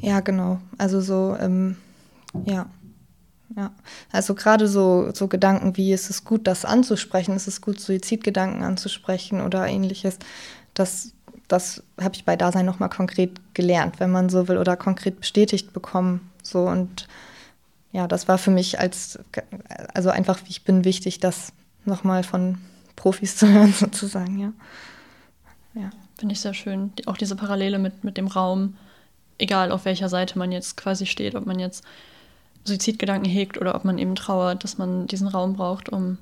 Ja, 0.00 0.20
genau. 0.20 0.58
Also 0.78 1.00
so, 1.00 1.36
ähm, 1.40 1.76
ja. 2.44 2.66
Ja, 3.54 3.70
also 4.10 4.34
gerade 4.34 4.66
so, 4.66 5.10
so 5.12 5.28
Gedanken 5.28 5.76
wie, 5.76 5.92
ist 5.92 6.08
es 6.08 6.24
gut, 6.24 6.46
das 6.46 6.64
anzusprechen, 6.64 7.36
ist 7.36 7.48
es 7.48 7.60
gut, 7.60 7.80
Suizidgedanken 7.80 8.64
anzusprechen 8.64 9.42
oder 9.42 9.66
ähnliches, 9.66 10.18
das, 10.72 11.12
das 11.52 11.82
habe 12.00 12.14
ich 12.14 12.24
bei 12.24 12.34
Dasein 12.34 12.64
nochmal 12.64 12.88
konkret 12.88 13.32
gelernt, 13.54 14.00
wenn 14.00 14.10
man 14.10 14.30
so 14.30 14.48
will, 14.48 14.56
oder 14.56 14.76
konkret 14.76 15.20
bestätigt 15.20 15.72
bekommen. 15.72 16.30
So 16.42 16.62
und 16.62 17.06
ja, 17.92 18.08
das 18.08 18.26
war 18.26 18.38
für 18.38 18.50
mich 18.50 18.80
als, 18.80 19.18
also 19.92 20.08
einfach 20.08 20.38
ich 20.48 20.64
bin, 20.64 20.84
wichtig, 20.86 21.20
das 21.20 21.52
nochmal 21.84 22.22
von 22.22 22.58
Profis 22.96 23.36
zu 23.36 23.48
hören, 23.48 23.72
sozusagen, 23.72 24.38
ja. 24.38 24.52
ja. 25.74 25.90
Finde 26.18 26.32
ich 26.32 26.40
sehr 26.40 26.54
schön. 26.54 26.92
Auch 27.06 27.16
diese 27.16 27.36
Parallele 27.36 27.78
mit, 27.78 28.04
mit 28.04 28.16
dem 28.16 28.28
Raum, 28.28 28.76
egal 29.38 29.72
auf 29.72 29.84
welcher 29.84 30.08
Seite 30.08 30.38
man 30.38 30.52
jetzt 30.52 30.76
quasi 30.76 31.04
steht, 31.04 31.34
ob 31.34 31.46
man 31.46 31.58
jetzt 31.58 31.84
Suizidgedanken 32.64 33.28
hegt 33.28 33.58
oder 33.58 33.74
ob 33.74 33.84
man 33.84 33.98
eben 33.98 34.14
trauert, 34.14 34.64
dass 34.64 34.78
man 34.78 35.06
diesen 35.06 35.26
Raum 35.26 35.54
braucht, 35.54 35.88
um 35.88 36.18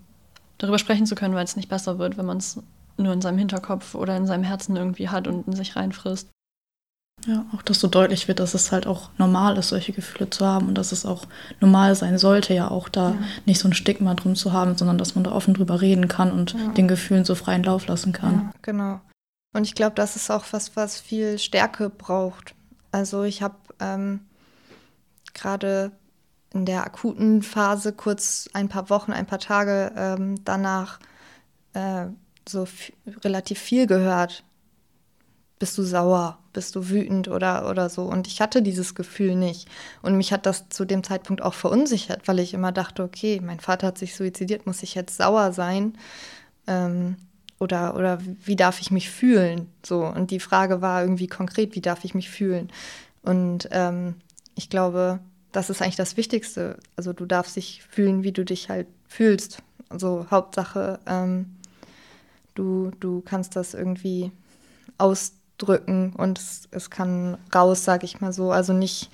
darüber 0.58 0.78
sprechen 0.78 1.06
zu 1.06 1.14
können, 1.14 1.34
weil 1.34 1.44
es 1.44 1.56
nicht 1.56 1.68
besser 1.68 1.98
wird, 1.98 2.16
wenn 2.16 2.26
man 2.26 2.38
es 2.38 2.58
nur 3.00 3.12
in 3.12 3.20
seinem 3.20 3.38
Hinterkopf 3.38 3.94
oder 3.94 4.16
in 4.16 4.26
seinem 4.26 4.44
Herzen 4.44 4.76
irgendwie 4.76 5.08
hat 5.08 5.26
und 5.26 5.46
in 5.46 5.54
sich 5.54 5.76
reinfrisst. 5.76 6.28
Ja, 7.26 7.44
auch 7.54 7.60
dass 7.62 7.80
so 7.80 7.88
deutlich 7.88 8.28
wird, 8.28 8.40
dass 8.40 8.54
es 8.54 8.72
halt 8.72 8.86
auch 8.86 9.10
normal 9.18 9.58
ist, 9.58 9.68
solche 9.68 9.92
Gefühle 9.92 10.30
zu 10.30 10.46
haben 10.46 10.68
und 10.68 10.74
dass 10.76 10.90
es 10.90 11.04
auch 11.04 11.26
normal 11.60 11.94
sein 11.94 12.16
sollte, 12.16 12.54
ja 12.54 12.70
auch 12.70 12.88
da 12.88 13.10
ja. 13.10 13.18
nicht 13.44 13.60
so 13.60 13.68
ein 13.68 13.74
Stigma 13.74 14.14
drum 14.14 14.36
zu 14.36 14.54
haben, 14.54 14.76
sondern 14.76 14.96
dass 14.96 15.14
man 15.14 15.24
da 15.24 15.32
offen 15.32 15.52
drüber 15.52 15.82
reden 15.82 16.08
kann 16.08 16.32
und 16.32 16.54
ja. 16.54 16.68
den 16.68 16.88
Gefühlen 16.88 17.26
so 17.26 17.34
freien 17.34 17.62
Lauf 17.62 17.86
lassen 17.86 18.12
kann. 18.12 18.34
Ja, 18.34 18.50
genau. 18.62 19.00
Und 19.52 19.64
ich 19.64 19.74
glaube, 19.74 19.96
das 19.96 20.16
ist 20.16 20.30
auch 20.30 20.44
was, 20.52 20.76
was 20.76 20.98
viel 20.98 21.38
Stärke 21.38 21.90
braucht. 21.90 22.54
Also 22.90 23.24
ich 23.24 23.42
habe 23.42 23.56
ähm, 23.80 24.20
gerade 25.34 25.92
in 26.54 26.64
der 26.64 26.84
akuten 26.84 27.42
Phase 27.42 27.92
kurz 27.92 28.48
ein 28.54 28.68
paar 28.68 28.88
Wochen, 28.90 29.12
ein 29.12 29.26
paar 29.26 29.38
Tage 29.38 29.92
ähm, 29.96 30.36
danach 30.44 30.98
äh, 31.74 32.06
so 32.50 32.66
relativ 33.24 33.58
viel 33.58 33.86
gehört 33.86 34.44
bist 35.60 35.76
du 35.76 35.82
sauer, 35.82 36.38
bist 36.54 36.74
du 36.74 36.88
wütend 36.88 37.28
oder, 37.28 37.68
oder 37.68 37.90
so. 37.90 38.04
Und 38.04 38.26
ich 38.26 38.40
hatte 38.40 38.62
dieses 38.62 38.94
Gefühl 38.96 39.36
nicht. 39.36 39.68
Und 40.02 40.16
mich 40.16 40.32
hat 40.32 40.46
das 40.46 40.68
zu 40.70 40.86
dem 40.86 41.04
Zeitpunkt 41.04 41.42
auch 41.42 41.54
verunsichert, 41.54 42.26
weil 42.26 42.40
ich 42.40 42.54
immer 42.54 42.72
dachte, 42.72 43.04
okay, 43.04 43.40
mein 43.44 43.60
Vater 43.60 43.88
hat 43.88 43.98
sich 43.98 44.16
suizidiert, 44.16 44.66
muss 44.66 44.82
ich 44.82 44.94
jetzt 44.94 45.18
sauer 45.18 45.52
sein? 45.52 45.92
Ähm, 46.66 47.16
oder, 47.58 47.94
oder 47.94 48.18
wie 48.42 48.56
darf 48.56 48.80
ich 48.80 48.90
mich 48.90 49.10
fühlen? 49.10 49.68
So. 49.84 50.06
Und 50.06 50.30
die 50.30 50.40
Frage 50.40 50.80
war 50.80 51.02
irgendwie 51.02 51.26
konkret, 51.26 51.74
wie 51.74 51.82
darf 51.82 52.04
ich 52.06 52.14
mich 52.14 52.30
fühlen? 52.30 52.72
Und 53.22 53.68
ähm, 53.70 54.14
ich 54.54 54.70
glaube, 54.70 55.20
das 55.52 55.68
ist 55.68 55.82
eigentlich 55.82 55.96
das 55.96 56.16
Wichtigste. 56.16 56.78
Also 56.96 57.12
du 57.12 57.26
darfst 57.26 57.56
dich 57.56 57.82
fühlen, 57.86 58.22
wie 58.22 58.32
du 58.32 58.46
dich 58.46 58.70
halt 58.70 58.86
fühlst. 59.08 59.58
Also 59.90 60.26
Hauptsache, 60.30 61.00
ähm, 61.06 61.56
du, 62.54 62.90
du 63.00 63.20
kannst 63.22 63.56
das 63.56 63.74
irgendwie 63.74 64.32
aus 64.98 65.32
drücken 65.58 66.14
und 66.16 66.38
es, 66.38 66.68
es 66.70 66.90
kann 66.90 67.36
raus, 67.54 67.84
sage 67.84 68.04
ich 68.04 68.20
mal 68.20 68.32
so. 68.32 68.50
Also 68.50 68.72
nicht, 68.72 69.10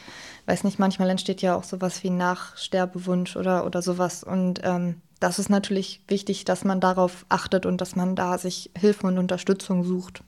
weiß 0.46 0.64
nicht, 0.64 0.78
manchmal 0.78 1.10
entsteht 1.10 1.42
ja 1.42 1.56
auch 1.56 1.64
sowas 1.64 2.02
wie 2.02 2.10
Nachsterbewunsch 2.10 3.36
oder, 3.36 3.66
oder 3.66 3.82
sowas. 3.82 4.22
Und 4.22 4.60
ähm, 4.62 5.00
das 5.20 5.38
ist 5.38 5.48
natürlich 5.48 6.02
wichtig, 6.08 6.44
dass 6.44 6.64
man 6.64 6.80
darauf 6.80 7.26
achtet 7.28 7.66
und 7.66 7.80
dass 7.80 7.96
man 7.96 8.16
da 8.16 8.38
sich 8.38 8.70
Hilfe 8.76 9.06
und 9.06 9.18
Unterstützung 9.18 9.84
sucht. 9.84 10.22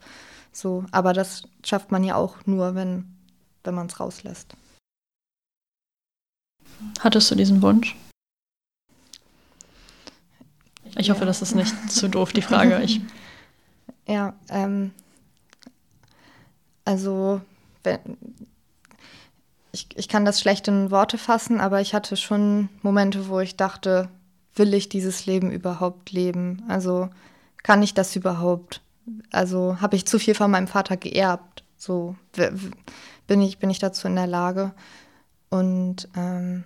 So, 0.53 0.85
aber 0.91 1.13
das 1.13 1.43
schafft 1.65 1.93
man 1.93 2.05
ja 2.05 2.17
auch 2.17 2.37
nur, 2.47 2.75
wenn, 2.75 3.15
wenn 3.65 3.75
man 3.75 3.87
es 3.87 4.01
rauslässt. 4.01 4.55
Hattest 7.01 7.31
du 7.31 7.35
diesen 7.35 7.63
Wunsch? 7.63 7.97
Ich 10.97 11.11
hoffe, 11.11 11.25
das 11.25 11.43
ist 11.43 11.55
nicht 11.55 11.91
zu 11.91 12.09
doof, 12.09 12.33
die 12.33 12.43
Frage. 12.43 12.81
Ich 12.83 13.01
ja, 14.07 14.35
ähm, 14.49 14.93
also 16.85 17.41
ich, 19.73 19.89
ich 19.97 20.09
kann 20.09 20.25
das 20.25 20.41
schlecht 20.41 20.69
in 20.69 20.91
Worte 20.91 21.19
fassen, 21.19 21.61
aber 21.61 21.81
ich 21.81 21.95
hatte 21.95 22.17
schon 22.17 22.69
Momente, 22.83 23.29
wo 23.29 23.41
ich 23.41 23.57
dachte, 23.57 24.09
will 24.55 24.75
ich 24.75 24.89
dieses 24.89 25.27
Leben 25.27 25.51
überhaupt 25.51 26.11
leben? 26.11 26.63
Also 26.69 27.09
kann 27.63 27.83
ich 27.83 27.95
das 27.95 28.17
überhaupt? 28.17 28.81
Also 29.31 29.81
habe 29.81 29.97
ich 29.97 30.07
zu 30.07 30.19
viel 30.19 30.35
von 30.35 30.51
meinem 30.51 30.67
Vater 30.67 30.97
geerbt? 30.97 31.65
So 31.77 32.17
bin 33.27 33.41
ich, 33.41 33.59
bin 33.59 33.71
ich 33.71 33.79
dazu 33.79 34.09
in 34.09 34.17
der 34.17 34.27
Lage? 34.27 34.73
Und 35.51 36.09
ähm, 36.17 36.65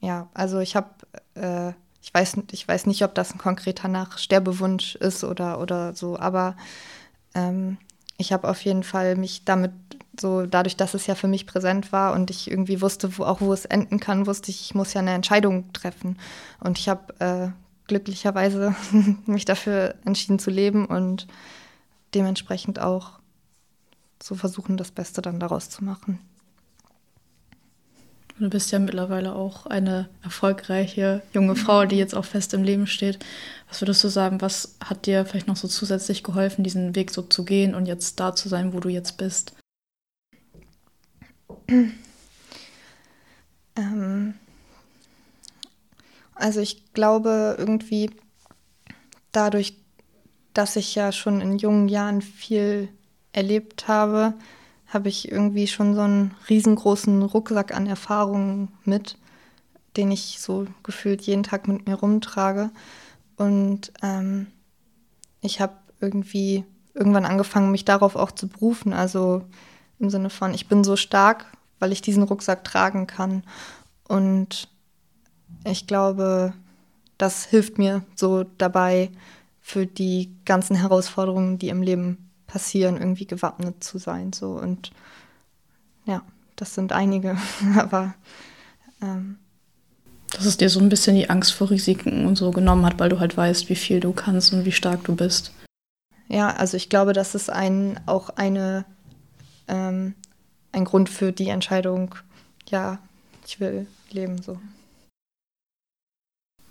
ja, 0.00 0.28
also 0.34 0.60
ich 0.60 0.76
habe, 0.76 0.90
äh, 1.34 1.72
ich, 2.04 2.12
weiß, 2.12 2.36
ich 2.52 2.68
weiß 2.68 2.84
nicht, 2.84 3.02
ob 3.02 3.14
das 3.14 3.32
ein 3.32 3.38
konkreter 3.38 3.88
Nachsterbewunsch 3.88 4.94
ist 4.96 5.24
oder, 5.24 5.58
oder 5.58 5.94
so, 5.94 6.18
aber 6.18 6.54
ähm, 7.34 7.78
ich 8.18 8.30
habe 8.30 8.46
auf 8.46 8.60
jeden 8.62 8.82
Fall 8.82 9.16
mich 9.16 9.46
damit 9.46 9.72
so, 10.20 10.44
dadurch, 10.44 10.76
dass 10.76 10.92
es 10.92 11.06
ja 11.06 11.14
für 11.14 11.28
mich 11.28 11.46
präsent 11.46 11.92
war 11.92 12.12
und 12.12 12.30
ich 12.30 12.50
irgendwie 12.50 12.82
wusste, 12.82 13.16
wo, 13.16 13.24
auch 13.24 13.40
wo 13.40 13.54
es 13.54 13.64
enden 13.64 14.00
kann, 14.00 14.26
wusste 14.26 14.50
ich, 14.50 14.60
ich 14.60 14.74
muss 14.74 14.92
ja 14.92 15.00
eine 15.00 15.14
Entscheidung 15.14 15.72
treffen. 15.72 16.18
Und 16.60 16.78
ich 16.78 16.90
habe 16.90 17.18
äh, 17.20 17.48
glücklicherweise 17.88 18.76
mich 19.26 19.46
dafür 19.46 19.94
entschieden 20.04 20.38
zu 20.38 20.50
leben 20.50 20.84
und 20.84 21.26
dementsprechend 22.14 22.80
auch 22.80 23.18
zu 24.18 24.34
versuchen, 24.34 24.76
das 24.76 24.90
Beste 24.90 25.22
dann 25.22 25.40
daraus 25.40 25.70
zu 25.70 25.82
machen. 25.82 26.20
Du 28.38 28.50
bist 28.50 28.72
ja 28.72 28.80
mittlerweile 28.80 29.36
auch 29.36 29.66
eine 29.66 30.08
erfolgreiche 30.24 31.22
junge 31.32 31.54
Frau, 31.54 31.84
die 31.84 31.96
jetzt 31.96 32.16
auch 32.16 32.24
fest 32.24 32.52
im 32.52 32.64
Leben 32.64 32.88
steht. 32.88 33.20
Was 33.68 33.80
würdest 33.80 34.02
du 34.02 34.08
sagen, 34.08 34.40
was 34.40 34.74
hat 34.84 35.06
dir 35.06 35.24
vielleicht 35.24 35.46
noch 35.46 35.56
so 35.56 35.68
zusätzlich 35.68 36.24
geholfen, 36.24 36.64
diesen 36.64 36.96
Weg 36.96 37.12
so 37.12 37.22
zu 37.22 37.44
gehen 37.44 37.76
und 37.76 37.86
jetzt 37.86 38.18
da 38.18 38.34
zu 38.34 38.48
sein, 38.48 38.72
wo 38.72 38.80
du 38.80 38.88
jetzt 38.88 39.16
bist? 39.18 39.54
Ähm, 43.76 44.34
also 46.36 46.60
ich 46.60 46.92
glaube 46.92 47.56
irgendwie 47.58 48.12
dadurch, 49.32 49.74
dass 50.52 50.76
ich 50.76 50.94
ja 50.94 51.10
schon 51.10 51.40
in 51.40 51.58
jungen 51.58 51.88
Jahren 51.88 52.22
viel 52.22 52.88
erlebt 53.32 53.88
habe, 53.88 54.34
habe 54.88 55.08
ich 55.08 55.30
irgendwie 55.30 55.66
schon 55.66 55.94
so 55.94 56.02
einen 56.02 56.34
riesengroßen 56.48 57.22
Rucksack 57.22 57.74
an 57.74 57.86
Erfahrungen 57.86 58.68
mit, 58.84 59.16
den 59.96 60.10
ich 60.10 60.38
so 60.40 60.66
gefühlt 60.82 61.22
jeden 61.22 61.42
Tag 61.42 61.68
mit 61.68 61.86
mir 61.86 61.94
rumtrage. 61.94 62.70
Und 63.36 63.92
ähm, 64.02 64.48
ich 65.40 65.60
habe 65.60 65.74
irgendwie 66.00 66.64
irgendwann 66.94 67.24
angefangen, 67.24 67.70
mich 67.70 67.84
darauf 67.84 68.16
auch 68.16 68.30
zu 68.30 68.48
berufen. 68.48 68.92
Also 68.92 69.44
im 69.98 70.10
Sinne 70.10 70.30
von, 70.30 70.54
ich 70.54 70.68
bin 70.68 70.84
so 70.84 70.96
stark, 70.96 71.46
weil 71.78 71.92
ich 71.92 72.02
diesen 72.02 72.22
Rucksack 72.22 72.64
tragen 72.64 73.06
kann. 73.06 73.42
Und 74.06 74.68
ich 75.64 75.86
glaube, 75.86 76.52
das 77.18 77.44
hilft 77.44 77.78
mir 77.78 78.04
so 78.14 78.44
dabei, 78.58 79.10
für 79.66 79.86
die 79.86 80.36
ganzen 80.44 80.76
Herausforderungen, 80.76 81.58
die 81.58 81.70
im 81.70 81.80
Leben 81.80 82.23
passieren, 82.54 82.98
irgendwie 82.98 83.26
gewappnet 83.26 83.82
zu 83.82 83.98
sein. 83.98 84.32
So 84.32 84.52
und 84.52 84.92
ja, 86.06 86.22
das 86.54 86.76
sind 86.76 86.92
einige, 86.92 87.36
aber 87.76 88.14
ähm, 89.02 89.38
dass 90.30 90.46
es 90.46 90.56
dir 90.56 90.70
so 90.70 90.78
ein 90.78 90.88
bisschen 90.88 91.16
die 91.16 91.28
Angst 91.28 91.52
vor 91.52 91.70
Risiken 91.70 92.26
und 92.26 92.36
so 92.36 92.52
genommen 92.52 92.86
hat, 92.86 93.00
weil 93.00 93.08
du 93.08 93.18
halt 93.18 93.36
weißt, 93.36 93.68
wie 93.70 93.74
viel 93.74 93.98
du 93.98 94.12
kannst 94.12 94.52
und 94.52 94.64
wie 94.64 94.70
stark 94.70 95.02
du 95.02 95.16
bist. 95.16 95.52
Ja, 96.28 96.50
also 96.50 96.76
ich 96.76 96.88
glaube, 96.88 97.12
das 97.12 97.34
ist 97.34 97.50
ein, 97.50 97.98
auch 98.06 98.30
eine, 98.30 98.84
ähm, 99.66 100.14
ein 100.70 100.84
Grund 100.84 101.08
für 101.08 101.32
die 101.32 101.48
Entscheidung, 101.48 102.14
ja, 102.68 103.00
ich 103.44 103.58
will 103.58 103.88
leben 104.10 104.40
so. 104.40 104.60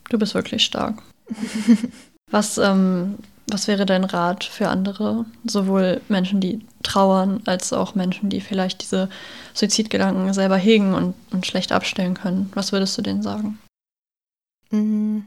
Du 0.10 0.18
bist 0.18 0.34
wirklich 0.34 0.64
stark. 0.64 1.04
Was 2.32 2.58
ähm, 2.58 3.18
was 3.48 3.68
wäre 3.68 3.86
dein 3.86 4.04
Rat 4.04 4.44
für 4.44 4.70
andere, 4.70 5.26
sowohl 5.46 6.02
Menschen, 6.08 6.40
die 6.40 6.66
trauern, 6.82 7.42
als 7.46 7.74
auch 7.74 7.96
Menschen, 7.96 8.30
die 8.30 8.42
vielleicht 8.42 8.82
diese 8.82 9.10
Suizidgedanken 9.54 10.34
selber 10.34 10.58
hegen 10.58 10.94
und, 10.94 11.14
und 11.32 11.46
schlecht 11.46 11.72
abstellen 11.72 12.14
können? 12.14 12.52
Was 12.56 12.72
würdest 12.72 12.98
du 12.98 13.02
denen 13.02 13.22
sagen? 13.22 13.60
Mhm. 14.72 15.26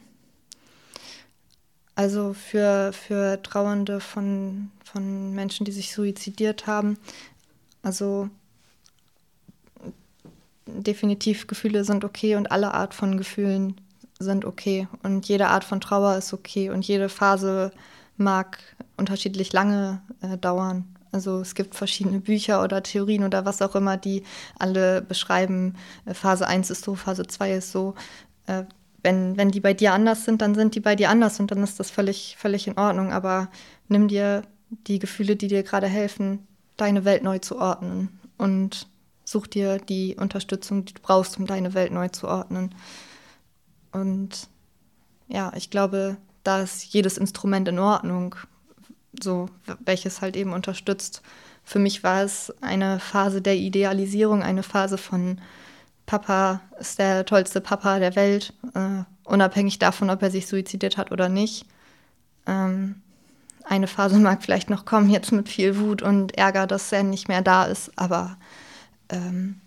Also 1.94 2.34
für, 2.34 2.92
für 2.92 3.42
Trauernde 3.42 4.00
von, 4.00 4.70
von 4.84 5.32
Menschen, 5.32 5.64
die 5.64 5.72
sich 5.72 5.94
suizidiert 5.94 6.66
haben, 6.66 6.98
also 7.82 8.28
definitiv 10.66 11.46
Gefühle 11.46 11.84
sind 11.84 12.04
okay 12.04 12.36
und 12.36 12.50
alle 12.50 12.74
Art 12.74 12.92
von 12.92 13.16
Gefühlen 13.16 13.80
sind 14.18 14.44
okay 14.44 14.88
und 15.02 15.26
jede 15.26 15.48
Art 15.48 15.64
von 15.64 15.80
Trauer 15.80 16.16
ist 16.16 16.32
okay 16.34 16.70
und 16.70 16.86
jede 16.86 17.08
Phase 17.08 17.72
mag 18.16 18.58
unterschiedlich 18.96 19.52
lange 19.52 20.00
äh, 20.20 20.36
dauern. 20.38 20.84
Also 21.12 21.40
es 21.40 21.54
gibt 21.54 21.74
verschiedene 21.74 22.20
Bücher 22.20 22.62
oder 22.62 22.82
Theorien 22.82 23.24
oder 23.24 23.44
was 23.44 23.62
auch 23.62 23.74
immer, 23.74 23.96
die 23.96 24.22
alle 24.58 25.02
beschreiben, 25.02 25.74
äh, 26.04 26.14
Phase 26.14 26.46
1 26.46 26.70
ist 26.70 26.84
so, 26.84 26.94
Phase 26.94 27.26
2 27.26 27.52
ist 27.54 27.72
so. 27.72 27.94
Äh, 28.46 28.64
wenn, 29.02 29.36
wenn 29.36 29.50
die 29.50 29.60
bei 29.60 29.72
dir 29.72 29.92
anders 29.92 30.24
sind, 30.24 30.42
dann 30.42 30.54
sind 30.54 30.74
die 30.74 30.80
bei 30.80 30.96
dir 30.96 31.10
anders 31.10 31.38
und 31.38 31.50
dann 31.50 31.62
ist 31.62 31.78
das 31.78 31.90
völlig, 31.90 32.36
völlig 32.38 32.66
in 32.66 32.76
Ordnung. 32.76 33.12
Aber 33.12 33.48
nimm 33.88 34.08
dir 34.08 34.42
die 34.68 34.98
Gefühle, 34.98 35.36
die 35.36 35.48
dir 35.48 35.62
gerade 35.62 35.86
helfen, 35.86 36.46
deine 36.76 37.04
Welt 37.04 37.22
neu 37.22 37.38
zu 37.38 37.58
ordnen 37.58 38.20
und 38.36 38.88
such 39.24 39.46
dir 39.46 39.78
die 39.78 40.16
Unterstützung, 40.16 40.84
die 40.84 40.94
du 40.94 41.02
brauchst, 41.02 41.38
um 41.38 41.46
deine 41.46 41.74
Welt 41.74 41.92
neu 41.92 42.08
zu 42.08 42.28
ordnen. 42.28 42.74
Und 43.92 44.48
ja, 45.28 45.52
ich 45.56 45.70
glaube, 45.70 46.16
da 46.46 46.62
ist 46.62 46.84
jedes 46.84 47.18
Instrument 47.18 47.68
in 47.68 47.78
Ordnung, 47.78 48.36
so 49.22 49.48
welches 49.80 50.20
halt 50.20 50.36
eben 50.36 50.52
unterstützt. 50.52 51.22
Für 51.64 51.78
mich 51.78 52.04
war 52.04 52.22
es 52.22 52.52
eine 52.60 53.00
Phase 53.00 53.42
der 53.42 53.56
Idealisierung, 53.56 54.42
eine 54.42 54.62
Phase 54.62 54.98
von 54.98 55.40
Papa 56.06 56.60
ist 56.78 57.00
der 57.00 57.24
tollste 57.26 57.60
Papa 57.60 57.98
der 57.98 58.14
Welt, 58.14 58.52
äh, 58.74 59.02
unabhängig 59.24 59.80
davon, 59.80 60.08
ob 60.08 60.22
er 60.22 60.30
sich 60.30 60.46
suizidiert 60.46 60.96
hat 60.96 61.10
oder 61.10 61.28
nicht. 61.28 61.66
Ähm, 62.46 63.02
eine 63.64 63.88
Phase 63.88 64.18
mag 64.20 64.42
vielleicht 64.42 64.70
noch 64.70 64.84
kommen, 64.84 65.10
jetzt 65.10 65.32
mit 65.32 65.48
viel 65.48 65.78
Wut 65.78 66.02
und 66.02 66.38
Ärger, 66.38 66.68
dass 66.68 66.92
er 66.92 67.02
nicht 67.02 67.26
mehr 67.26 67.42
da 67.42 67.64
ist, 67.64 67.90
aber 67.96 68.36
ähm, 69.08 69.60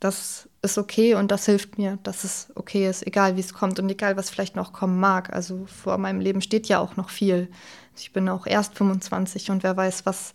das 0.00 0.48
ist 0.62 0.76
okay 0.78 1.14
und 1.14 1.30
das 1.30 1.46
hilft 1.46 1.78
mir, 1.78 1.98
dass 2.02 2.24
es 2.24 2.48
okay 2.54 2.88
ist, 2.88 3.06
egal 3.06 3.36
wie 3.36 3.40
es 3.40 3.54
kommt 3.54 3.78
und 3.78 3.88
egal, 3.88 4.16
was 4.16 4.30
vielleicht 4.30 4.56
noch 4.56 4.72
kommen 4.72 5.00
mag. 5.00 5.32
Also 5.32 5.66
vor 5.66 5.96
meinem 5.98 6.20
Leben 6.20 6.42
steht 6.42 6.68
ja 6.68 6.78
auch 6.78 6.96
noch 6.96 7.08
viel. 7.08 7.48
Ich 7.96 8.12
bin 8.12 8.28
auch 8.28 8.46
erst 8.46 8.76
25 8.76 9.50
und 9.50 9.62
wer 9.62 9.76
weiß, 9.76 10.04
was, 10.04 10.34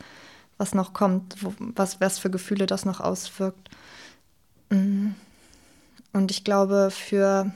was 0.57 0.73
noch 0.73 0.93
kommt, 0.93 1.35
was, 1.59 2.01
was 2.01 2.17
für 2.17 2.31
Gefühle 2.31 2.65
das 2.65 2.85
noch 2.85 2.99
auswirkt. 2.99 3.69
Mm. 4.69 5.09
Und 6.13 6.31
ich 6.31 6.43
glaube, 6.43 6.89
für 6.91 7.51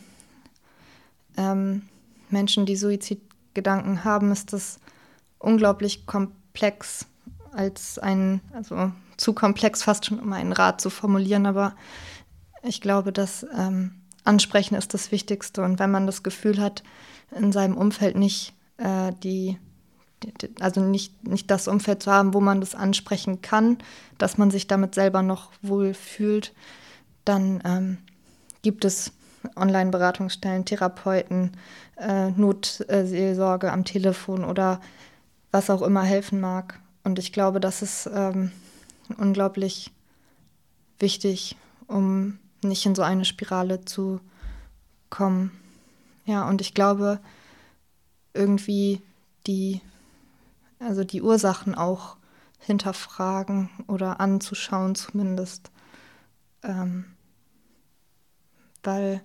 ähm, 1.36 1.82
Menschen, 2.30 2.66
die 2.66 2.78
Suizidgedanken 2.78 4.04
haben, 4.04 4.32
ist 4.32 4.54
das 4.54 4.80
unglaublich 5.40 6.06
komplex 6.06 7.08
als 7.56 8.00
ein, 8.00 8.42
also 8.54 8.92
zu 9.18 9.34
komplex 9.34 9.84
fast 9.84 10.06
schon, 10.06 10.20
um 10.20 10.34
einen 10.34 10.52
Rat 10.52 10.82
zu 10.82 10.90
formulieren, 10.90 11.46
aber 11.46 11.76
ich 12.64 12.82
glaube, 12.82 13.12
dass 13.12 13.46
ähm, 13.58 14.02
Ansprechen 14.24 14.76
ist 14.76 14.94
das 14.94 15.12
Wichtigste. 15.12 15.62
Und 15.62 15.80
wenn 15.80 15.92
man 15.92 16.06
das 16.06 16.24
Gefühl 16.24 16.60
hat, 16.60 16.84
in 17.32 17.52
seinem 17.52 17.78
Umfeld 17.78 18.18
nicht 18.18 18.54
äh, 18.78 19.12
die, 19.24 19.58
die, 20.24 20.50
also 20.60 20.82
nicht, 20.82 21.28
nicht 21.28 21.50
das 21.52 21.68
Umfeld 21.68 22.04
zu 22.04 22.12
haben, 22.12 22.34
wo 22.34 22.42
man 22.42 22.60
das 22.60 22.76
ansprechen 22.76 23.42
kann, 23.42 23.78
dass 24.18 24.38
man 24.38 24.52
sich 24.52 24.68
damit 24.68 24.96
selber 24.96 25.22
noch 25.22 25.52
wohl 25.62 25.94
fühlt, 25.94 26.54
dann 27.24 27.62
ähm, 27.66 27.98
gibt 28.62 28.86
es 28.86 29.12
Online-Beratungsstellen, 29.56 30.66
Therapeuten, 30.66 31.52
äh, 31.98 32.32
Notseelsorge 32.32 33.72
am 33.72 33.86
Telefon 33.86 34.44
oder 34.44 34.82
was 35.52 35.70
auch 35.70 35.82
immer 35.82 36.04
helfen 36.04 36.40
mag. 36.40 36.80
Und 37.06 37.20
ich 37.20 37.32
glaube, 37.32 37.60
das 37.60 37.84
ist 37.84 38.10
ähm, 38.12 38.52
unglaublich 39.18 39.92
wichtig, 40.98 41.56
um 41.88 42.40
nicht 42.64 42.84
in 42.88 42.96
so 42.96 43.04
eine 43.04 43.26
Spirale 43.26 43.86
zu 43.86 44.20
kommen. 45.12 45.52
Ja, 46.26 46.50
und 46.50 46.62
ich 46.62 46.74
glaube, 46.74 47.20
irgendwie 48.34 49.04
die, 49.46 49.82
also 50.80 51.04
die 51.04 51.22
Ursachen 51.22 51.76
auch 51.76 52.18
hinterfragen 52.58 53.70
oder 53.86 54.20
anzuschauen 54.20 54.96
zumindest. 54.96 55.70
Ähm, 56.64 57.06
weil 58.82 59.22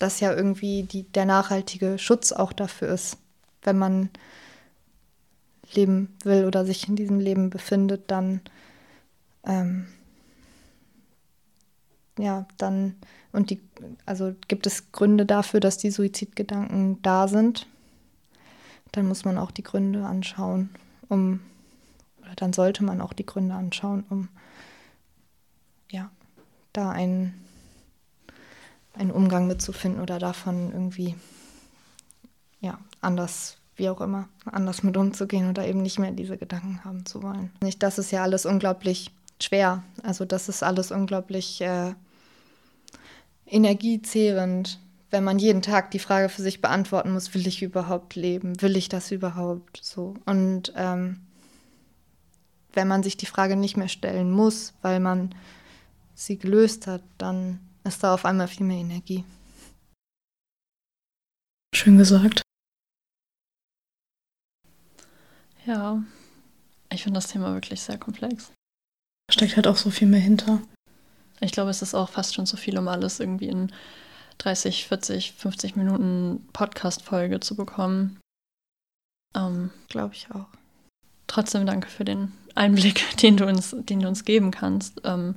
das 0.00 0.18
ja 0.18 0.32
irgendwie 0.32 0.82
die, 0.82 1.04
der 1.04 1.24
nachhaltige 1.24 2.00
Schutz 2.00 2.32
auch 2.32 2.52
dafür 2.52 2.88
ist. 2.88 3.18
Wenn 3.62 3.78
man 3.78 4.10
leben 5.74 6.14
will 6.22 6.44
oder 6.44 6.64
sich 6.64 6.88
in 6.88 6.96
diesem 6.96 7.20
Leben 7.20 7.50
befindet, 7.50 8.10
dann 8.10 8.40
ähm, 9.44 9.86
ja, 12.18 12.46
dann 12.56 12.96
und 13.32 13.50
die, 13.50 13.60
also 14.06 14.34
gibt 14.48 14.66
es 14.66 14.90
Gründe 14.92 15.26
dafür, 15.26 15.60
dass 15.60 15.76
die 15.76 15.90
Suizidgedanken 15.90 17.02
da 17.02 17.28
sind, 17.28 17.66
dann 18.92 19.06
muss 19.06 19.24
man 19.24 19.36
auch 19.36 19.50
die 19.50 19.62
Gründe 19.62 20.06
anschauen, 20.06 20.70
um 21.08 21.40
oder 22.22 22.34
dann 22.34 22.52
sollte 22.52 22.82
man 22.82 23.00
auch 23.00 23.12
die 23.12 23.26
Gründe 23.26 23.54
anschauen, 23.54 24.04
um 24.08 24.28
ja, 25.90 26.10
da 26.72 26.90
einen, 26.90 27.34
einen 28.94 29.12
Umgang 29.12 29.46
mitzufinden 29.46 30.00
oder 30.00 30.18
davon 30.18 30.72
irgendwie 30.72 31.14
ja, 32.60 32.78
anders 33.00 33.58
wie 33.76 33.88
auch 33.88 34.00
immer, 34.00 34.28
anders 34.44 34.82
mit 34.82 34.96
umzugehen 34.96 35.50
oder 35.50 35.66
eben 35.66 35.82
nicht 35.82 35.98
mehr 35.98 36.10
diese 36.10 36.36
Gedanken 36.36 36.84
haben 36.84 37.06
zu 37.06 37.22
wollen. 37.22 37.50
Nicht, 37.60 37.82
das 37.82 37.98
ist 37.98 38.10
ja 38.10 38.22
alles 38.22 38.46
unglaublich 38.46 39.10
schwer. 39.40 39.82
Also 40.02 40.24
das 40.24 40.48
ist 40.48 40.62
alles 40.62 40.90
unglaublich 40.90 41.60
äh, 41.60 41.94
energiezehrend, 43.46 44.80
wenn 45.10 45.24
man 45.24 45.38
jeden 45.38 45.62
Tag 45.62 45.90
die 45.92 45.98
Frage 45.98 46.28
für 46.28 46.42
sich 46.42 46.60
beantworten 46.60 47.12
muss, 47.12 47.32
will 47.34 47.46
ich 47.46 47.62
überhaupt 47.62 48.16
leben? 48.16 48.60
Will 48.60 48.76
ich 48.76 48.88
das 48.88 49.12
überhaupt 49.12 49.80
so? 49.82 50.14
Und 50.24 50.72
ähm, 50.76 51.20
wenn 52.72 52.88
man 52.88 53.02
sich 53.02 53.16
die 53.16 53.26
Frage 53.26 53.56
nicht 53.56 53.76
mehr 53.76 53.88
stellen 53.88 54.30
muss, 54.30 54.74
weil 54.82 55.00
man 55.00 55.34
sie 56.14 56.38
gelöst 56.38 56.86
hat, 56.86 57.02
dann 57.18 57.60
ist 57.84 58.02
da 58.02 58.14
auf 58.14 58.24
einmal 58.24 58.48
viel 58.48 58.66
mehr 58.66 58.78
Energie. 58.78 59.24
Schön 61.74 61.98
gesagt. 61.98 62.45
Ja, 65.66 66.02
ich 66.92 67.02
finde 67.02 67.18
das 67.18 67.26
Thema 67.26 67.52
wirklich 67.52 67.80
sehr 67.80 67.98
komplex. 67.98 68.52
Da 69.28 69.34
steckt 69.34 69.56
halt 69.56 69.66
auch 69.66 69.76
so 69.76 69.90
viel 69.90 70.06
mehr 70.06 70.20
hinter. 70.20 70.60
Ich 71.40 71.50
glaube, 71.52 71.70
es 71.70 71.82
ist 71.82 71.94
auch 71.94 72.08
fast 72.08 72.34
schon 72.34 72.46
zu 72.46 72.56
viel, 72.56 72.78
um 72.78 72.86
alles 72.86 73.18
irgendwie 73.18 73.48
in 73.48 73.72
30, 74.38 74.86
40, 74.86 75.32
50 75.32 75.76
Minuten 75.76 76.46
Podcast-Folge 76.52 77.40
zu 77.40 77.56
bekommen. 77.56 78.20
Ähm, 79.34 79.70
glaube 79.88 80.14
ich 80.14 80.28
auch. 80.30 80.46
Trotzdem 81.26 81.66
danke 81.66 81.88
für 81.88 82.04
den 82.04 82.32
Einblick, 82.54 83.16
den 83.22 83.36
du 83.36 83.46
uns, 83.46 83.74
den 83.76 84.00
du 84.00 84.08
uns 84.08 84.24
geben 84.24 84.52
kannst. 84.52 85.00
Ähm, 85.04 85.34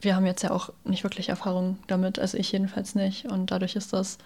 wir 0.00 0.14
haben 0.14 0.26
jetzt 0.26 0.42
ja 0.42 0.52
auch 0.52 0.72
nicht 0.84 1.02
wirklich 1.02 1.28
Erfahrung 1.28 1.78
damit, 1.88 2.18
also 2.18 2.38
ich 2.38 2.52
jedenfalls 2.52 2.94
nicht. 2.94 3.26
Und 3.26 3.50
dadurch 3.50 3.74
ist 3.74 3.92
das 3.92 4.18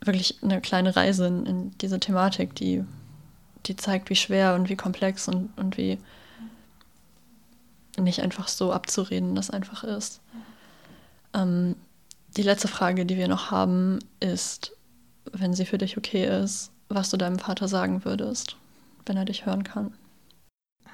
wirklich 0.00 0.42
eine 0.42 0.60
kleine 0.60 0.94
Reise 0.94 1.26
in, 1.26 1.46
in 1.46 1.78
diese 1.78 2.00
Thematik, 2.00 2.54
die 2.54 2.84
die 3.66 3.76
zeigt, 3.76 4.10
wie 4.10 4.16
schwer 4.16 4.54
und 4.54 4.68
wie 4.68 4.76
komplex 4.76 5.28
und, 5.28 5.50
und 5.56 5.76
wie 5.76 5.98
nicht 7.98 8.22
einfach 8.22 8.48
so 8.48 8.72
abzureden 8.72 9.34
das 9.34 9.50
einfach 9.50 9.84
ist. 9.84 10.20
Ähm, 11.34 11.76
die 12.36 12.42
letzte 12.42 12.68
Frage, 12.68 13.04
die 13.04 13.16
wir 13.16 13.28
noch 13.28 13.50
haben, 13.50 13.98
ist, 14.20 14.72
wenn 15.32 15.54
sie 15.54 15.66
für 15.66 15.78
dich 15.78 15.98
okay 15.98 16.42
ist, 16.42 16.70
was 16.88 17.10
du 17.10 17.16
deinem 17.16 17.38
Vater 17.38 17.68
sagen 17.68 18.04
würdest, 18.04 18.56
wenn 19.06 19.16
er 19.16 19.24
dich 19.24 19.46
hören 19.46 19.64
kann. 19.64 19.94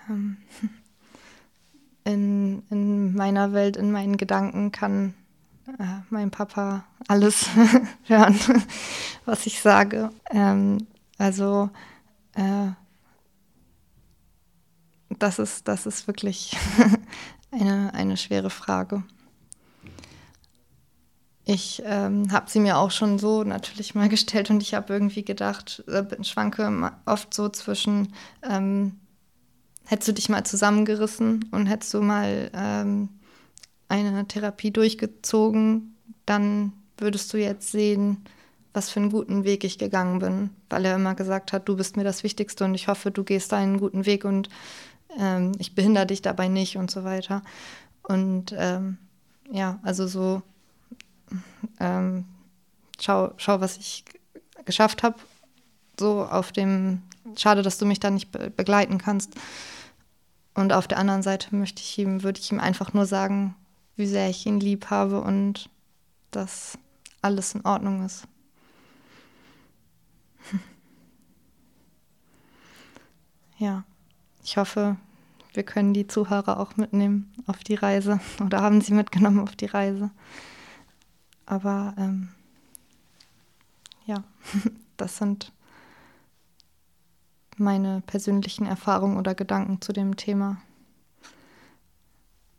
Ähm, 0.08 0.36
in, 2.04 2.62
in 2.70 3.14
meiner 3.14 3.52
Welt, 3.52 3.76
in 3.76 3.92
meinen 3.92 4.16
Gedanken 4.16 4.72
kann 4.72 5.14
äh, 5.78 6.00
mein 6.10 6.30
Papa 6.30 6.84
alles 7.06 7.48
hören, 8.04 8.38
was 9.24 9.46
ich 9.46 9.60
sage. 9.60 10.10
Ähm, 10.30 10.86
also 11.18 11.70
das, 15.18 15.38
ist, 15.38 15.68
das 15.68 15.86
ist 15.86 16.06
wirklich 16.06 16.56
eine, 17.50 17.92
eine 17.94 18.16
schwere 18.16 18.50
Frage. 18.50 19.02
Ich 21.44 21.82
ähm, 21.86 22.30
habe 22.30 22.50
sie 22.50 22.60
mir 22.60 22.76
auch 22.76 22.90
schon 22.90 23.18
so 23.18 23.42
natürlich 23.42 23.94
mal 23.94 24.08
gestellt 24.10 24.50
und 24.50 24.62
ich 24.62 24.74
habe 24.74 24.92
irgendwie 24.92 25.24
gedacht, 25.24 25.82
äh, 25.88 26.22
schwanke 26.22 26.92
oft 27.06 27.32
so 27.32 27.48
zwischen, 27.48 28.12
ähm, 28.42 29.00
hättest 29.86 30.08
du 30.08 30.12
dich 30.12 30.28
mal 30.28 30.44
zusammengerissen 30.44 31.48
und 31.50 31.66
hättest 31.66 31.94
du 31.94 32.02
mal 32.02 32.50
ähm, 32.52 33.08
eine 33.88 34.28
Therapie 34.28 34.70
durchgezogen, 34.70 35.96
dann 36.26 36.74
würdest 36.98 37.32
du 37.32 37.38
jetzt 37.38 37.72
sehen, 37.72 38.24
was 38.72 38.90
für 38.90 39.00
einen 39.00 39.10
guten 39.10 39.44
Weg 39.44 39.64
ich 39.64 39.78
gegangen 39.78 40.18
bin, 40.18 40.50
weil 40.68 40.84
er 40.84 40.96
immer 40.96 41.14
gesagt 41.14 41.52
hat, 41.52 41.68
du 41.68 41.76
bist 41.76 41.96
mir 41.96 42.04
das 42.04 42.22
Wichtigste 42.22 42.64
und 42.64 42.74
ich 42.74 42.88
hoffe, 42.88 43.10
du 43.10 43.24
gehst 43.24 43.52
deinen 43.52 43.78
guten 43.78 44.06
Weg 44.06 44.24
und 44.24 44.48
ähm, 45.18 45.52
ich 45.58 45.74
behindere 45.74 46.06
dich 46.06 46.22
dabei 46.22 46.48
nicht 46.48 46.76
und 46.76 46.90
so 46.90 47.04
weiter. 47.04 47.42
Und 48.02 48.54
ähm, 48.56 48.98
ja, 49.50 49.78
also 49.82 50.06
so, 50.06 50.42
ähm, 51.80 52.24
schau, 53.00 53.32
schau, 53.36 53.60
was 53.60 53.76
ich 53.76 54.04
geschafft 54.64 55.02
habe, 55.02 55.16
so 55.98 56.24
auf 56.24 56.52
dem, 56.52 57.02
schade, 57.36 57.62
dass 57.62 57.78
du 57.78 57.86
mich 57.86 58.00
da 58.00 58.10
nicht 58.10 58.30
be 58.30 58.50
begleiten 58.50 58.98
kannst. 58.98 59.34
Und 60.54 60.72
auf 60.72 60.88
der 60.88 60.98
anderen 60.98 61.22
Seite 61.22 61.54
möchte 61.54 61.80
ich 61.80 61.98
ihm, 61.98 62.22
würde 62.22 62.40
ich 62.40 62.50
ihm 62.50 62.60
einfach 62.60 62.92
nur 62.92 63.06
sagen, 63.06 63.54
wie 63.96 64.06
sehr 64.06 64.28
ich 64.28 64.44
ihn 64.46 64.60
lieb 64.60 64.90
habe 64.90 65.20
und 65.20 65.70
dass 66.30 66.78
alles 67.22 67.54
in 67.54 67.64
Ordnung 67.64 68.04
ist. 68.04 68.24
ja, 73.58 73.84
ich 74.42 74.56
hoffe, 74.56 74.96
wir 75.54 75.62
können 75.62 75.94
die 75.94 76.06
Zuhörer 76.06 76.60
auch 76.60 76.76
mitnehmen 76.76 77.32
auf 77.46 77.64
die 77.64 77.74
Reise 77.74 78.20
oder 78.44 78.62
haben 78.62 78.80
sie 78.80 78.94
mitgenommen 78.94 79.40
auf 79.40 79.56
die 79.56 79.66
Reise. 79.66 80.10
Aber 81.46 81.94
ähm, 81.96 82.28
ja, 84.06 84.22
das 84.96 85.16
sind 85.16 85.52
meine 87.56 88.02
persönlichen 88.06 88.66
Erfahrungen 88.66 89.16
oder 89.16 89.34
Gedanken 89.34 89.80
zu 89.80 89.92
dem 89.92 90.16
Thema. 90.16 90.58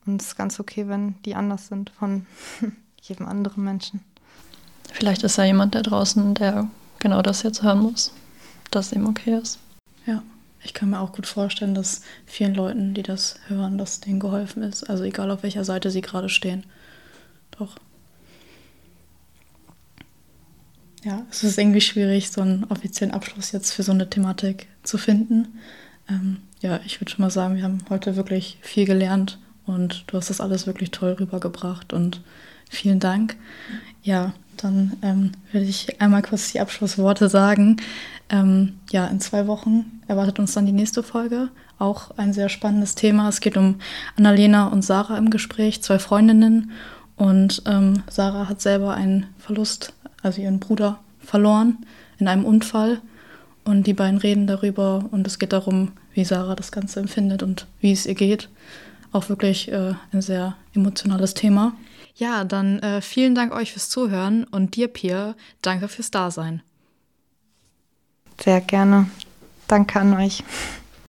Und 0.06 0.22
es 0.22 0.30
ist 0.30 0.36
ganz 0.36 0.60
okay, 0.60 0.88
wenn 0.88 1.22
die 1.24 1.36
anders 1.36 1.68
sind 1.68 1.92
von 1.92 2.26
jedem 3.02 3.28
anderen 3.28 3.64
Menschen. 3.64 4.02
Vielleicht 4.92 5.24
ist 5.24 5.38
ja 5.38 5.44
jemand 5.44 5.76
da 5.76 5.82
draußen, 5.82 6.34
der 6.34 6.68
genau 7.00 7.22
das 7.22 7.44
jetzt 7.44 7.64
hören 7.64 7.80
muss, 7.82 8.14
dass 8.72 8.88
es 8.88 8.94
ihm 8.94 9.08
okay 9.08 9.38
ist. 9.38 9.60
Ja. 10.06 10.22
Ich 10.62 10.74
kann 10.74 10.90
mir 10.90 11.00
auch 11.00 11.14
gut 11.14 11.26
vorstellen, 11.26 11.74
dass 11.74 12.02
vielen 12.26 12.54
Leuten, 12.54 12.94
die 12.94 13.04
das 13.04 13.40
hören, 13.48 13.78
dass 13.78 14.02
denen 14.02 14.20
geholfen 14.20 14.62
ist. 14.64 14.90
Also 14.90 15.04
egal 15.04 15.32
auf 15.32 15.44
welcher 15.44 15.64
Seite 15.64 15.90
sie 15.90 16.02
gerade 16.02 16.28
stehen. 16.28 16.66
Doch. 17.58 17.78
Ja, 21.04 21.26
es 21.32 21.44
ist 21.44 21.58
irgendwie 21.58 21.82
schwierig, 21.82 22.30
so 22.30 22.42
einen 22.42 22.66
offiziellen 22.66 23.14
Abschluss 23.14 23.54
jetzt 23.54 23.72
für 23.72 23.84
so 23.84 23.94
eine 23.94 24.10
Thematik 24.10 24.68
zu 24.84 24.98
finden. 24.98 25.60
Ähm, 26.10 26.42
ja, 26.60 26.82
ich 26.86 27.00
würde 27.00 27.12
schon 27.12 27.24
mal 27.24 27.32
sagen, 27.32 27.56
wir 27.56 27.64
haben 27.64 27.80
heute 27.90 28.18
wirklich 28.18 28.58
viel 28.62 28.86
gelernt 28.86 29.40
und 29.66 30.04
du 30.08 30.18
hast 30.18 30.30
das 30.30 30.42
alles 30.42 30.68
wirklich 30.68 30.92
toll 30.92 31.14
rübergebracht 31.14 31.94
und 31.94 32.22
vielen 32.70 33.00
Dank. 33.00 33.36
Ja, 34.04 34.34
dann 34.58 34.94
ähm, 35.02 35.32
würde 35.52 35.66
ich 35.66 36.02
einmal 36.02 36.22
kurz 36.22 36.52
die 36.52 36.60
Abschlussworte 36.60 37.30
sagen. 37.30 37.78
Ähm, 38.30 38.74
ja, 38.92 39.08
in 39.08 39.20
zwei 39.20 39.48
Wochen 39.48 40.02
erwartet 40.08 40.40
uns 40.40 40.54
dann 40.54 40.66
die 40.66 40.72
nächste 40.72 41.04
Folge. 41.04 41.50
Auch 41.78 42.12
ein 42.18 42.34
sehr 42.34 42.50
spannendes 42.50 42.96
Thema. 42.96 43.30
Es 43.30 43.42
geht 43.42 43.58
um 43.58 43.76
Annalena 44.18 44.68
und 44.68 44.84
Sarah 44.84 45.18
im 45.18 45.30
Gespräch, 45.30 45.82
zwei 45.82 46.00
Freundinnen. 46.00 46.72
Und 47.16 47.64
ähm, 47.66 48.04
Sarah 48.10 48.48
hat 48.48 48.62
selber 48.62 48.94
einen 48.94 49.28
Verlust, 49.38 49.94
also 50.22 50.42
ihren 50.42 50.60
Bruder, 50.60 51.00
verloren 51.20 51.78
in 52.18 52.28
einem 52.28 52.46
Unfall. 52.46 53.02
Und 53.66 53.88
die 53.88 53.94
beiden 53.94 54.20
reden 54.20 54.48
darüber 54.48 55.06
und 55.12 55.28
es 55.28 55.40
geht 55.40 55.54
darum, 55.54 55.92
wie 56.14 56.26
Sarah 56.26 56.56
das 56.56 56.72
Ganze 56.72 57.00
empfindet 57.00 57.44
und 57.44 57.68
wie 57.82 57.92
es 57.92 58.06
ihr 58.06 58.16
geht. 58.16 58.50
Auch 59.12 59.30
wirklich 59.30 59.72
äh, 59.72 59.94
ein 60.12 60.22
sehr 60.22 60.56
emotionales 60.74 61.34
Thema. 61.34 61.74
Ja, 62.20 62.44
dann 62.44 62.80
äh, 62.80 63.02
vielen 63.02 63.34
Dank 63.34 63.54
euch 63.54 63.72
fürs 63.72 63.90
Zuhören 63.90 64.44
und 64.44 64.76
dir, 64.76 64.90
Pia, 64.90 65.36
danke 65.62 65.88
fürs 65.88 66.12
Dasein. 66.12 66.62
Sehr 68.42 68.60
gerne. 68.60 69.10
Danke 69.68 70.02
an 70.02 70.14
euch. 70.14 70.44